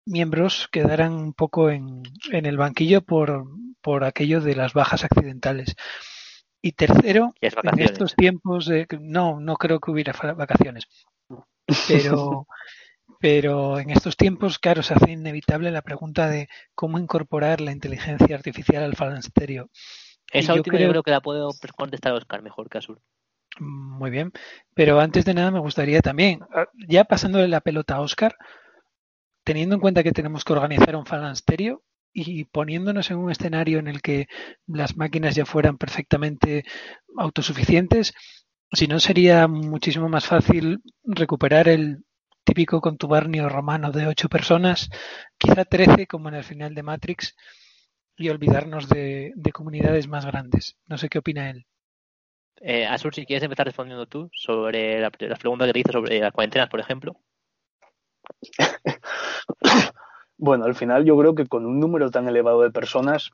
miembros 0.06 0.68
quedaran 0.72 1.14
un 1.14 1.34
poco 1.34 1.70
en, 1.70 2.04
en 2.32 2.46
el 2.46 2.58
banquillo 2.58 3.02
por, 3.02 3.46
por 3.82 4.04
aquello 4.04 4.42
de 4.42 4.56
las 4.56 4.74
bajas 4.74 5.04
accidentales. 5.04 5.76
Y 6.62 6.74
tercero, 6.74 7.34
en 7.40 7.80
estos 7.80 8.16
tiempos 8.16 8.66
de... 8.66 8.86
No, 9.00 9.40
no 9.40 9.56
creo 9.56 9.80
que 9.80 9.92
hubiera 9.92 10.14
vacaciones. 10.34 10.86
Pero, 11.88 12.48
pero 13.20 13.80
en 13.80 13.92
estos 13.92 14.18
tiempos, 14.18 14.60
claro, 14.60 14.84
se 14.84 14.94
hace 14.94 15.12
inevitable 15.12 15.72
la 15.72 15.82
pregunta 15.82 16.28
de 16.28 16.50
cómo 16.76 17.00
incorporar 17.00 17.62
la 17.62 17.72
inteligencia 17.72 18.36
artificial 18.36 18.84
al 18.84 18.96
falansterio. 18.96 19.70
Esa 20.32 20.54
última 20.54 20.78
creo... 20.78 20.88
yo 20.88 20.92
creo 20.92 21.04
que 21.04 21.12
la 21.12 21.22
puedo 21.22 21.50
contestar 21.78 22.14
Oscar 22.14 22.42
mejor 22.42 22.70
que 22.70 22.80
Azul. 22.80 23.02
Muy 23.60 24.12
bien, 24.12 24.32
pero 24.74 25.00
antes 25.00 25.26
de 25.26 25.34
nada 25.34 25.52
me 25.52 25.60
gustaría 25.60 26.02
también, 26.02 26.42
ya 26.88 27.04
pasándole 27.04 27.48
la 27.48 27.62
pelota 27.62 27.96
a 27.96 28.02
Oscar, 28.02 28.36
teniendo 29.50 29.74
en 29.74 29.82
cuenta 29.82 30.04
que 30.04 30.12
tenemos 30.12 30.44
que 30.44 30.54
organizar 30.54 30.96
un 30.96 31.08
falansterio, 31.08 31.82
y 32.14 32.44
poniéndonos 32.44 33.10
en 33.10 33.18
un 33.18 33.32
escenario 33.32 33.80
en 33.80 33.88
el 33.88 34.00
que 34.00 34.28
las 34.68 34.96
máquinas 34.96 35.34
ya 35.34 35.44
fueran 35.44 35.80
perfectamente 35.80 36.66
autosuficientes, 37.18 38.14
si 38.72 38.86
no 38.86 39.00
sería 39.00 39.48
muchísimo 39.48 40.08
más 40.08 40.28
fácil 40.28 40.84
recuperar 41.04 41.68
el 41.68 42.04
típico 42.44 42.80
contubernio 42.80 43.50
romano 43.50 43.92
de 43.92 44.06
ocho 44.06 44.30
personas, 44.30 44.88
quizá 45.40 45.66
trece 45.66 46.06
como 46.06 46.30
en 46.30 46.36
el 46.36 46.44
final 46.44 46.76
de 46.76 46.84
Matrix, 46.84 47.36
y 48.18 48.30
olvidarnos 48.30 48.88
de, 48.88 49.32
de 49.36 49.52
comunidades 49.52 50.08
más 50.08 50.28
grandes. 50.28 50.78
No 50.86 51.00
sé 51.00 51.10
qué 51.10 51.18
opina 51.18 51.50
él. 51.50 51.66
Eh, 52.62 52.86
Azul, 52.86 53.16
si 53.16 53.26
quieres 53.26 53.42
empezar 53.42 53.66
respondiendo 53.66 54.06
tú 54.06 54.30
sobre 54.32 55.00
la, 55.00 55.10
la 55.18 55.36
pregunta 55.38 55.66
que 55.66 55.74
te 55.74 55.80
hice 55.80 55.92
sobre 55.92 56.20
las 56.20 56.34
cuarentenas, 56.34 56.70
por 56.70 56.80
ejemplo. 56.80 57.20
Bueno, 60.42 60.64
al 60.64 60.74
final 60.74 61.04
yo 61.04 61.18
creo 61.18 61.36
que 61.36 61.48
con 61.48 61.66
un 61.66 61.82
número 61.82 62.12
tan 62.12 62.26
elevado 62.30 62.62
de 62.62 62.72
personas, 62.72 63.32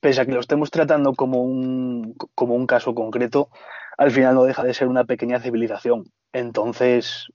pese 0.00 0.20
a 0.20 0.24
que 0.24 0.32
lo 0.32 0.38
estemos 0.38 0.70
tratando 0.70 1.14
como 1.14 1.42
un, 1.42 2.14
como 2.36 2.54
un 2.54 2.68
caso 2.68 2.94
concreto, 2.94 3.50
al 3.98 4.12
final 4.12 4.36
no 4.36 4.44
deja 4.44 4.62
de 4.62 4.72
ser 4.72 4.86
una 4.86 5.04
pequeña 5.04 5.40
civilización. 5.40 6.04
Entonces, 6.32 7.26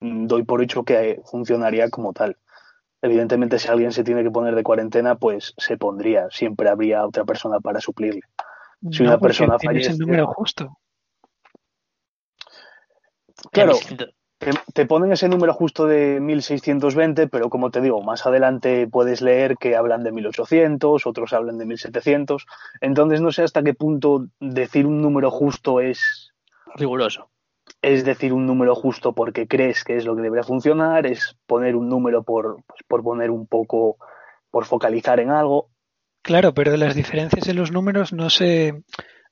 mm, 0.00 0.26
doy 0.26 0.42
por 0.42 0.62
hecho 0.62 0.84
que 0.84 1.20
funcionaría 1.26 1.90
como 1.90 2.14
tal. 2.14 2.38
Evidentemente, 3.02 3.58
si 3.58 3.68
alguien 3.68 3.92
se 3.92 4.04
tiene 4.04 4.22
que 4.22 4.30
poner 4.30 4.54
de 4.54 4.62
cuarentena, 4.62 5.16
pues 5.16 5.52
se 5.58 5.76
pondría. 5.76 6.28
Siempre 6.30 6.70
habría 6.70 7.04
otra 7.04 7.24
persona 7.24 7.60
para 7.60 7.80
suplirle. 7.80 8.22
Si 8.90 9.02
no, 9.02 9.10
una 9.10 9.18
persona 9.18 9.58
fallece. 9.58 9.90
el 9.90 9.98
número 9.98 10.28
justo. 10.28 10.78
Claro, 13.50 13.74
te, 14.42 14.50
te, 14.72 14.86
ponen 14.86 15.12
ese 15.12 15.28
número 15.28 15.52
justo 15.54 15.86
de 15.86 16.20
1620, 16.20 17.28
pero 17.28 17.48
como 17.48 17.70
te 17.70 17.80
digo, 17.80 18.02
más 18.02 18.26
adelante 18.26 18.88
puedes 18.88 19.22
leer 19.22 19.56
que 19.56 19.76
hablan 19.76 20.02
de 20.02 20.12
1800, 20.12 21.06
otros 21.06 21.32
hablan 21.32 21.58
de 21.58 21.66
1700. 21.66 22.46
Entonces 22.80 23.20
no 23.20 23.30
sé 23.30 23.42
hasta 23.42 23.62
qué 23.62 23.74
punto 23.74 24.26
decir 24.40 24.86
un 24.86 25.00
número 25.00 25.30
justo 25.30 25.80
es 25.80 26.32
riguroso. 26.74 27.30
Es 27.80 28.04
decir 28.04 28.32
un 28.32 28.46
número 28.46 28.74
justo 28.74 29.12
porque 29.12 29.46
crees 29.46 29.84
que 29.84 29.96
es 29.96 30.04
lo 30.04 30.16
que 30.16 30.22
debería 30.22 30.44
funcionar, 30.44 31.06
es 31.06 31.36
poner 31.46 31.76
un 31.76 31.88
número 31.88 32.22
por, 32.22 32.56
pues, 32.66 32.80
por 32.86 33.02
poner 33.02 33.30
un 33.30 33.46
poco, 33.46 33.96
por 34.50 34.64
focalizar 34.64 35.20
en 35.20 35.30
algo. 35.30 35.70
Claro, 36.22 36.54
pero 36.54 36.76
las 36.76 36.94
diferencias 36.94 37.48
en 37.48 37.56
los 37.56 37.72
números 37.72 38.12
no 38.12 38.30
se, 38.30 38.82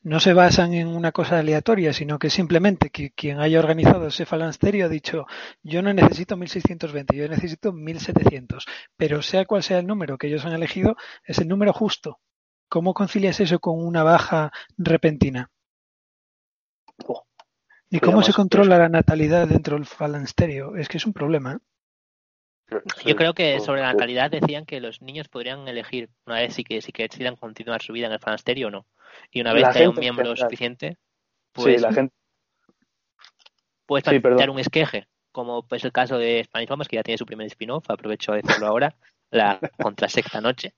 no 0.02 0.18
se 0.20 0.32
basan 0.32 0.72
en 0.74 0.88
una 0.88 1.12
cosa 1.12 1.38
aleatoria, 1.38 1.92
sino 1.92 2.18
que 2.18 2.30
simplemente 2.30 2.90
que 2.90 3.10
quien 3.10 3.40
haya 3.40 3.58
organizado 3.58 4.06
ese 4.06 4.24
falansterio 4.24 4.86
ha 4.86 4.88
dicho 4.88 5.26
yo 5.62 5.82
no 5.82 5.92
necesito 5.92 6.36
1620, 6.36 7.16
yo 7.16 7.28
necesito 7.28 7.72
1700, 7.72 8.66
pero 8.96 9.22
sea 9.22 9.44
cual 9.44 9.62
sea 9.62 9.78
el 9.78 9.86
número 9.86 10.16
que 10.16 10.28
ellos 10.28 10.44
han 10.46 10.52
elegido, 10.52 10.96
es 11.24 11.38
el 11.38 11.48
número 11.48 11.72
justo. 11.72 12.18
¿Cómo 12.68 12.94
concilias 12.94 13.40
eso 13.40 13.58
con 13.58 13.84
una 13.84 14.02
baja 14.02 14.52
repentina? 14.78 15.50
Oh, 17.06 17.24
¿Y 17.90 17.98
cómo 17.98 18.22
se 18.22 18.32
controla 18.32 18.78
la 18.78 18.88
natalidad 18.88 19.48
dentro 19.48 19.76
del 19.76 19.86
falansterio? 19.86 20.76
Es 20.76 20.88
que 20.88 20.98
es 20.98 21.06
un 21.06 21.12
problema. 21.12 21.54
¿eh? 21.54 21.58
Yo 23.04 23.16
creo 23.16 23.34
que 23.34 23.60
sobre 23.60 23.80
la 23.80 23.92
natalidad 23.92 24.30
decían 24.30 24.64
que 24.64 24.80
los 24.80 25.02
niños 25.02 25.28
podrían 25.28 25.66
elegir 25.68 26.10
una 26.26 26.36
vez 26.36 26.54
si 26.54 26.64
que 26.64 26.80
si 26.80 26.92
que 26.92 27.04
decidan 27.04 27.36
continuar 27.36 27.82
su 27.82 27.92
vida 27.92 28.06
en 28.06 28.12
el 28.12 28.18
falansterio 28.18 28.68
o 28.68 28.70
no. 28.70 28.86
Y 29.30 29.40
una 29.40 29.52
vez 29.52 29.68
que 29.72 29.80
haya 29.80 29.90
un 29.90 29.96
miembro 29.96 30.36
suficiente, 30.36 30.98
pues 31.52 31.76
sí, 31.76 31.82
la 31.82 31.92
gente... 31.92 32.14
puedes 33.86 34.04
sí, 34.08 34.18
plantear 34.20 34.50
un 34.50 34.58
esqueje, 34.58 35.08
como 35.32 35.66
es 35.70 35.84
el 35.84 35.92
caso 35.92 36.18
de 36.18 36.44
Spanish 36.44 36.68
Bombers, 36.68 36.88
que 36.88 36.96
ya 36.96 37.02
tiene 37.02 37.18
su 37.18 37.26
primer 37.26 37.46
spin-off, 37.48 37.90
aprovecho 37.90 38.32
de 38.32 38.42
decirlo 38.42 38.68
ahora, 38.68 38.94
la 39.30 39.58
contrasexta 39.78 40.40
noche, 40.40 40.74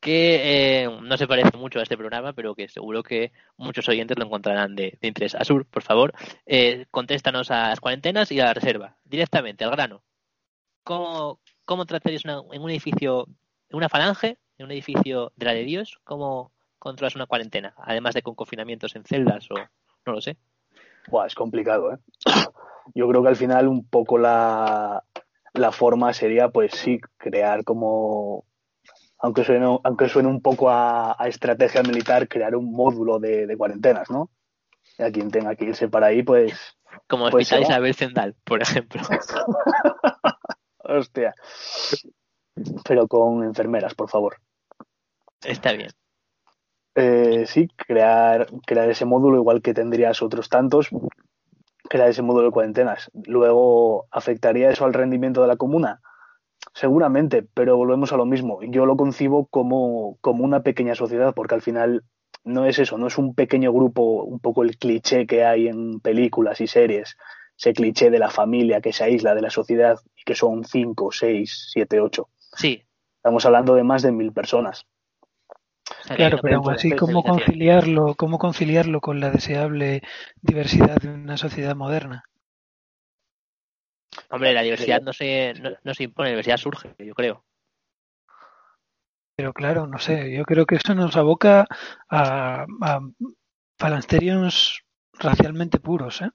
que 0.00 0.82
eh, 0.82 0.88
no 1.02 1.16
se 1.16 1.26
parece 1.26 1.56
mucho 1.56 1.78
a 1.78 1.84
este 1.84 1.96
programa, 1.96 2.32
pero 2.32 2.54
que 2.54 2.68
seguro 2.68 3.02
que 3.02 3.32
muchos 3.56 3.88
oyentes 3.88 4.18
lo 4.18 4.26
encontrarán 4.26 4.74
de, 4.74 4.98
de 5.00 5.08
interés. 5.08 5.34
Azur, 5.34 5.64
por 5.66 5.82
favor, 5.82 6.12
eh, 6.44 6.86
contéstanos 6.90 7.50
a 7.50 7.68
las 7.68 7.80
cuarentenas 7.80 8.32
y 8.32 8.40
a 8.40 8.46
la 8.46 8.54
reserva, 8.54 8.96
directamente, 9.04 9.64
al 9.64 9.70
grano. 9.70 10.02
¿Cómo, 10.84 11.40
cómo 11.64 11.86
tratarías 11.86 12.24
una, 12.24 12.42
en 12.52 12.62
un 12.62 12.70
edificio, 12.70 13.26
en 13.68 13.76
una 13.76 13.88
falange, 13.88 14.38
en 14.58 14.66
un 14.66 14.72
edificio 14.72 15.32
de 15.36 15.46
la 15.46 15.52
de 15.52 15.64
Dios, 15.64 15.98
cómo 16.04 16.52
controlas 16.78 17.14
una 17.14 17.26
cuarentena? 17.26 17.74
Además 17.78 18.14
de 18.14 18.22
con 18.22 18.34
confinamientos 18.34 18.96
en 18.96 19.04
celdas 19.04 19.50
o 19.50 19.54
no 20.06 20.12
lo 20.12 20.20
sé. 20.20 20.36
Buah, 21.08 21.26
es 21.26 21.34
complicado, 21.34 21.92
¿eh? 21.92 21.98
Yo 22.94 23.08
creo 23.08 23.22
que 23.22 23.28
al 23.28 23.36
final 23.36 23.68
un 23.68 23.86
poco 23.86 24.18
la, 24.18 25.04
la 25.54 25.72
forma 25.72 26.12
sería, 26.12 26.48
pues 26.48 26.72
sí, 26.72 27.00
crear 27.16 27.64
como, 27.64 28.44
aunque 29.18 29.44
suene, 29.44 29.78
aunque 29.84 30.08
suene 30.08 30.28
un 30.28 30.42
poco 30.42 30.68
a, 30.68 31.14
a 31.18 31.28
estrategia 31.28 31.82
militar, 31.82 32.28
crear 32.28 32.56
un 32.56 32.72
módulo 32.72 33.18
de, 33.20 33.46
de, 33.46 33.56
cuarentenas, 33.56 34.10
¿no? 34.10 34.30
Y 34.98 35.04
a 35.04 35.12
quien 35.12 35.30
tenga 35.30 35.54
que 35.54 35.66
irse 35.66 35.88
para 35.88 36.08
ahí, 36.08 36.22
pues... 36.22 36.76
Como 37.06 37.30
pues 37.30 37.46
Hospital 37.46 37.62
Isabel 37.62 37.94
Zendal, 37.94 38.34
por 38.44 38.62
ejemplo. 38.62 39.00
Hostia. 40.92 41.34
Pero 42.84 43.08
con 43.08 43.44
enfermeras, 43.44 43.94
por 43.94 44.10
favor. 44.10 44.36
Está 45.42 45.72
bien. 45.72 45.90
Eh, 46.94 47.46
sí, 47.46 47.68
crear, 47.76 48.46
crear 48.66 48.90
ese 48.90 49.04
módulo, 49.04 49.38
igual 49.38 49.62
que 49.62 49.72
tendrías 49.72 50.20
otros 50.22 50.48
tantos, 50.48 50.90
crear 51.88 52.08
ese 52.08 52.22
módulo 52.22 52.48
de 52.48 52.52
cuarentenas. 52.52 53.10
Luego, 53.26 54.06
¿afectaría 54.10 54.70
eso 54.70 54.84
al 54.84 54.92
rendimiento 54.92 55.40
de 55.40 55.48
la 55.48 55.56
comuna? 55.56 56.00
Seguramente, 56.74 57.42
pero 57.54 57.76
volvemos 57.76 58.12
a 58.12 58.16
lo 58.16 58.26
mismo. 58.26 58.60
Yo 58.62 58.86
lo 58.86 58.96
concibo 58.96 59.46
como, 59.46 60.18
como 60.20 60.44
una 60.44 60.62
pequeña 60.62 60.94
sociedad, 60.94 61.34
porque 61.34 61.54
al 61.54 61.62
final 61.62 62.04
no 62.44 62.66
es 62.66 62.78
eso, 62.78 62.98
no 62.98 63.06
es 63.06 63.18
un 63.18 63.34
pequeño 63.34 63.72
grupo, 63.72 64.24
un 64.24 64.40
poco 64.40 64.62
el 64.62 64.76
cliché 64.76 65.26
que 65.26 65.44
hay 65.44 65.68
en 65.68 66.00
películas 66.00 66.60
y 66.60 66.66
series, 66.66 67.16
ese 67.56 67.72
cliché 67.72 68.10
de 68.10 68.18
la 68.18 68.30
familia 68.30 68.80
que 68.80 68.92
se 68.92 69.04
aísla 69.04 69.34
de 69.34 69.42
la 69.42 69.50
sociedad 69.50 69.98
y 70.16 70.22
que 70.24 70.34
son 70.34 70.64
cinco, 70.64 71.12
seis, 71.12 71.70
siete, 71.72 72.00
ocho. 72.00 72.28
Sí. 72.38 72.82
Estamos 73.16 73.44
hablando 73.46 73.74
de 73.74 73.84
más 73.84 74.02
de 74.02 74.12
mil 74.12 74.32
personas. 74.32 74.86
Claro, 76.16 76.38
pero 76.42 76.58
aún 76.58 76.72
así, 76.72 76.92
¿cómo 76.92 77.22
conciliarlo, 77.22 78.14
¿cómo 78.14 78.38
conciliarlo 78.38 79.00
con 79.00 79.20
la 79.20 79.30
deseable 79.30 80.02
diversidad 80.40 80.96
de 80.96 81.08
una 81.08 81.36
sociedad 81.36 81.76
moderna? 81.76 82.24
Hombre, 84.30 84.52
la 84.52 84.62
diversidad 84.62 85.00
no 85.02 85.12
se, 85.12 85.54
no, 85.84 85.94
se 85.94 86.04
impone, 86.04 86.30
la 86.30 86.32
diversidad 86.32 86.56
surge, 86.56 86.94
yo 86.98 87.14
creo. 87.14 87.44
Pero 89.36 89.52
claro, 89.52 89.86
no 89.86 89.98
sé, 89.98 90.34
yo 90.34 90.44
creo 90.44 90.66
que 90.66 90.76
eso 90.76 90.94
nos 90.94 91.16
aboca 91.16 91.66
a, 92.08 92.66
a 92.80 93.00
falansterios 93.78 94.84
racialmente 95.12 95.78
puros, 95.78 96.22
¿eh? 96.22 96.30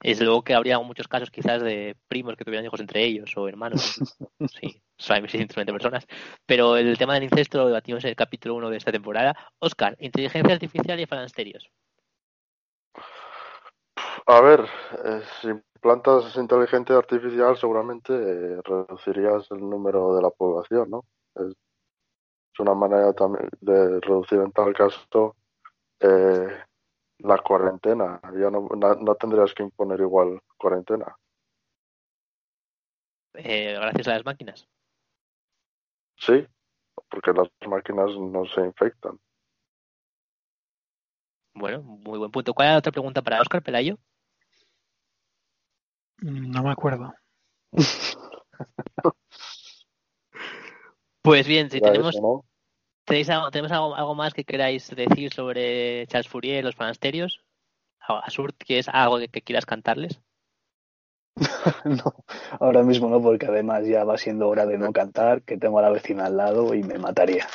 Es 0.00 0.20
luego 0.20 0.42
que 0.42 0.54
habría 0.54 0.78
muchos 0.78 1.08
casos 1.08 1.30
quizás 1.30 1.60
de 1.62 1.96
primos 2.06 2.36
que 2.36 2.44
tuvieran 2.44 2.64
hijos 2.64 2.80
entre 2.80 3.04
ellos 3.04 3.36
o 3.36 3.48
hermanos. 3.48 3.98
sí, 4.60 4.80
son 4.96 5.16
620 5.16 5.72
personas. 5.72 6.06
Pero 6.46 6.76
el 6.76 6.96
tema 6.96 7.14
del 7.14 7.24
incesto 7.24 7.58
lo 7.58 7.66
debatimos 7.66 8.04
en 8.04 8.10
el 8.10 8.16
capítulo 8.16 8.54
1 8.54 8.70
de 8.70 8.76
esta 8.76 8.92
temporada. 8.92 9.36
Oscar, 9.58 9.96
inteligencia 9.98 10.54
artificial 10.54 11.00
y 11.00 11.06
falansterios. 11.06 11.68
A 14.26 14.40
ver, 14.40 14.66
eh, 15.04 15.22
si 15.40 15.48
plantas 15.80 16.36
inteligencia 16.36 16.96
artificial 16.96 17.56
seguramente 17.56 18.12
eh, 18.12 18.60
reducirías 18.62 19.50
el 19.50 19.60
número 19.60 20.14
de 20.14 20.22
la 20.22 20.30
población, 20.30 20.90
¿no? 20.90 21.04
Es, 21.34 21.54
una 22.58 22.74
manera 22.74 23.12
también 23.12 23.48
de 23.60 24.00
reducir 24.00 24.40
en 24.40 24.50
tal 24.50 24.74
caso 24.74 25.36
eh, 26.00 26.48
la 27.18 27.38
cuarentena. 27.38 28.20
Ya 28.34 28.50
no, 28.50 28.68
no, 28.68 29.14
tendrías 29.14 29.52
que 29.54 29.62
imponer 29.62 30.00
igual 30.00 30.40
cuarentena. 30.56 31.16
Eh, 33.34 33.74
gracias 33.74 34.08
a 34.08 34.14
las 34.14 34.24
máquinas. 34.24 34.68
Sí, 36.16 36.46
porque 37.10 37.32
las 37.32 37.48
máquinas 37.68 38.10
no 38.16 38.44
se 38.46 38.60
infectan. 38.62 39.18
Bueno, 41.54 41.82
muy 41.82 42.18
buen 42.18 42.30
punto. 42.30 42.54
¿Cuál 42.54 42.68
es 42.68 42.72
la 42.72 42.78
otra 42.78 42.92
pregunta 42.92 43.22
para 43.22 43.40
Oscar 43.40 43.62
Pelayo? 43.62 43.98
No 46.20 46.62
me 46.62 46.70
acuerdo. 46.70 47.12
pues 51.22 51.46
bien, 51.46 51.70
si 51.70 51.80
tenemos, 51.80 52.16
¿Tenéis 53.08 53.30
algo, 53.30 53.50
¿Tenemos 53.50 53.72
algo, 53.72 54.14
más 54.14 54.34
que 54.34 54.44
queráis 54.44 54.94
decir 54.94 55.32
sobre 55.32 56.06
Charles 56.08 56.28
Fourier 56.28 56.58
y 56.58 56.62
los 56.62 56.78
monasterios? 56.78 57.42
Asur, 58.06 58.52
¿quieres 58.54 58.86
algo 58.88 59.18
que, 59.18 59.40
quieras 59.40 59.64
cantarles? 59.64 60.20
no, 61.86 62.14
ahora 62.60 62.82
mismo 62.82 63.08
no, 63.08 63.22
porque 63.22 63.46
además 63.46 63.86
ya 63.86 64.04
va 64.04 64.18
siendo 64.18 64.46
hora 64.46 64.66
de 64.66 64.76
no 64.76 64.92
cantar, 64.92 65.40
que 65.42 65.56
tengo 65.56 65.78
a 65.78 65.82
la 65.82 65.90
vecina 65.90 66.26
al 66.26 66.36
lado 66.36 66.74
y 66.74 66.82
me 66.82 66.98
mataría. 66.98 67.46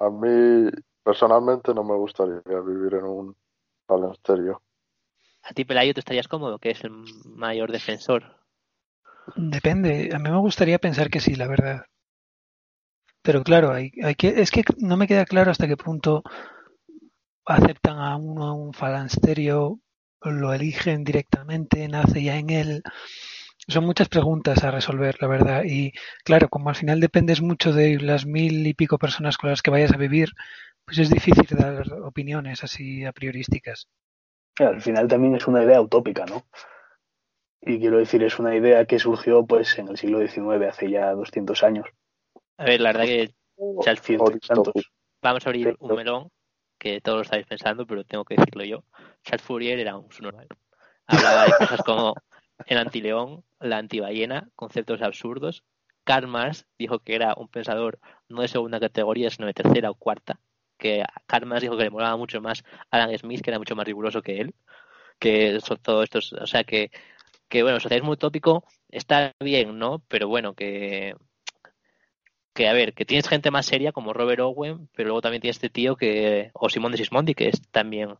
A 0.00 0.10
mí 0.10 0.68
personalmente 1.04 1.72
no 1.72 1.84
me 1.84 1.94
gustaría 1.94 2.40
vivir 2.66 2.94
en 2.94 3.04
un 3.04 3.36
monasterio. 3.88 4.60
¿A 5.44 5.52
ti, 5.54 5.64
Pelayo, 5.64 5.94
te 5.94 6.00
estarías 6.00 6.26
cómodo, 6.26 6.58
que 6.58 6.70
es 6.70 6.82
el 6.82 6.90
mayor 7.26 7.70
defensor? 7.70 8.24
Depende. 9.36 10.10
A 10.12 10.18
mí 10.18 10.30
me 10.30 10.40
gustaría 10.40 10.80
pensar 10.80 11.10
que 11.10 11.20
sí, 11.20 11.36
la 11.36 11.46
verdad. 11.46 11.84
Pero 13.22 13.42
claro, 13.44 13.72
hay, 13.72 13.92
hay 14.02 14.14
que, 14.14 14.40
es 14.40 14.50
que 14.50 14.62
no 14.78 14.96
me 14.96 15.06
queda 15.06 15.24
claro 15.24 15.50
hasta 15.50 15.68
qué 15.68 15.76
punto 15.76 16.22
aceptan 17.46 17.98
a 17.98 18.16
uno 18.16 18.46
a 18.46 18.52
un 18.52 18.72
falansterio, 18.72 19.80
lo 20.20 20.52
eligen 20.52 21.04
directamente, 21.04 21.86
nace 21.88 22.22
ya 22.22 22.36
en 22.36 22.50
él. 22.50 22.82
Son 23.68 23.84
muchas 23.84 24.08
preguntas 24.08 24.64
a 24.64 24.72
resolver, 24.72 25.16
la 25.20 25.28
verdad. 25.28 25.62
Y 25.64 25.92
claro, 26.24 26.48
como 26.48 26.68
al 26.68 26.74
final 26.74 27.00
dependes 27.00 27.40
mucho 27.40 27.72
de 27.72 27.98
las 28.00 28.26
mil 28.26 28.66
y 28.66 28.74
pico 28.74 28.98
personas 28.98 29.38
con 29.38 29.50
las 29.50 29.62
que 29.62 29.70
vayas 29.70 29.92
a 29.92 29.98
vivir, 29.98 30.30
pues 30.84 30.98
es 30.98 31.10
difícil 31.10 31.46
dar 31.56 31.84
opiniones 32.02 32.64
así 32.64 33.04
a 33.04 33.12
priorísticas. 33.12 33.88
Al 34.58 34.80
final 34.80 35.08
también 35.08 35.36
es 35.36 35.46
una 35.46 35.62
idea 35.62 35.80
utópica, 35.80 36.26
¿no? 36.26 36.44
Y 37.60 37.78
quiero 37.78 37.98
decir, 37.98 38.24
es 38.24 38.40
una 38.40 38.56
idea 38.56 38.84
que 38.86 38.98
surgió 38.98 39.46
pues 39.46 39.78
en 39.78 39.88
el 39.88 39.96
siglo 39.96 40.18
XIX, 40.18 40.68
hace 40.68 40.90
ya 40.90 41.12
200 41.12 41.62
años. 41.62 41.86
A 42.62 42.64
ver, 42.64 42.80
la 42.80 42.92
verdad 42.92 43.06
que 43.06 43.34
vamos 45.20 45.44
a 45.44 45.48
abrir 45.48 45.74
un 45.80 45.96
melón 45.96 46.30
que 46.78 47.00
todos 47.00 47.16
lo 47.16 47.22
estáis 47.22 47.44
pensando, 47.44 47.88
pero 47.88 48.04
tengo 48.04 48.24
que 48.24 48.36
decirlo 48.36 48.62
yo. 48.62 48.84
Charles 49.24 49.42
Fourier 49.42 49.80
era 49.80 49.96
un 49.96 50.12
subnormal. 50.12 50.46
Hablaba 51.06 51.46
de 51.46 51.52
cosas 51.58 51.82
como 51.84 52.14
el 52.66 52.78
antileón, 52.78 53.42
la 53.58 53.78
antiballena, 53.78 54.48
conceptos 54.54 55.02
absurdos. 55.02 55.64
Karl 56.04 56.28
Marx 56.28 56.64
dijo 56.78 57.00
que 57.00 57.16
era 57.16 57.34
un 57.36 57.48
pensador 57.48 57.98
no 58.28 58.42
de 58.42 58.48
segunda 58.48 58.78
categoría, 58.78 59.28
sino 59.30 59.48
de 59.48 59.54
tercera 59.54 59.90
o 59.90 59.96
cuarta. 59.96 60.38
Que 60.78 61.04
Karl 61.26 61.46
Marx 61.46 61.62
dijo 61.62 61.76
que 61.76 61.84
le 61.84 61.90
molaba 61.90 62.16
mucho 62.16 62.40
más 62.40 62.62
Alan 62.92 63.18
Smith, 63.18 63.40
que 63.40 63.50
era 63.50 63.58
mucho 63.58 63.74
más 63.74 63.86
riguroso 63.86 64.22
que 64.22 64.40
él. 64.40 64.54
Que 65.18 65.60
son 65.60 65.78
todos 65.78 66.04
estos, 66.04 66.32
o 66.32 66.46
sea 66.46 66.62
que, 66.62 66.92
que 67.48 67.62
bueno, 67.64 67.78
el 67.78 67.82
socialismo 67.82 68.12
utópico 68.12 68.64
está 68.88 69.32
bien, 69.40 69.80
¿no? 69.80 70.00
Pero 70.06 70.28
bueno, 70.28 70.54
que 70.54 71.16
que 72.54 72.68
a 72.68 72.72
ver, 72.72 72.94
que 72.94 73.04
tienes 73.04 73.28
gente 73.28 73.50
más 73.50 73.66
seria 73.66 73.92
como 73.92 74.12
Robert 74.12 74.40
Owen, 74.40 74.88
pero 74.94 75.08
luego 75.08 75.22
también 75.22 75.40
tienes 75.40 75.56
este 75.56 75.70
tío 75.70 75.96
que, 75.96 76.50
o 76.54 76.68
Simón 76.68 76.92
de 76.92 76.98
Sismondi, 76.98 77.34
que 77.34 77.48
es 77.48 77.62
también 77.70 78.14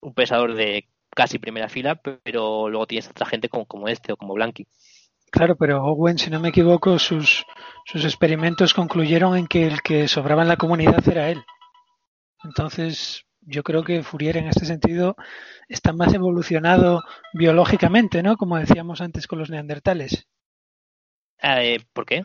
un 0.00 0.14
pesador 0.14 0.54
de 0.54 0.88
casi 1.10 1.38
primera 1.38 1.68
fila, 1.68 1.96
pero 1.96 2.68
luego 2.68 2.86
tienes 2.86 3.08
otra 3.08 3.26
gente 3.26 3.48
como, 3.48 3.66
como 3.66 3.88
este 3.88 4.12
o 4.12 4.16
como 4.16 4.34
Blanqui. 4.34 4.66
Claro, 5.30 5.56
pero 5.56 5.84
Owen, 5.84 6.18
si 6.18 6.30
no 6.30 6.40
me 6.40 6.48
equivoco, 6.48 6.98
sus, 6.98 7.44
sus 7.84 8.04
experimentos 8.04 8.74
concluyeron 8.74 9.36
en 9.36 9.46
que 9.46 9.66
el 9.66 9.82
que 9.82 10.08
sobraba 10.08 10.42
en 10.42 10.48
la 10.48 10.56
comunidad 10.56 11.06
era 11.08 11.30
él. 11.30 11.44
Entonces, 12.42 13.26
yo 13.40 13.62
creo 13.62 13.84
que 13.84 14.02
Fourier 14.02 14.38
en 14.38 14.48
este 14.48 14.66
sentido 14.66 15.16
está 15.68 15.92
más 15.92 16.12
evolucionado 16.14 17.02
biológicamente, 17.32 18.22
¿no? 18.22 18.36
Como 18.36 18.58
decíamos 18.58 19.00
antes 19.00 19.26
con 19.26 19.38
los 19.38 19.50
neandertales. 19.50 20.26
Eh, 21.42 21.80
¿Por 21.92 22.06
qué? 22.06 22.24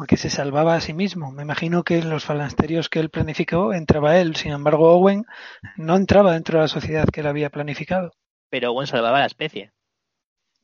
Porque 0.00 0.16
se 0.16 0.30
salvaba 0.30 0.76
a 0.76 0.80
sí 0.80 0.94
mismo. 0.94 1.30
Me 1.30 1.42
imagino 1.42 1.84
que 1.84 1.98
en 1.98 2.08
los 2.08 2.24
falansterios 2.24 2.88
que 2.88 3.00
él 3.00 3.10
planificó 3.10 3.74
entraba 3.74 4.16
él. 4.16 4.34
Sin 4.34 4.50
embargo, 4.50 4.94
Owen 4.94 5.26
no 5.76 5.94
entraba 5.94 6.32
dentro 6.32 6.56
de 6.56 6.62
la 6.62 6.68
sociedad 6.68 7.06
que 7.06 7.20
él 7.20 7.26
había 7.26 7.50
planificado. 7.50 8.10
Pero 8.48 8.72
Owen 8.72 8.86
salvaba 8.86 9.18
a 9.18 9.20
la 9.20 9.26
especie. 9.26 9.72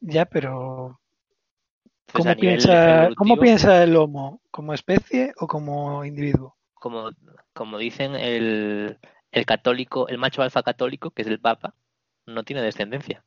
Ya, 0.01 0.24
pero 0.24 0.99
pues 2.07 2.24
¿cómo, 2.24 2.34
piensa, 2.34 3.11
¿cómo 3.14 3.37
piensa 3.37 3.82
el 3.82 3.95
Homo? 3.97 4.41
¿Como 4.51 4.72
especie 4.72 5.34
o 5.37 5.47
como 5.47 6.07
individuo? 6.07 6.57
Como, 6.72 7.11
como 7.53 7.76
dicen, 7.76 8.14
el, 8.14 8.99
el 9.32 9.45
católico, 9.45 10.09
el 10.09 10.16
macho 10.16 10.41
alfa 10.41 10.62
católico, 10.62 11.11
que 11.11 11.20
es 11.20 11.28
el 11.28 11.41
Papa, 11.41 11.74
no 12.24 12.43
tiene 12.43 12.62
descendencia. 12.62 13.22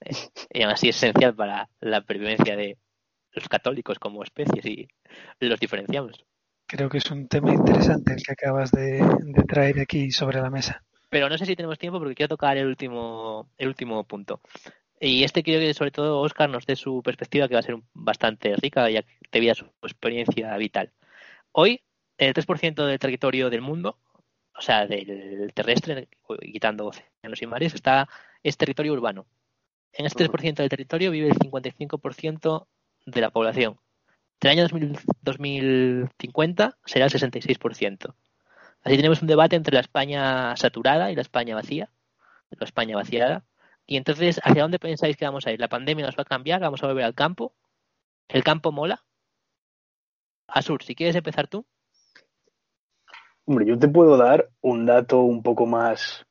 Y 0.50 0.62
aún 0.62 0.74
así 0.74 0.90
es 0.90 0.96
esencial 0.96 1.34
para 1.34 1.68
la 1.80 2.02
pervivencia 2.02 2.54
de, 2.54 2.78
los 3.34 3.48
católicos 3.48 3.98
como 3.98 4.22
especies 4.22 4.64
y 4.64 4.88
los 5.40 5.60
diferenciamos. 5.60 6.24
Creo 6.66 6.88
que 6.88 6.98
es 6.98 7.10
un 7.10 7.28
tema 7.28 7.52
interesante 7.52 8.14
el 8.14 8.22
que 8.22 8.32
acabas 8.32 8.70
de, 8.72 9.04
traer 9.46 9.80
aquí 9.80 10.10
sobre 10.10 10.40
la 10.40 10.50
mesa. 10.50 10.82
Pero 11.10 11.28
no 11.28 11.36
sé 11.38 11.46
si 11.46 11.56
tenemos 11.56 11.78
tiempo 11.78 11.98
porque 11.98 12.14
quiero 12.14 12.30
tocar 12.30 12.56
el 12.56 12.66
último, 12.66 13.48
el 13.58 13.68
último 13.68 14.02
punto. 14.04 14.40
Y 14.98 15.22
este 15.24 15.42
quiero 15.42 15.60
que 15.60 15.74
sobre 15.74 15.90
todo 15.90 16.20
Oscar 16.20 16.48
nos 16.48 16.66
dé 16.66 16.76
su 16.76 17.02
perspectiva 17.02 17.46
que 17.46 17.54
va 17.54 17.60
a 17.60 17.64
ser 17.64 17.76
bastante 17.92 18.56
rica 18.56 18.88
ya 18.88 19.04
debido 19.30 19.52
a 19.52 19.54
su 19.54 19.66
experiencia 19.82 20.56
vital. 20.56 20.92
Hoy, 21.52 21.82
el 22.16 22.32
3% 22.32 22.86
del 22.86 22.98
territorio 22.98 23.50
del 23.50 23.60
mundo, 23.60 23.98
o 24.56 24.60
sea, 24.62 24.86
del 24.86 25.52
terrestre, 25.52 26.08
quitando 26.40 26.86
océanos 26.86 27.42
y 27.42 27.46
mares, 27.46 27.74
está, 27.74 28.08
es 28.42 28.56
territorio 28.56 28.94
urbano. 28.94 29.26
En 29.92 30.06
este 30.06 30.28
3% 30.28 30.54
del 30.56 30.68
territorio 30.68 31.10
vive 31.10 31.28
el 31.28 31.34
55% 31.34 32.66
de 33.06 33.20
la 33.20 33.30
población. 33.30 33.78
el 34.40 34.50
año 34.50 34.66
2050 35.22 36.78
será 36.84 37.06
el 37.06 37.12
66%. 37.12 38.14
Así 38.82 38.96
tenemos 38.96 39.22
un 39.22 39.28
debate 39.28 39.56
entre 39.56 39.74
la 39.74 39.80
España 39.80 40.54
saturada 40.56 41.10
y 41.10 41.14
la 41.14 41.22
España 41.22 41.54
vacía, 41.54 41.90
la 42.50 42.64
España 42.64 42.96
vaciada. 42.96 43.44
Y 43.86 43.96
entonces, 43.96 44.40
¿hacia 44.44 44.62
dónde 44.62 44.78
pensáis 44.78 45.16
que 45.16 45.24
vamos 45.24 45.46
a 45.46 45.52
ir? 45.52 45.60
¿La 45.60 45.68
pandemia 45.68 46.04
nos 46.04 46.16
va 46.16 46.22
a 46.22 46.26
cambiar? 46.26 46.60
¿Vamos 46.60 46.82
a 46.82 46.86
volver 46.86 47.04
al 47.04 47.14
campo? 47.14 47.54
¿El 48.28 48.44
campo 48.44 48.72
mola? 48.72 49.04
Asur, 50.46 50.82
si 50.82 50.94
quieres 50.94 51.16
empezar 51.16 51.48
tú. 51.48 51.66
Hombre, 53.46 53.66
yo 53.66 53.78
te 53.78 53.88
puedo 53.88 54.16
dar 54.16 54.50
un 54.60 54.86
dato 54.86 55.20
un 55.20 55.42
poco 55.42 55.66
más, 55.66 56.26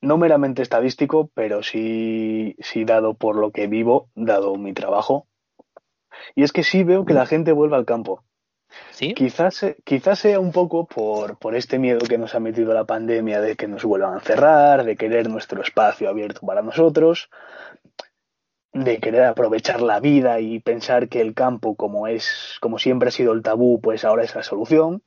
no 0.00 0.16
meramente 0.16 0.62
estadístico, 0.62 1.30
pero 1.34 1.62
sí, 1.62 2.56
sí 2.58 2.84
dado 2.84 3.14
por 3.14 3.36
lo 3.36 3.50
que 3.50 3.66
vivo, 3.66 4.10
dado 4.14 4.56
mi 4.56 4.72
trabajo. 4.72 5.26
Y 6.34 6.42
es 6.42 6.52
que 6.52 6.62
sí 6.62 6.84
veo 6.84 7.04
que 7.04 7.14
la 7.14 7.26
gente 7.26 7.52
vuelve 7.52 7.76
al 7.76 7.84
campo. 7.84 8.24
¿Sí? 8.90 9.14
Quizás, 9.14 9.64
quizás 9.84 10.18
sea 10.18 10.40
un 10.40 10.50
poco 10.50 10.86
por, 10.86 11.38
por 11.38 11.54
este 11.54 11.78
miedo 11.78 12.00
que 12.08 12.18
nos 12.18 12.34
ha 12.34 12.40
metido 12.40 12.74
la 12.74 12.84
pandemia 12.84 13.40
de 13.40 13.56
que 13.56 13.68
nos 13.68 13.84
vuelvan 13.84 14.16
a 14.16 14.20
cerrar, 14.20 14.84
de 14.84 14.96
querer 14.96 15.28
nuestro 15.28 15.62
espacio 15.62 16.08
abierto 16.08 16.40
para 16.44 16.62
nosotros, 16.62 17.30
de 18.72 18.98
querer 18.98 19.24
aprovechar 19.24 19.80
la 19.80 20.00
vida 20.00 20.40
y 20.40 20.58
pensar 20.58 21.08
que 21.08 21.20
el 21.20 21.34
campo, 21.34 21.76
como 21.76 22.08
es, 22.08 22.56
como 22.60 22.78
siempre 22.78 23.08
ha 23.08 23.12
sido 23.12 23.32
el 23.32 23.42
tabú, 23.42 23.80
pues 23.80 24.04
ahora 24.04 24.24
es 24.24 24.34
la 24.34 24.42
solución. 24.42 25.02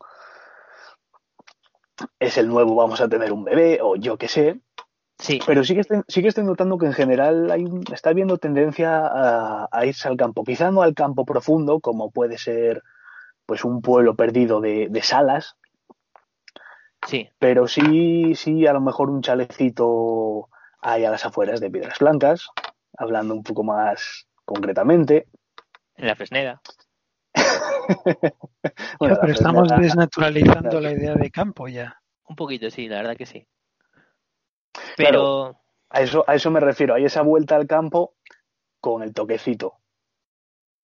Es 2.20 2.38
el 2.38 2.47
nuevo, 2.47 2.76
vamos 2.76 3.01
a 3.01 3.10
tener 3.10 3.34
un 3.34 3.43
bebé, 3.43 3.80
o 3.82 3.95
yo 3.95 4.18
qué 4.18 4.28
sé. 4.28 4.62
Sí. 5.20 5.39
Pero 5.45 5.63
sí 5.63 5.74
que, 5.74 5.82
estoy, 5.82 6.01
sí 6.07 6.22
que 6.22 6.28
estoy 6.28 6.43
notando 6.43 6.78
que 6.78 6.86
en 6.86 6.93
general 6.93 7.49
hay, 7.49 7.65
está 7.91 8.11
habiendo 8.11 8.38
tendencia 8.38 8.99
a, 9.05 9.68
a, 9.72 9.86
irse 9.86 10.07
al 10.07 10.18
campo. 10.18 10.43
Quizá 10.43 10.72
no 10.72 10.84
al 10.84 10.93
campo 10.93 11.26
profundo, 11.26 11.80
como 11.80 12.11
puede 12.11 12.38
ser 12.38 12.84
pues 13.47 13.63
un 13.63 13.82
pueblo 13.82 14.15
perdido 14.15 14.61
de, 14.61 14.88
de 14.89 15.01
salas. 15.01 15.55
Sí. 17.07 17.30
Pero 17.39 17.68
sí, 17.68 18.36
sí, 18.36 18.68
a 18.68 18.74
lo 18.74 18.82
mejor 18.82 19.09
un 19.09 19.22
chalecito 19.22 20.49
ahí 20.82 21.05
a 21.05 21.11
las 21.11 21.26
afueras 21.26 21.59
de 21.59 21.72
Piedras 21.72 21.99
Blancas, 21.99 22.49
hablando 22.97 23.34
un 23.34 23.43
poco 23.43 23.63
más 23.63 24.28
concretamente. 24.45 25.28
En 25.95 26.07
la 26.07 26.15
Fresneda. 26.15 26.61
bueno, 28.99 29.18
pero 29.22 29.34
estamos 29.34 29.68
Fresneda, 29.68 29.82
desnaturalizando 29.82 30.82
la 30.82 30.91
idea 30.91 31.15
de 31.15 31.32
campo 31.32 31.68
ya. 31.68 31.99
Un 32.28 32.36
poquito, 32.36 32.70
sí, 32.70 32.88
la 32.88 32.97
verdad 32.97 33.15
que 33.15 33.26
sí. 33.26 33.47
Pero 34.95 35.09
claro, 35.09 35.61
a 35.89 36.01
eso, 36.01 36.23
a 36.28 36.36
eso 36.36 36.51
me 36.51 36.59
refiero, 36.59 36.95
hay 36.95 37.05
esa 37.05 37.21
vuelta 37.21 37.55
al 37.55 37.67
campo 37.67 38.13
con 38.80 39.03
el 39.03 39.13
toquecito. 39.13 39.75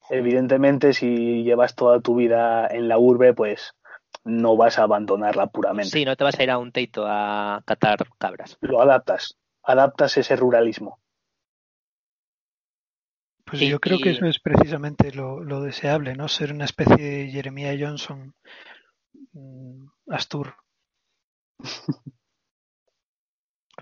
Evidentemente, 0.10 0.94
si 0.94 1.44
llevas 1.44 1.76
toda 1.76 2.02
tu 2.02 2.16
vida 2.16 2.68
en 2.68 2.88
la 2.88 2.98
urbe, 2.98 3.34
pues 3.34 3.76
no 4.24 4.58
vas 4.58 4.80
a 4.80 4.84
abandonarla 4.84 5.48
puramente. 5.48 5.92
Sí, 5.92 6.06
no 6.06 6.16
te 6.16 6.24
vas 6.24 6.38
a 6.38 6.44
ir 6.44 6.52
a 6.52 6.58
un 6.58 6.72
teito 6.72 7.06
a 7.08 7.62
catar 7.66 8.08
cabras. 8.18 8.58
Lo 8.62 8.82
adaptas, 8.82 9.38
adaptas 9.64 10.18
ese 10.18 10.36
ruralismo. 10.36 11.00
Pues 13.46 13.62
y, 13.62 13.70
yo 13.70 13.80
creo 13.80 13.98
y... 13.98 14.02
que 14.02 14.12
eso 14.12 14.26
es 14.26 14.40
precisamente 14.40 15.12
lo, 15.12 15.42
lo, 15.42 15.62
deseable, 15.62 16.16
¿no? 16.16 16.28
Ser 16.28 16.52
una 16.52 16.66
especie 16.66 16.98
de 16.98 17.28
Jeremiah 17.30 17.76
Johnson 17.80 18.34
mmm, 19.34 19.86
Astur. 20.08 20.56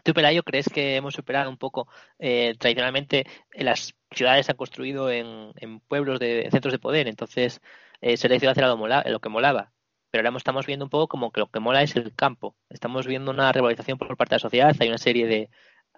¿Tú, 0.03 0.13
Pelayo, 0.13 0.43
crees 0.43 0.67
que 0.69 0.95
hemos 0.95 1.13
superado 1.13 1.49
un 1.49 1.57
poco? 1.57 1.87
Eh, 2.19 2.55
tradicionalmente, 2.59 3.25
las 3.53 3.95
ciudades 4.11 4.45
se 4.45 4.51
han 4.51 4.57
construido 4.57 5.11
en, 5.11 5.51
en 5.57 5.79
pueblos 5.81 6.19
de 6.19 6.43
en 6.43 6.51
centros 6.51 6.71
de 6.71 6.79
poder, 6.79 7.07
entonces 7.07 7.61
eh, 8.01 8.17
ser 8.17 8.31
de 8.31 8.39
ciudad 8.39 8.57
era 8.57 8.67
lo, 8.67 8.77
mola, 8.77 9.03
lo, 9.07 9.19
que 9.19 9.29
molaba. 9.29 9.71
Pero 10.11 10.27
ahora 10.27 10.37
estamos 10.37 10.65
viendo 10.65 10.85
un 10.85 10.89
poco 10.89 11.07
como 11.07 11.31
que 11.31 11.39
lo 11.39 11.47
que 11.51 11.59
mola 11.59 11.83
es 11.83 11.95
el 11.95 12.15
campo. 12.15 12.55
Estamos 12.69 13.07
viendo 13.07 13.31
una 13.31 13.51
revalorización 13.51 13.97
por 13.97 14.15
parte 14.17 14.35
de 14.35 14.37
la 14.37 14.39
sociedad. 14.39 14.75
Hay 14.79 14.89
una 14.89 14.97
serie 14.97 15.27
de 15.27 15.49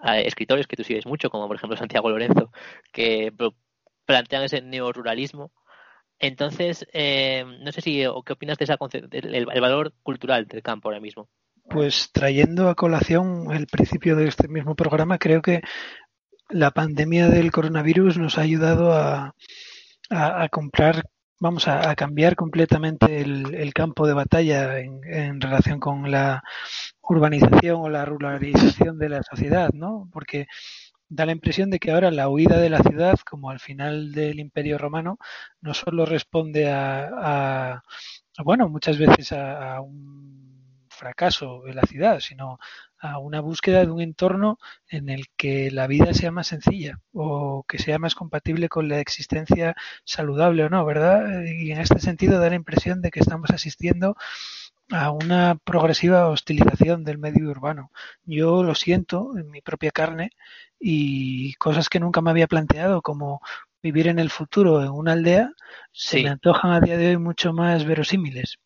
eh, 0.04 0.24
escritores 0.28 0.68
que 0.68 0.76
tú 0.76 0.84
sigues 0.84 1.06
mucho, 1.06 1.30
como 1.30 1.48
por 1.48 1.56
ejemplo 1.58 1.78
Santiago 1.78 2.10
Lorenzo, 2.10 2.52
que 2.92 3.34
plantean 4.06 4.44
ese 4.44 4.62
neoruralismo. 4.62 5.52
Entonces, 6.20 6.88
eh, 6.94 7.46
no 7.62 7.72
sé 7.72 7.82
si 7.82 8.06
o 8.06 8.24
qué 8.24 8.34
opinas 8.34 8.58
de 8.58 8.66
esa 8.66 8.78
el, 8.92 9.48
el 9.52 9.62
valor 9.62 9.94
cultural 10.04 10.48
del 10.48 10.64
campo 10.64 10.90
ahora 10.90 11.00
mismo. 11.02 11.30
Pues 11.70 12.12
trayendo 12.12 12.70
a 12.70 12.76
colación 12.76 13.52
el 13.52 13.68
principio 13.68 14.16
de 14.16 14.28
este 14.28 14.48
mismo 14.48 14.76
programa, 14.76 15.18
creo 15.18 15.42
que 15.42 15.62
la 16.50 16.72
pandemia 16.72 17.30
del 17.30 17.52
coronavirus 17.52 18.18
nos 18.18 18.38
ha 18.38 18.42
ayudado 18.42 18.94
a, 18.94 19.34
comprar, 20.52 21.04
vamos, 21.40 21.68
a, 21.68 21.96
cambiar 21.96 22.36
completamente 22.36 23.22
el, 23.22 23.74
campo 23.74 24.06
de 24.06 24.14
batalla 24.14 24.80
en, 24.80 25.02
en, 25.06 25.42
relación 25.42 25.80
con 25.80 26.12
la 26.12 26.44
urbanización 27.02 27.82
o 27.82 27.90
la 27.90 28.06
ruralización 28.06 29.00
de 29.00 29.10
la 29.10 29.24
sociedad, 29.24 29.70
¿no? 29.74 30.10
Porque 30.12 30.48
da 31.10 31.26
la 31.26 31.32
impresión 31.32 31.70
de 31.70 31.80
que 31.80 31.92
ahora 31.92 32.12
la 32.12 32.30
huida 32.30 32.60
de 32.60 32.70
la 32.70 32.82
ciudad, 32.82 33.18
como 33.30 33.50
al 33.50 33.60
final 33.60 34.12
del 34.14 34.40
Imperio 34.40 34.78
Romano, 34.78 35.18
no 35.62 35.74
solo 35.74 36.06
responde 36.06 36.72
a, 36.72 37.10
a 37.14 37.84
bueno, 38.44 38.68
muchas 38.70 38.98
veces 38.98 39.32
a, 39.32 39.76
a 39.76 39.82
un 39.82 40.43
fracaso 41.04 41.64
de 41.66 41.74
la 41.74 41.82
ciudad, 41.82 42.22
sino 42.22 42.60
a 42.98 43.20
una 43.20 43.42
búsqueda 43.42 43.82
de 43.82 43.92
un 43.92 44.00
entorno 44.00 44.58
en 44.88 45.10
el 45.10 45.26
que 45.36 45.70
la 45.70 45.86
vida 45.86 46.14
sea 46.14 46.32
más 46.32 46.48
sencilla 46.48 47.02
o 47.12 47.66
que 47.68 47.78
sea 47.78 48.00
más 48.00 48.16
compatible 48.16 48.70
con 48.70 48.88
la 48.88 49.00
existencia 49.00 49.76
saludable 50.06 50.64
o 50.64 50.70
no, 50.70 50.86
¿verdad? 50.86 51.44
Y 51.44 51.74
en 51.74 51.82
este 51.82 52.00
sentido 52.00 52.40
da 52.40 52.50
la 52.50 52.56
impresión 52.56 53.02
de 53.02 53.12
que 53.12 53.20
estamos 53.20 53.50
asistiendo 53.50 54.16
a 54.92 55.12
una 55.12 55.56
progresiva 55.66 56.30
hostilización 56.30 57.04
del 57.04 57.18
medio 57.18 57.50
urbano. 57.50 57.92
Yo 58.24 58.64
lo 58.64 58.74
siento 58.74 59.38
en 59.38 59.50
mi 59.50 59.60
propia 59.60 59.92
carne 59.92 60.30
y 60.80 61.54
cosas 61.56 61.90
que 61.90 62.00
nunca 62.00 62.22
me 62.22 62.30
había 62.32 62.48
planteado 62.48 63.02
como 63.02 63.42
vivir 63.82 64.08
en 64.08 64.20
el 64.20 64.30
futuro 64.30 64.82
en 64.82 64.92
una 64.92 65.12
aldea 65.12 65.52
sí. 65.92 66.20
se 66.20 66.24
me 66.24 66.30
antojan 66.30 66.72
a 66.72 66.80
día 66.80 66.96
de 66.96 67.10
hoy 67.10 67.18
mucho 67.18 67.52
más 67.52 67.84
verosímiles. 67.84 68.58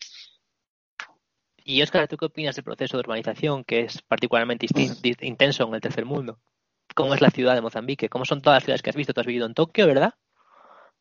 Y 1.70 1.82
Oscar, 1.82 2.07
¿tú 2.07 2.15
qué 2.15 2.24
opinas 2.24 2.55
del 2.55 2.63
proceso 2.63 2.95
de 2.95 3.01
urbanización 3.01 3.65
que 3.65 3.82
es 3.82 4.01
particularmente 4.01 4.65
intenso 5.20 5.68
en 5.68 5.74
el 5.74 5.82
tercer 5.82 6.05
mundo? 6.05 6.39
¿Cómo 6.95 7.13
es 7.13 7.20
la 7.20 7.30
ciudad 7.30 7.55
de 7.55 7.61
Mozambique? 7.61 8.07
¿Cómo 8.07 8.24
son 8.24 8.41
todas 8.41 8.55
las 8.55 8.63
ciudades 8.63 8.82
que 8.82 8.89
has 8.89 8.95
visto? 8.95 9.13
Tú 9.13 9.20
has 9.20 9.28
vivido 9.28 9.45
en 9.45 9.53
Tokio, 9.53 9.86
¿verdad? 9.86 10.13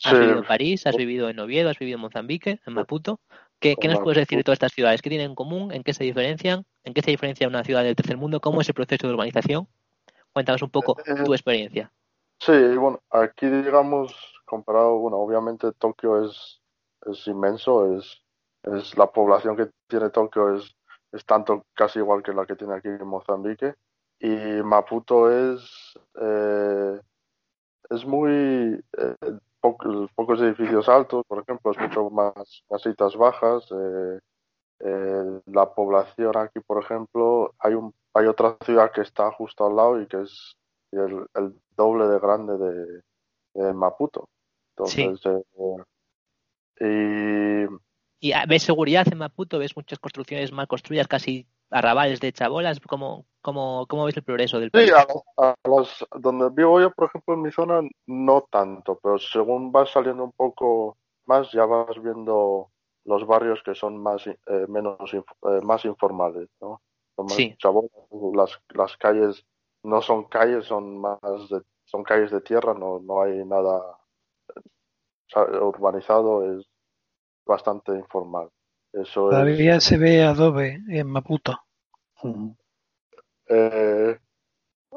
Has 0.03 0.11
sí. 0.11 0.19
vivido 0.19 0.39
en 0.39 0.45
París, 0.45 0.85
has 0.89 0.97
vivido 0.97 1.31
en 1.31 1.39
Oviedo, 1.39 1.71
has 1.71 1.79
vivido 1.79 1.99
en 1.99 2.01
Mozambique, 2.01 2.59
en 2.67 2.75
Maputo. 2.75 3.21
¿Qué, 3.61 3.77
¿Qué, 3.77 3.87
nos 3.87 4.01
puedes 4.01 4.19
decir 4.19 4.39
de 4.39 4.43
todas 4.43 4.57
estas 4.57 4.73
ciudades? 4.73 5.03
¿Qué 5.03 5.09
tienen 5.09 5.31
en 5.31 5.35
común? 5.37 5.73
¿En 5.73 5.85
qué 5.85 5.95
se 5.95 6.03
diferencian? 6.03 6.67
¿En 6.83 6.95
qué 6.95 7.01
se 7.01 7.13
diferencia 7.13 7.47
una 7.47 7.63
ciudad 7.63 7.85
del 7.85 7.95
tercer 7.95 8.17
mundo? 8.17 8.41
¿Cómo 8.41 8.61
es 8.61 8.69
el 8.69 8.75
proceso 8.75 9.07
de 9.07 9.13
urbanización? 9.13 9.69
Cuéntanos 10.33 10.63
un 10.63 10.71
poco 10.71 10.97
Eh, 11.07 11.15
tu 11.25 11.33
experiencia. 11.33 11.93
Sí, 12.41 12.53
bueno, 12.77 13.01
aquí 13.11 13.47
digamos, 13.47 14.13
comparado, 14.45 14.99
bueno, 14.99 15.19
obviamente 15.19 15.71
Tokio 15.79 16.27
es, 16.27 16.61
es 17.09 17.25
inmenso, 17.29 17.97
es 17.97 18.26
es 18.67 18.97
la 18.97 19.07
población 19.07 19.57
que 19.57 19.71
tiene 19.87 20.11
Tokio 20.11 20.57
es, 20.57 20.77
es 21.13 21.25
tanto 21.25 21.65
casi 21.75 21.99
igual 22.01 22.23
que 22.23 22.33
la 22.33 22.47
que 22.47 22.57
tiene 22.57 22.75
aquí 22.75 22.89
en 22.89 23.07
Mozambique 23.07 23.75
y 24.19 24.29
Maputo 24.63 25.31
es 25.31 25.99
eh, 26.21 27.01
es 27.91 28.05
muy 28.05 28.83
eh, 28.99 29.39
po 29.61 29.77
pocos 30.15 30.41
edificios 30.41 30.89
altos 30.89 31.25
por 31.27 31.43
ejemplo 31.43 31.71
es 31.73 31.79
mucho 31.79 32.11
más 32.11 32.65
casitas 32.69 33.17
bajas 33.17 33.67
eh, 33.71 34.21
eh, 34.81 35.41
la 35.47 35.73
población 35.73 36.37
aquí 36.37 36.61
por 36.61 36.83
ejemplo 36.83 37.55
hay 37.59 37.75
un 37.75 37.95
hay 38.15 38.27
otra 38.27 38.57
ciudad 38.65 38.91
que 38.93 39.03
está 39.03 39.31
justo 39.33 39.67
al 39.67 39.77
lado 39.77 40.01
y 40.01 40.07
que 40.07 40.23
es 40.23 40.57
el, 40.93 41.27
el 41.35 41.61
doble 41.77 42.07
de 42.09 42.19
grande 42.19 42.57
de, 42.59 43.03
de 43.55 43.73
Maputo 43.75 44.29
entonces 44.77 45.21
sí. 45.21 45.31
y 46.81 47.86
¿Y 48.19 48.33
ves 48.49 48.63
seguridad 48.63 49.07
en 49.11 49.19
Maputo? 49.19 49.59
¿Ves 49.59 49.77
muchas 49.77 49.99
construcciones 49.99 50.53
mal 50.53 50.67
construidas, 50.67 51.09
casi 51.09 51.47
arrabales 51.71 52.21
de 52.21 52.33
chabolas? 52.33 52.81
¿Cómo, 52.81 53.27
cómo, 53.43 53.87
cómo 53.87 54.05
ves 54.05 54.17
el 54.17 54.23
progreso 54.23 54.59
del 54.59 54.71
país? 54.71 54.91
Sí, 54.91 54.95
a, 55.39 55.51
a 55.51 55.55
los, 55.65 56.07
donde 56.19 56.51
vivo 56.51 56.81
yo, 56.81 56.91
por 56.93 57.09
ejemplo, 57.09 57.35
en 57.35 57.43
mi 57.43 57.53
zona, 57.53 57.81
no 58.07 58.47
tanto, 58.51 58.99
pero 59.03 59.19
según 59.19 59.71
vas 59.73 59.91
saliendo 59.91 60.25
un 60.25 60.33
poco 60.33 60.97
más, 61.27 61.51
ya 61.53 61.67
vas 61.67 62.01
viendo 62.03 62.71
los 63.05 63.27
barrios 63.27 63.63
que 63.63 63.75
son 63.75 64.03
más 64.03 64.27
eh, 64.27 64.37
menos 64.69 65.15
eh, 65.15 65.23
más 65.63 65.85
informales, 65.85 66.49
¿no? 66.61 66.81
Son 67.15 67.27
más 67.27 67.35
sí. 67.35 67.55
chabolas, 67.59 67.91
las, 68.35 68.61
las 68.75 68.97
calles 68.97 69.45
no 69.83 70.03
son 70.03 70.25
calles, 70.25 70.67
son 70.67 70.99
más 70.99 71.21
de, 71.49 71.63
son 71.85 72.03
calles 72.03 72.31
de 72.31 72.41
tierra, 72.41 72.75
no, 72.75 72.99
no 72.99 73.23
hay 73.23 73.45
nada 73.45 73.99
urbanizado, 75.61 76.59
es 76.59 76.67
bastante 77.47 77.93
informal. 77.93 78.51
Eso 78.93 79.31
Todavía 79.31 79.77
es... 79.77 79.85
se 79.85 79.99
ve 79.99 80.23
adobe 80.23 80.81
en 80.89 81.07
Maputo. 81.09 81.59
Eh, 83.49 84.19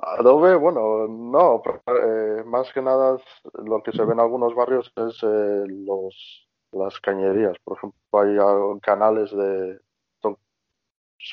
adobe, 0.02 0.56
bueno, 0.56 1.08
no, 1.08 1.62
eh, 1.88 2.44
más 2.46 2.72
que 2.74 2.82
nada 2.82 3.18
lo 3.54 3.84
que 3.84 3.92
se 3.92 4.04
ve 4.04 4.14
en 4.14 4.20
algunos 4.20 4.56
barrios 4.56 4.92
es 4.96 5.24
eh, 5.24 5.64
los 5.68 6.48
las 6.72 7.00
cañerías. 7.00 7.58
Por 7.64 7.78
ejemplo, 7.78 8.00
hay 8.14 8.80
canales 8.82 9.32
de 9.32 9.80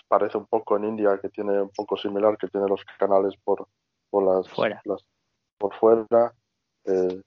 parece 0.08 0.36
un 0.36 0.46
poco 0.46 0.76
en 0.76 0.84
India 0.84 1.18
que 1.20 1.28
tiene 1.28 1.62
un 1.62 1.70
poco 1.70 1.96
similar 1.96 2.36
que 2.36 2.48
tiene 2.48 2.66
los 2.68 2.84
canales 2.98 3.34
por 3.44 3.68
por 4.10 4.24
las, 4.24 4.48
fuera. 4.48 4.80
las 4.84 5.04
por 5.58 5.74
fuera 5.74 6.32
eh, 6.84 7.22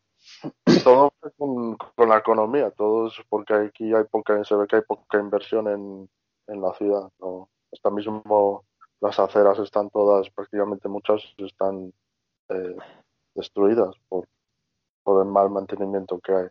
todo 0.84 1.14
con, 1.38 1.76
con, 1.78 2.10
la 2.10 2.18
economía, 2.18 2.72
todo 2.72 3.08
es 3.08 3.14
porque 3.30 3.54
aquí 3.54 3.94
hay 3.94 4.04
poca, 4.06 4.44
se 4.44 4.56
ve 4.56 4.68
que 4.68 4.78
hay 4.78 4.82
poca 4.84 5.20
inversión 5.20 5.68
en, 5.68 6.10
en 6.48 6.62
la 6.62 6.74
ciudad. 6.74 7.10
¿no? 7.20 7.50
Hasta 7.72 7.90
mismo 7.90 8.66
las 9.02 9.20
aceras 9.20 9.60
están 9.60 9.90
todas, 9.90 10.30
prácticamente 10.30 10.88
muchas 10.88 11.22
están 11.38 11.94
eh, 12.50 12.76
destruidas 13.36 13.96
por, 14.08 14.28
por 15.04 15.26
el 15.26 15.32
mal 15.32 15.50
mantenimiento 15.50 16.20
que 16.20 16.34
hay. 16.34 16.48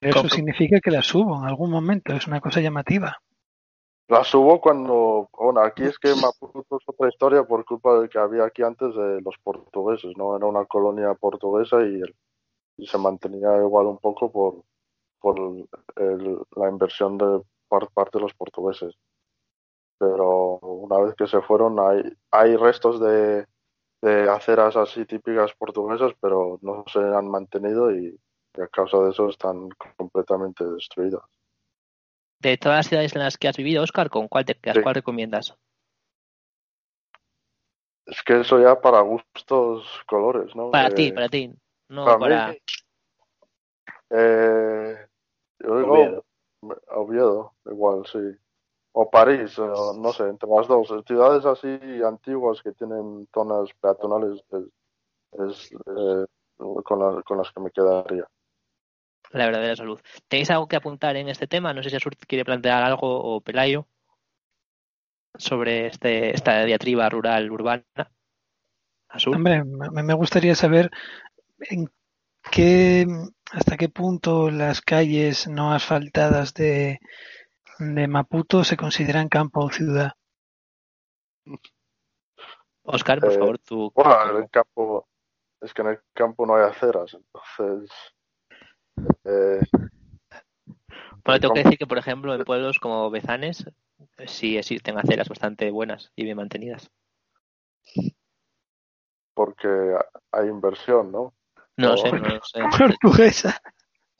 eso 0.00 0.28
significa 0.28 0.80
que 0.80 0.90
la 0.90 1.02
subo 1.02 1.38
en 1.38 1.44
algún 1.44 1.70
momento, 1.70 2.12
es 2.12 2.26
una 2.26 2.40
cosa 2.40 2.60
llamativa. 2.60 3.16
La 4.08 4.24
subo 4.24 4.60
cuando, 4.60 5.30
bueno, 5.32 5.60
aquí 5.60 5.84
es 5.84 5.98
que 5.98 6.10
Maputo 6.14 6.76
es 6.76 6.82
otra 6.86 7.08
historia 7.08 7.44
por 7.44 7.64
culpa 7.64 8.00
de 8.00 8.08
que 8.10 8.18
había 8.18 8.44
aquí 8.44 8.62
antes 8.62 8.94
de 8.94 9.22
los 9.22 9.36
portugueses, 9.42 10.12
¿no? 10.18 10.36
Era 10.36 10.44
una 10.44 10.66
colonia 10.66 11.14
portuguesa 11.14 11.80
y, 11.82 12.00
el- 12.00 12.14
y 12.76 12.86
se 12.86 12.98
mantenía 12.98 13.56
igual 13.58 13.86
un 13.86 13.98
poco 13.98 14.30
por, 14.30 14.62
por 15.20 15.38
el- 15.96 16.38
la 16.56 16.68
inversión 16.68 17.18
de 17.18 17.42
par- 17.68 17.90
parte 17.90 18.18
de 18.18 18.22
los 18.22 18.34
portugueses. 18.34 18.94
Pero 19.98 20.58
una 20.58 20.98
vez 20.98 21.14
que 21.14 21.26
se 21.26 21.40
fueron, 21.42 21.78
hay, 21.78 22.02
hay 22.30 22.56
restos 22.56 23.00
de, 23.00 23.46
de 24.02 24.30
aceras 24.30 24.76
así 24.76 25.04
típicas 25.06 25.52
portuguesas, 25.54 26.12
pero 26.20 26.58
no 26.62 26.84
se 26.92 26.98
han 26.98 27.28
mantenido 27.28 27.94
y, 27.94 28.18
y 28.56 28.60
a 28.60 28.66
causa 28.68 28.98
de 28.98 29.10
eso 29.10 29.28
están 29.28 29.68
completamente 29.96 30.64
destruidas. 30.64 31.22
De 32.40 32.56
todas 32.58 32.78
las 32.78 32.86
ciudades 32.88 33.14
en 33.14 33.22
las 33.22 33.38
que 33.38 33.46
has 33.46 33.56
vivido, 33.56 33.84
Oscar, 33.84 34.10
¿con 34.10 34.26
cuál 34.26 34.44
te 34.44 34.56
quedas? 34.56 34.78
Sí. 34.78 34.82
¿Cuál 34.82 34.96
recomiendas? 34.96 35.56
Es 38.06 38.20
que 38.24 38.40
eso 38.40 38.60
ya 38.60 38.80
para 38.80 39.00
gustos 39.00 39.86
colores, 40.08 40.54
¿no? 40.56 40.72
Para 40.72 40.88
Eh, 40.88 40.94
ti, 40.94 41.12
para 41.12 41.28
ti. 41.28 41.54
No 41.92 42.04
para 42.06 42.18
para. 42.18 42.48
mí, 42.48 42.58
eh, 44.10 45.06
yo 45.60 45.78
digo 45.78 45.92
Oviedo. 45.92 46.24
Oviedo, 46.88 47.54
igual, 47.66 48.06
sí. 48.06 48.18
O 48.92 49.10
París, 49.10 49.58
o 49.58 49.94
no 49.94 50.12
sé, 50.12 50.24
entre 50.24 50.48
las 50.48 50.66
dos. 50.68 50.88
Ciudades 51.06 51.44
así 51.44 51.68
antiguas 52.02 52.62
que 52.62 52.72
tienen 52.72 53.28
zonas 53.34 53.68
peatonales 53.80 54.42
es, 54.50 54.64
es, 55.40 55.72
eh, 55.72 56.26
con, 56.84 56.98
la- 56.98 57.22
con 57.22 57.38
las 57.38 57.50
que 57.52 57.60
me 57.60 57.70
quedaría. 57.70 58.26
La 59.30 59.46
verdadera 59.46 59.76
salud. 59.76 60.00
¿Tenéis 60.28 60.50
algo 60.50 60.68
que 60.68 60.76
apuntar 60.76 61.16
en 61.16 61.28
este 61.28 61.46
tema? 61.46 61.72
No 61.72 61.82
sé 61.82 61.90
si 61.90 61.96
Asur 61.96 62.16
quiere 62.16 62.44
plantear 62.44 62.82
algo 62.82 63.08
o 63.08 63.40
Pelayo 63.40 63.86
sobre 65.38 65.86
este, 65.86 66.34
esta 66.34 66.64
diatriba 66.64 67.08
rural 67.08 67.50
urbana. 67.50 67.84
Asur. 69.08 69.36
Hombre, 69.36 69.64
me 69.64 70.14
gustaría 70.14 70.54
saber 70.54 70.90
en 71.70 71.88
qué, 72.52 73.06
hasta 73.52 73.76
qué 73.76 73.88
punto 73.88 74.50
las 74.50 74.80
calles 74.82 75.48
no 75.48 75.72
asfaltadas 75.72 76.54
de, 76.54 77.00
de 77.78 78.08
Maputo 78.08 78.64
se 78.64 78.76
consideran 78.78 79.28
campo 79.28 79.60
o 79.64 79.70
ciudad. 79.70 80.12
Oscar, 82.84 83.20
por 83.20 83.32
Eh, 83.32 83.38
favor, 83.38 83.58
tú. 83.58 83.92
Bueno, 83.94 84.30
en 84.30 84.36
el 84.44 84.50
campo, 84.50 85.08
es 85.60 85.74
que 85.74 85.82
en 85.82 85.88
el 85.88 86.00
campo 86.14 86.46
no 86.46 86.56
hay 86.56 86.64
aceras, 86.64 87.14
entonces. 87.14 87.90
eh, 89.24 89.62
Bueno, 91.24 91.40
tengo 91.40 91.54
que 91.54 91.64
decir 91.64 91.78
que, 91.78 91.86
por 91.86 91.98
ejemplo, 91.98 92.34
en 92.34 92.44
pueblos 92.44 92.78
como 92.78 93.10
Bezanes 93.10 93.66
eh, 94.18 94.28
sí 94.28 94.56
existen 94.56 94.98
aceras 94.98 95.28
bastante 95.28 95.70
buenas 95.70 96.12
y 96.16 96.24
bien 96.24 96.36
mantenidas. 96.36 96.90
porque 99.34 99.68
hay 100.32 100.48
inversión, 100.48 101.12
¿no? 101.12 101.34
No 101.76 101.90
lo 101.90 101.96
sé, 101.96 102.12
no 102.12 102.18
lo 102.28 102.40
sé. 102.44 102.60
Portuguesa. 102.78 103.60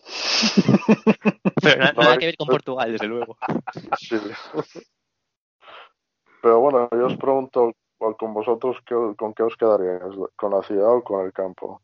Pero 1.63 1.85
nada 1.93 2.19
que 2.19 2.27
ver 2.27 2.37
con 2.37 2.49
Portugal, 2.49 2.93
desde 2.93 3.07
luego. 3.07 3.37
Sí. 3.99 4.17
Pero 6.41 6.61
bueno, 6.61 6.89
yo 6.91 7.07
os 7.07 7.17
pregunto 7.17 7.73
con 8.19 8.35
vosotros, 8.35 8.77
¿qué- 8.85 9.15
¿con 9.17 9.33
qué 9.33 9.45
os 9.45 9.57
quedaríais? 9.57 10.03
¿Con 10.35 10.51
la 10.53 10.63
ciudad 10.63 10.91
o 10.97 11.05
con 11.05 11.25
el 11.25 11.33
campo? 11.33 11.83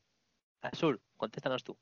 Asur, 0.62 0.99
contéstanos 1.16 1.62
tú. 1.62 1.77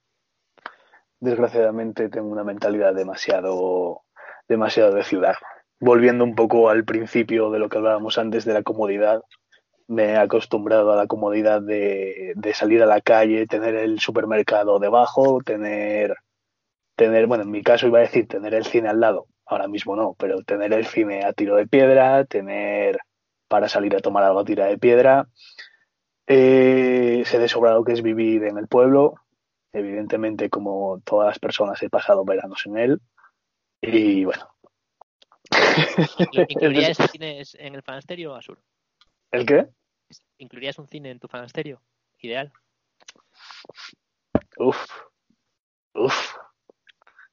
Desgraciadamente 1.19 2.11
tengo 2.11 2.29
una 2.29 2.45
mentalidad 2.45 2.95
demasiado, 2.95 4.03
demasiado 4.47 4.93
de 4.95 5.05
ciudad. 5.05 5.37
Volviendo 5.81 6.25
un 6.25 6.35
poco 6.35 6.69
al 6.69 6.85
principio 6.85 7.51
de 7.51 7.59
lo 7.59 7.71
que 7.71 7.79
hablábamos 7.79 8.19
antes 8.19 8.45
de 8.45 8.53
la 8.53 8.63
comodidad, 8.63 9.23
me 9.89 10.05
he 10.13 10.17
acostumbrado 10.17 10.93
a 10.93 10.97
la 10.97 11.07
comodidad 11.07 11.63
de, 11.63 12.33
de 12.35 12.55
salir 12.55 12.83
a 12.83 12.87
la 12.87 13.01
calle, 13.01 13.47
tener 13.47 13.75
el 13.77 14.01
supermercado 14.01 14.79
debajo, 14.79 15.41
tener, 15.45 16.17
tener, 16.97 17.27
bueno, 17.27 17.45
en 17.45 17.51
mi 17.51 17.63
caso 17.63 17.87
iba 17.87 17.99
a 17.99 18.03
decir 18.03 18.27
tener 18.27 18.55
el 18.55 18.67
cine 18.67 18.89
al 18.89 19.01
lado, 19.01 19.29
ahora 19.45 19.69
mismo 19.69 19.97
no, 19.97 20.15
pero 20.19 20.43
tener 20.43 20.73
el 20.73 20.87
cine 20.87 21.25
a 21.25 21.33
tiro 21.33 21.57
de 21.57 21.67
piedra, 21.67 22.25
tener 22.25 22.99
para 23.49 23.69
salir 23.69 23.95
a 23.95 24.01
tomar 24.01 24.25
algo 24.25 24.41
a 24.41 24.45
tira 24.45 24.67
de 24.67 24.79
piedra. 24.79 25.29
Eh, 26.27 27.23
sé 27.25 27.39
de 27.39 27.49
sobrado 27.49 27.85
que 27.85 27.93
es 27.93 28.03
vivir 28.03 28.45
en 28.45 28.59
el 28.59 28.67
pueblo, 28.67 29.15
evidentemente 29.73 30.51
como 30.51 31.01
todas 31.05 31.29
las 31.29 31.39
personas 31.39 31.81
he 31.83 31.89
pasado 31.89 32.25
veranos 32.25 32.67
en 32.67 32.79
él 32.79 33.01
y 33.81 34.25
bueno. 34.25 34.49
¿Incluirías 36.49 36.97
cines 37.13 37.57
en 37.61 37.77
el 37.77 37.83
fanasterio, 37.83 38.35
Asur? 38.35 38.59
¿El 39.37 39.45
qué? 39.45 39.69
¿Incluirías 40.39 40.79
un 40.79 40.89
cine 40.89 41.11
en 41.11 41.19
tu 41.21 41.29
fanasterio? 41.29 41.83
Ideal. 42.21 42.51
Uf, 44.57 44.83
uf. 45.93 46.37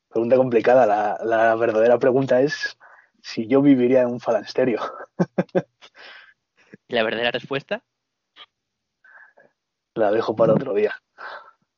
Pregunta 0.10 0.36
complicada. 0.36 0.86
La, 0.86 1.18
la 1.24 1.56
verdadera 1.56 1.98
pregunta 1.98 2.42
es 2.42 2.78
si 3.22 3.48
yo 3.48 3.62
viviría 3.62 4.02
en 4.02 4.10
un 4.10 4.20
falansterio. 4.20 4.82
¿Y 6.90 6.94
la 6.94 7.04
verdadera 7.04 7.32
respuesta? 7.32 7.86
La 9.96 10.12
dejo 10.12 10.36
para 10.36 10.56
otro 10.56 10.74
día. 10.74 11.02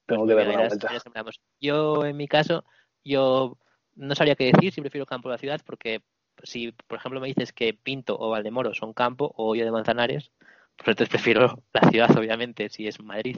Tengo 0.08 0.26
que 0.26 0.34
darle 0.34 0.56
una 0.56 0.64
ya- 0.64 0.68
vuelta. 0.70 1.32
Yo, 1.60 2.04
en 2.04 2.18
mi 2.18 2.28
caso, 2.28 2.66
yo 3.04 3.60
no 3.94 4.16
sabría 4.16 4.36
qué 4.36 4.52
decir 4.52 4.74
si 4.74 4.82
prefiero 4.82 5.06
campo 5.06 5.30
a 5.30 5.34
la 5.34 5.38
ciudad, 5.38 5.62
porque 5.64 6.02
si, 6.44 6.72
por 6.72 6.98
ejemplo, 7.00 7.20
me 7.20 7.28
dices 7.28 7.54
que 7.54 7.74
Pinto 7.74 8.18
o 8.20 8.30
Valdemoro 8.30 8.74
son 8.74 8.94
campo, 8.94 9.34
o 9.38 9.56
yo 9.56 9.66
de 9.66 9.72
Manzanares, 9.72 10.32
pues 10.78 10.90
entonces 10.90 11.10
prefiero 11.10 11.64
la 11.74 11.90
ciudad, 11.90 12.18
obviamente, 12.18 12.70
si 12.70 12.88
es 12.88 13.02
Madrid. 13.02 13.38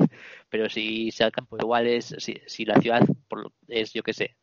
Pero 0.50 0.70
si 0.70 1.12
sea 1.12 1.32
campo 1.32 1.58
igual 1.60 1.88
es, 1.88 2.16
si, 2.20 2.42
si 2.48 2.66
la 2.66 2.80
ciudad 2.82 3.02
es, 3.68 3.94
yo 3.94 4.04
qué 4.04 4.14
sé, 4.14 4.36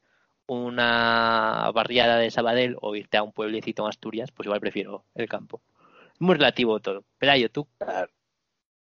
una 0.46 1.70
barriada 1.74 2.18
de 2.18 2.30
Sabadell 2.30 2.76
o 2.80 2.94
irte 2.96 3.16
a 3.16 3.22
un 3.22 3.32
pueblecito 3.32 3.82
en 3.82 3.88
Asturias, 3.88 4.30
pues 4.32 4.46
igual 4.46 4.60
prefiero 4.60 5.04
el 5.14 5.28
campo. 5.28 5.62
Muy 6.18 6.34
relativo 6.34 6.80
todo. 6.80 7.04
Pelayo, 7.18 7.50
tú. 7.50 7.66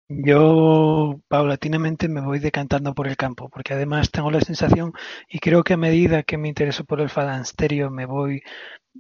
Yo 0.09 1.21
paulatinamente 1.27 2.09
me 2.09 2.21
voy 2.21 2.39
decantando 2.39 2.93
por 2.93 3.07
el 3.07 3.15
campo, 3.15 3.49
porque 3.49 3.73
además 3.73 4.11
tengo 4.11 4.29
la 4.31 4.41
sensación, 4.41 4.91
y 5.29 5.39
creo 5.39 5.63
que 5.63 5.73
a 5.73 5.77
medida 5.77 6.23
que 6.23 6.37
me 6.37 6.49
intereso 6.49 6.83
por 6.83 6.99
el 6.99 7.09
falansterio 7.09 7.89
me 7.89 8.05
voy 8.05 8.43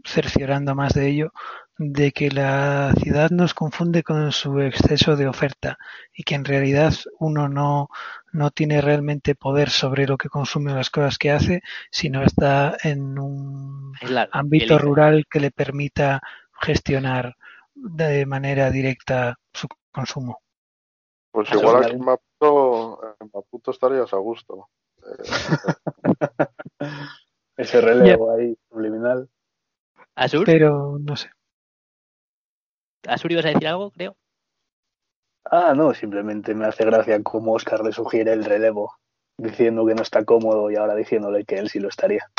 cerciorando 0.03 0.75
más 0.75 0.93
de 0.93 1.07
ello, 1.09 1.31
de 1.77 2.11
que 2.11 2.29
la 2.29 2.93
ciudad 2.99 3.31
nos 3.31 3.53
confunde 3.53 4.03
con 4.03 4.31
su 4.31 4.59
exceso 4.59 5.15
de 5.15 5.27
oferta 5.27 5.77
y 6.13 6.23
que 6.23 6.35
en 6.35 6.45
realidad 6.45 6.93
uno 7.19 7.49
no, 7.49 7.89
no 8.31 8.51
tiene 8.51 8.81
realmente 8.81 9.35
poder 9.35 9.69
sobre 9.69 10.05
lo 10.05 10.17
que 10.17 10.29
consume 10.29 10.71
o 10.71 10.75
las 10.75 10.89
cosas 10.89 11.17
que 11.17 11.31
hace, 11.31 11.61
sino 11.91 12.23
está 12.23 12.77
en 12.83 13.17
un 13.17 13.93
ámbito 14.31 14.77
rural 14.77 15.25
que 15.29 15.39
le 15.39 15.51
permita 15.51 16.21
gestionar 16.61 17.35
de 17.73 18.25
manera 18.25 18.69
directa 18.69 19.39
su 19.51 19.67
consumo. 19.91 20.39
Pues 21.31 21.51
igual 21.51 21.83
aquí 21.83 21.95
en 21.95 22.05
Maputo, 22.05 23.15
en 23.19 23.31
Maputo 23.33 23.71
estarías 23.71 24.13
a 24.13 24.17
gusto. 24.17 24.69
Eh, 25.05 26.87
Ese 27.57 27.81
relevo 27.81 28.31
ahí 28.31 28.57
subliminal. 28.69 29.29
Asur, 30.15 30.45
Pero 30.45 30.97
no 30.99 31.15
sé. 31.15 31.29
Asur 33.07 33.31
ibas 33.31 33.45
a 33.45 33.49
decir 33.49 33.67
algo, 33.67 33.91
creo. 33.91 34.15
Ah, 35.45 35.73
no, 35.75 35.93
simplemente 35.93 36.53
me 36.53 36.65
hace 36.65 36.85
gracia 36.85 37.21
cómo 37.21 37.53
Oscar 37.53 37.83
le 37.83 37.91
sugiere 37.91 38.31
el 38.31 38.45
relevo, 38.45 38.97
diciendo 39.37 39.85
que 39.85 39.93
no 39.93 40.01
está 40.01 40.23
cómodo 40.23 40.71
y 40.71 40.75
ahora 40.75 40.95
diciéndole 40.95 41.43
que 41.43 41.55
él 41.55 41.69
sí 41.69 41.79
lo 41.79 41.89
estaría. 41.89 42.29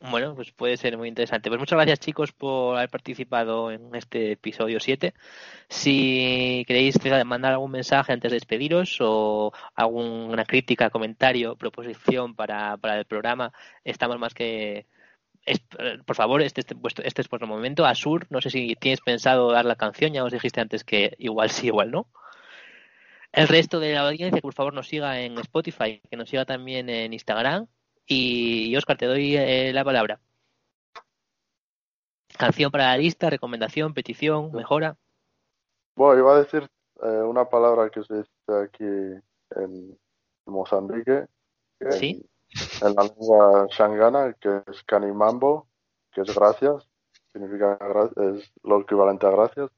Bueno, 0.00 0.36
pues 0.36 0.52
puede 0.52 0.76
ser 0.76 0.96
muy 0.96 1.08
interesante. 1.08 1.50
Pues 1.50 1.58
muchas 1.58 1.76
gracias 1.76 1.98
chicos 1.98 2.32
por 2.32 2.76
haber 2.76 2.88
participado 2.88 3.72
en 3.72 3.92
este 3.96 4.32
episodio 4.32 4.78
7. 4.78 5.12
Si 5.68 6.64
queréis 6.68 6.96
mandar 7.26 7.52
algún 7.52 7.72
mensaje 7.72 8.12
antes 8.12 8.30
de 8.30 8.36
despediros 8.36 8.98
o 9.00 9.52
alguna 9.74 10.44
crítica, 10.44 10.90
comentario, 10.90 11.56
proposición 11.56 12.36
para, 12.36 12.76
para 12.76 12.98
el 12.98 13.06
programa, 13.06 13.52
estamos 13.84 14.18
más 14.20 14.34
que... 14.34 14.86
es- 15.52 16.02
por 16.04 16.16
favor, 16.16 16.42
este, 16.42 16.60
este, 16.62 16.74
este 17.04 17.22
es 17.22 17.28
vuestro 17.28 17.46
momento. 17.46 17.84
Asur, 17.84 18.26
no 18.30 18.40
sé 18.40 18.50
si 18.50 18.74
tienes 18.76 19.00
pensado 19.00 19.50
dar 19.50 19.64
la 19.64 19.76
canción, 19.76 20.12
ya 20.12 20.24
os 20.24 20.32
dijiste 20.32 20.60
antes 20.60 20.84
que 20.84 21.14
igual 21.18 21.50
sí, 21.50 21.66
igual 21.68 21.90
no. 21.90 22.06
El 23.32 23.46
resto 23.48 23.78
de 23.80 23.92
la 23.92 24.08
audiencia, 24.08 24.40
por 24.40 24.54
favor 24.54 24.72
nos 24.74 24.88
siga 24.88 25.20
en 25.20 25.38
Spotify, 25.38 26.00
que 26.10 26.16
nos 26.16 26.30
siga 26.30 26.44
también 26.44 26.88
en 26.88 27.12
Instagram. 27.12 27.66
Y, 28.06 28.74
Oscar, 28.76 28.96
te 28.96 29.04
doy 29.06 29.36
eh, 29.36 29.70
la 29.74 29.84
palabra. 29.84 30.18
Canción 32.38 32.70
para 32.70 32.88
la 32.88 32.96
lista, 32.98 33.28
recomendación, 33.30 33.94
petición, 33.94 34.52
mejora. 34.52 34.96
bueno, 35.96 36.20
iba 36.20 36.34
a 36.36 36.38
decir 36.40 36.68
eh, 37.02 37.06
una 37.06 37.44
palabra 37.48 37.90
que 37.90 38.02
se 38.04 38.14
dice 38.14 38.30
aquí 38.64 38.84
en 39.56 39.98
Mozambique. 40.46 41.26
que 41.80 41.92
Sí. 41.92 42.24
En 42.82 42.94
la 42.94 43.02
lengua 43.02 43.66
shangana, 43.70 44.34
que 44.40 44.62
es 44.70 44.82
Kanimambo, 44.84 45.68
que 46.12 46.22
es 46.22 46.34
gracias, 46.34 46.88
significa 47.32 47.78
es 48.16 48.52
lo 48.62 48.80
equivalente 48.80 49.26
a 49.26 49.30
gracias, 49.30 49.70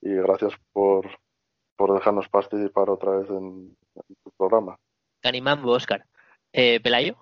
y 0.00 0.14
gracias 0.14 0.52
por, 0.72 1.08
por 1.76 1.94
dejarnos 1.94 2.28
participar 2.28 2.90
otra 2.90 3.18
vez 3.18 3.30
en, 3.30 3.76
tu 4.22 4.30
programa. 4.36 4.78
Kanimambo, 5.20 5.72
Oscar. 5.72 6.04
Eh, 6.52 6.80
¿Pelayo? 6.80 7.16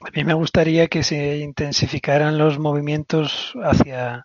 A 0.00 0.10
mí 0.10 0.24
me 0.24 0.34
gustaría 0.34 0.88
que 0.88 1.02
se 1.02 1.38
intensificaran 1.38 2.36
los 2.36 2.58
movimientos 2.58 3.54
hacia 3.62 4.24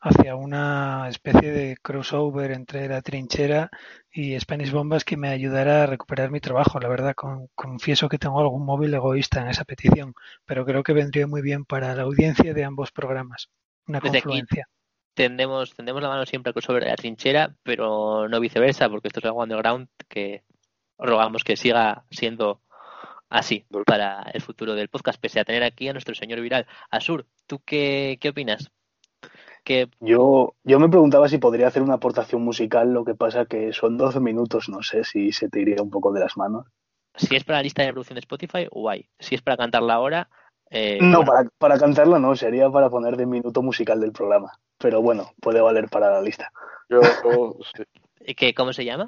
hacia 0.00 0.34
una 0.34 1.08
especie 1.08 1.52
de 1.52 1.76
crossover 1.76 2.52
entre 2.52 2.88
la 2.88 3.02
trinchera 3.02 3.70
y 4.10 4.38
Spanish 4.40 4.70
Bombas 4.70 5.04
que 5.04 5.16
me 5.16 5.28
ayudara 5.28 5.82
a 5.82 5.86
recuperar 5.86 6.30
mi 6.30 6.40
trabajo. 6.40 6.80
La 6.80 6.88
verdad, 6.88 7.14
confieso 7.54 8.08
que 8.08 8.18
tengo 8.18 8.40
algún 8.40 8.64
móvil 8.64 8.94
egoísta 8.94 9.42
en 9.42 9.48
esa 9.48 9.64
petición, 9.64 10.14
pero 10.46 10.64
creo 10.64 10.82
que 10.82 10.94
vendría 10.94 11.26
muy 11.26 11.42
bien 11.42 11.64
para 11.64 11.94
la 11.94 12.02
audiencia 12.02 12.54
de 12.54 12.64
ambos 12.64 12.90
programas. 12.92 13.50
Una 13.86 14.00
confluencia. 14.00 14.68
tendemos, 15.14 15.74
tendemos 15.74 16.00
la 16.00 16.08
mano 16.08 16.24
siempre 16.24 16.50
al 16.50 16.54
crossover 16.54 16.84
de 16.84 16.90
la 16.90 16.96
trinchera, 16.96 17.54
pero 17.62 18.28
no 18.28 18.40
viceversa, 18.40 18.88
porque 18.88 19.08
esto 19.08 19.20
es 19.20 19.26
algo 19.26 19.42
underground 19.42 19.88
que 20.08 20.44
rogamos 20.98 21.44
que 21.44 21.56
siga 21.56 22.04
siendo 22.10 22.62
así 23.28 23.66
para 23.84 24.22
el 24.32 24.40
futuro 24.40 24.74
del 24.74 24.88
podcast, 24.88 25.20
pese 25.20 25.40
a 25.40 25.44
tener 25.44 25.62
aquí 25.62 25.88
a 25.88 25.92
nuestro 25.92 26.14
señor 26.14 26.40
viral. 26.40 26.66
Asur, 26.90 27.26
¿tú 27.46 27.60
qué, 27.64 28.18
qué 28.20 28.30
opinas? 28.30 28.72
Yo, 30.00 30.54
yo 30.64 30.80
me 30.80 30.88
preguntaba 30.88 31.28
si 31.28 31.38
podría 31.38 31.68
hacer 31.68 31.82
una 31.82 31.94
aportación 31.94 32.42
musical, 32.42 32.92
lo 32.92 33.04
que 33.04 33.14
pasa 33.14 33.46
que 33.46 33.72
son 33.72 33.96
12 33.96 34.20
minutos, 34.20 34.68
no 34.68 34.82
sé 34.82 35.04
si 35.04 35.32
se 35.32 35.48
te 35.48 35.60
iría 35.60 35.82
un 35.82 35.90
poco 35.90 36.12
de 36.12 36.20
las 36.20 36.36
manos. 36.36 36.66
Si 37.14 37.36
es 37.36 37.44
para 37.44 37.58
la 37.58 37.62
lista 37.64 37.82
de 37.82 37.88
reproducción 37.88 38.14
de 38.14 38.20
Spotify, 38.20 38.68
guay. 38.70 39.08
Si 39.18 39.34
es 39.34 39.42
para 39.42 39.56
cantarla 39.56 39.94
ahora... 39.94 40.28
Eh, 40.72 40.98
no, 41.00 41.24
para, 41.24 41.48
para 41.58 41.78
cantarla 41.78 42.20
no, 42.20 42.36
sería 42.36 42.70
para 42.70 42.88
poner 42.88 43.16
de 43.16 43.26
minuto 43.26 43.60
musical 43.60 44.00
del 44.00 44.12
programa. 44.12 44.52
Pero 44.78 45.02
bueno, 45.02 45.32
puede 45.40 45.60
valer 45.60 45.88
para 45.88 46.10
la 46.10 46.22
lista. 46.22 46.52
Yo, 46.88 47.00
¿Qué, 48.36 48.54
¿Cómo 48.54 48.72
se 48.72 48.84
llama? 48.84 49.06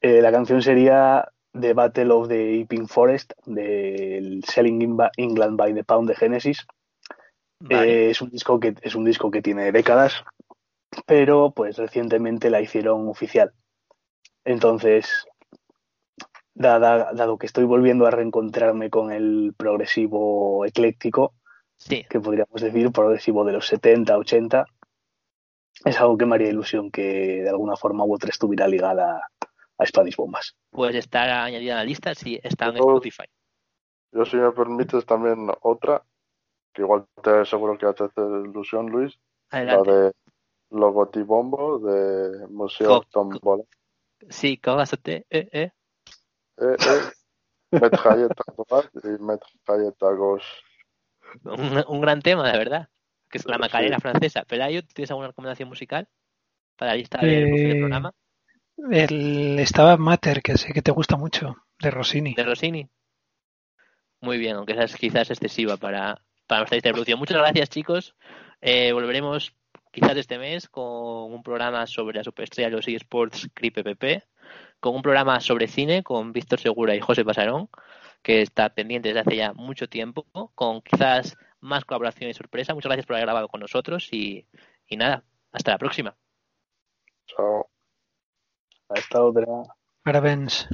Eh, 0.00 0.22
la 0.22 0.32
canción 0.32 0.62
sería 0.62 1.28
The 1.52 1.72
Battle 1.72 2.10
of 2.12 2.28
the 2.28 2.60
Epping 2.60 2.88
Forest 2.88 3.32
del 3.46 4.42
Selling 4.44 4.98
England 5.16 5.56
by 5.56 5.74
the 5.74 5.84
Pound 5.84 6.08
de 6.08 6.14
Genesis. 6.14 6.66
Eh, 7.68 8.10
es 8.10 8.22
un 8.22 8.30
disco 8.30 8.60
que 8.60 8.74
es 8.82 8.94
un 8.94 9.04
disco 9.04 9.30
que 9.30 9.42
tiene 9.42 9.72
décadas, 9.72 10.24
pero 11.06 11.50
pues 11.50 11.76
recientemente 11.76 12.50
la 12.50 12.60
hicieron 12.60 13.08
oficial. 13.08 13.52
Entonces, 14.44 15.26
dado 16.54 17.38
que 17.38 17.46
estoy 17.46 17.64
volviendo 17.64 18.06
a 18.06 18.10
reencontrarme 18.10 18.90
con 18.90 19.12
el 19.12 19.54
progresivo 19.56 20.64
ecléctico, 20.64 21.34
que 21.86 22.20
podríamos 22.20 22.60
decir 22.60 22.90
progresivo 22.90 23.44
de 23.44 23.52
los 23.52 23.66
70, 23.66 24.16
80, 24.16 24.64
es 25.84 26.00
algo 26.00 26.18
que 26.18 26.26
me 26.26 26.34
haría 26.34 26.48
ilusión 26.48 26.90
que 26.90 27.42
de 27.42 27.48
alguna 27.48 27.76
forma 27.76 28.04
u 28.04 28.14
otra 28.14 28.30
estuviera 28.30 28.66
ligada 28.66 29.20
a 29.78 29.86
Spanish 29.86 30.16
Bombas. 30.16 30.56
Pues 30.70 30.94
estar 30.96 31.28
añadida 31.30 31.74
a 31.74 31.78
la 31.78 31.84
lista 31.84 32.14
si 32.14 32.40
está 32.42 32.66
en 32.66 32.78
Spotify. 32.78 33.24
Yo, 34.10 34.24
si 34.24 34.36
me 34.36 34.50
permites, 34.52 35.04
también 35.04 35.48
otra 35.60 36.02
igual 36.76 37.06
te 37.22 37.44
seguro 37.44 37.76
que 37.78 37.92
te 37.92 38.04
hace 38.04 38.20
ilusión, 38.20 38.86
Luis. 38.86 39.18
La 39.50 39.80
de 39.82 40.12
Logotibombo 40.70 41.78
de 41.78 42.46
Museo 42.48 43.02
Tombola. 43.10 43.64
Sí, 44.28 44.58
¿cómo 44.58 44.76
vas 44.76 44.92
a 44.92 44.96
te? 44.96 45.26
Eh, 45.30 45.48
eh. 45.52 45.70
Eh, 46.60 46.76
eh. 46.80 47.10
y 47.72 47.76
un, 51.44 51.84
un 51.88 52.00
gran 52.00 52.22
tema, 52.22 52.50
de 52.50 52.58
verdad. 52.58 52.88
Que 53.30 53.38
es 53.38 53.46
la 53.46 53.58
Macarena 53.58 53.98
francesa. 54.00 54.44
Pelayo, 54.44 54.82
¿tienes 54.86 55.10
alguna 55.10 55.28
recomendación 55.28 55.68
musical 55.68 56.08
para 56.76 56.92
la 56.92 56.96
lista 56.96 57.18
de 57.18 57.72
eh, 57.72 57.78
programa? 57.78 58.14
El 58.90 59.58
estaba 59.58 59.96
Mater, 59.96 60.42
que 60.42 60.56
sé 60.56 60.72
que 60.72 60.82
te 60.82 60.92
gusta 60.92 61.16
mucho, 61.16 61.56
de 61.78 61.90
Rossini. 61.90 62.34
De 62.34 62.44
Rossini. 62.44 62.88
Muy 64.20 64.38
bien, 64.38 64.56
aunque 64.56 64.72
esa 64.72 64.84
es 64.84 64.96
quizás 64.96 65.30
excesiva 65.30 65.76
para, 65.76 66.22
para 66.48 66.62
nuestra 66.62 66.76
distribución. 66.76 67.18
Muchas 67.18 67.36
gracias, 67.36 67.68
chicos. 67.68 68.16
Eh, 68.60 68.92
volveremos 68.92 69.54
quizás 69.92 70.16
este 70.16 70.38
mes 70.38 70.68
con 70.68 71.32
un 71.32 71.42
programa 71.42 71.86
sobre 71.86 72.16
la 72.16 72.24
superestrella 72.24 72.70
de 72.70 72.76
los 72.76 72.88
eSports 72.88 73.48
CRIPPP, 73.54 74.24
con 74.80 74.96
un 74.96 75.02
programa 75.02 75.38
sobre 75.40 75.68
cine 75.68 76.02
con 76.02 76.32
Víctor 76.32 76.58
Segura 76.58 76.96
y 76.96 77.00
José 77.00 77.24
Pasarón, 77.24 77.68
que 78.22 78.42
está 78.42 78.70
pendiente 78.70 79.08
desde 79.08 79.20
hace 79.20 79.36
ya 79.36 79.52
mucho 79.52 79.88
tiempo, 79.88 80.26
con 80.54 80.82
quizás 80.82 81.36
más 81.60 81.84
colaboración 81.84 82.30
y 82.30 82.34
sorpresa. 82.34 82.74
Muchas 82.74 82.88
gracias 82.88 83.06
por 83.06 83.16
haber 83.16 83.26
grabado 83.26 83.48
con 83.48 83.60
nosotros 83.60 84.08
y, 84.12 84.46
y 84.88 84.96
nada, 84.96 85.22
hasta 85.52 85.72
la 85.72 85.78
próxima. 85.78 86.16
Chao. 87.26 87.68
Hasta 88.88 89.22
otra. 89.22 89.46
Parabéns. 90.02 90.66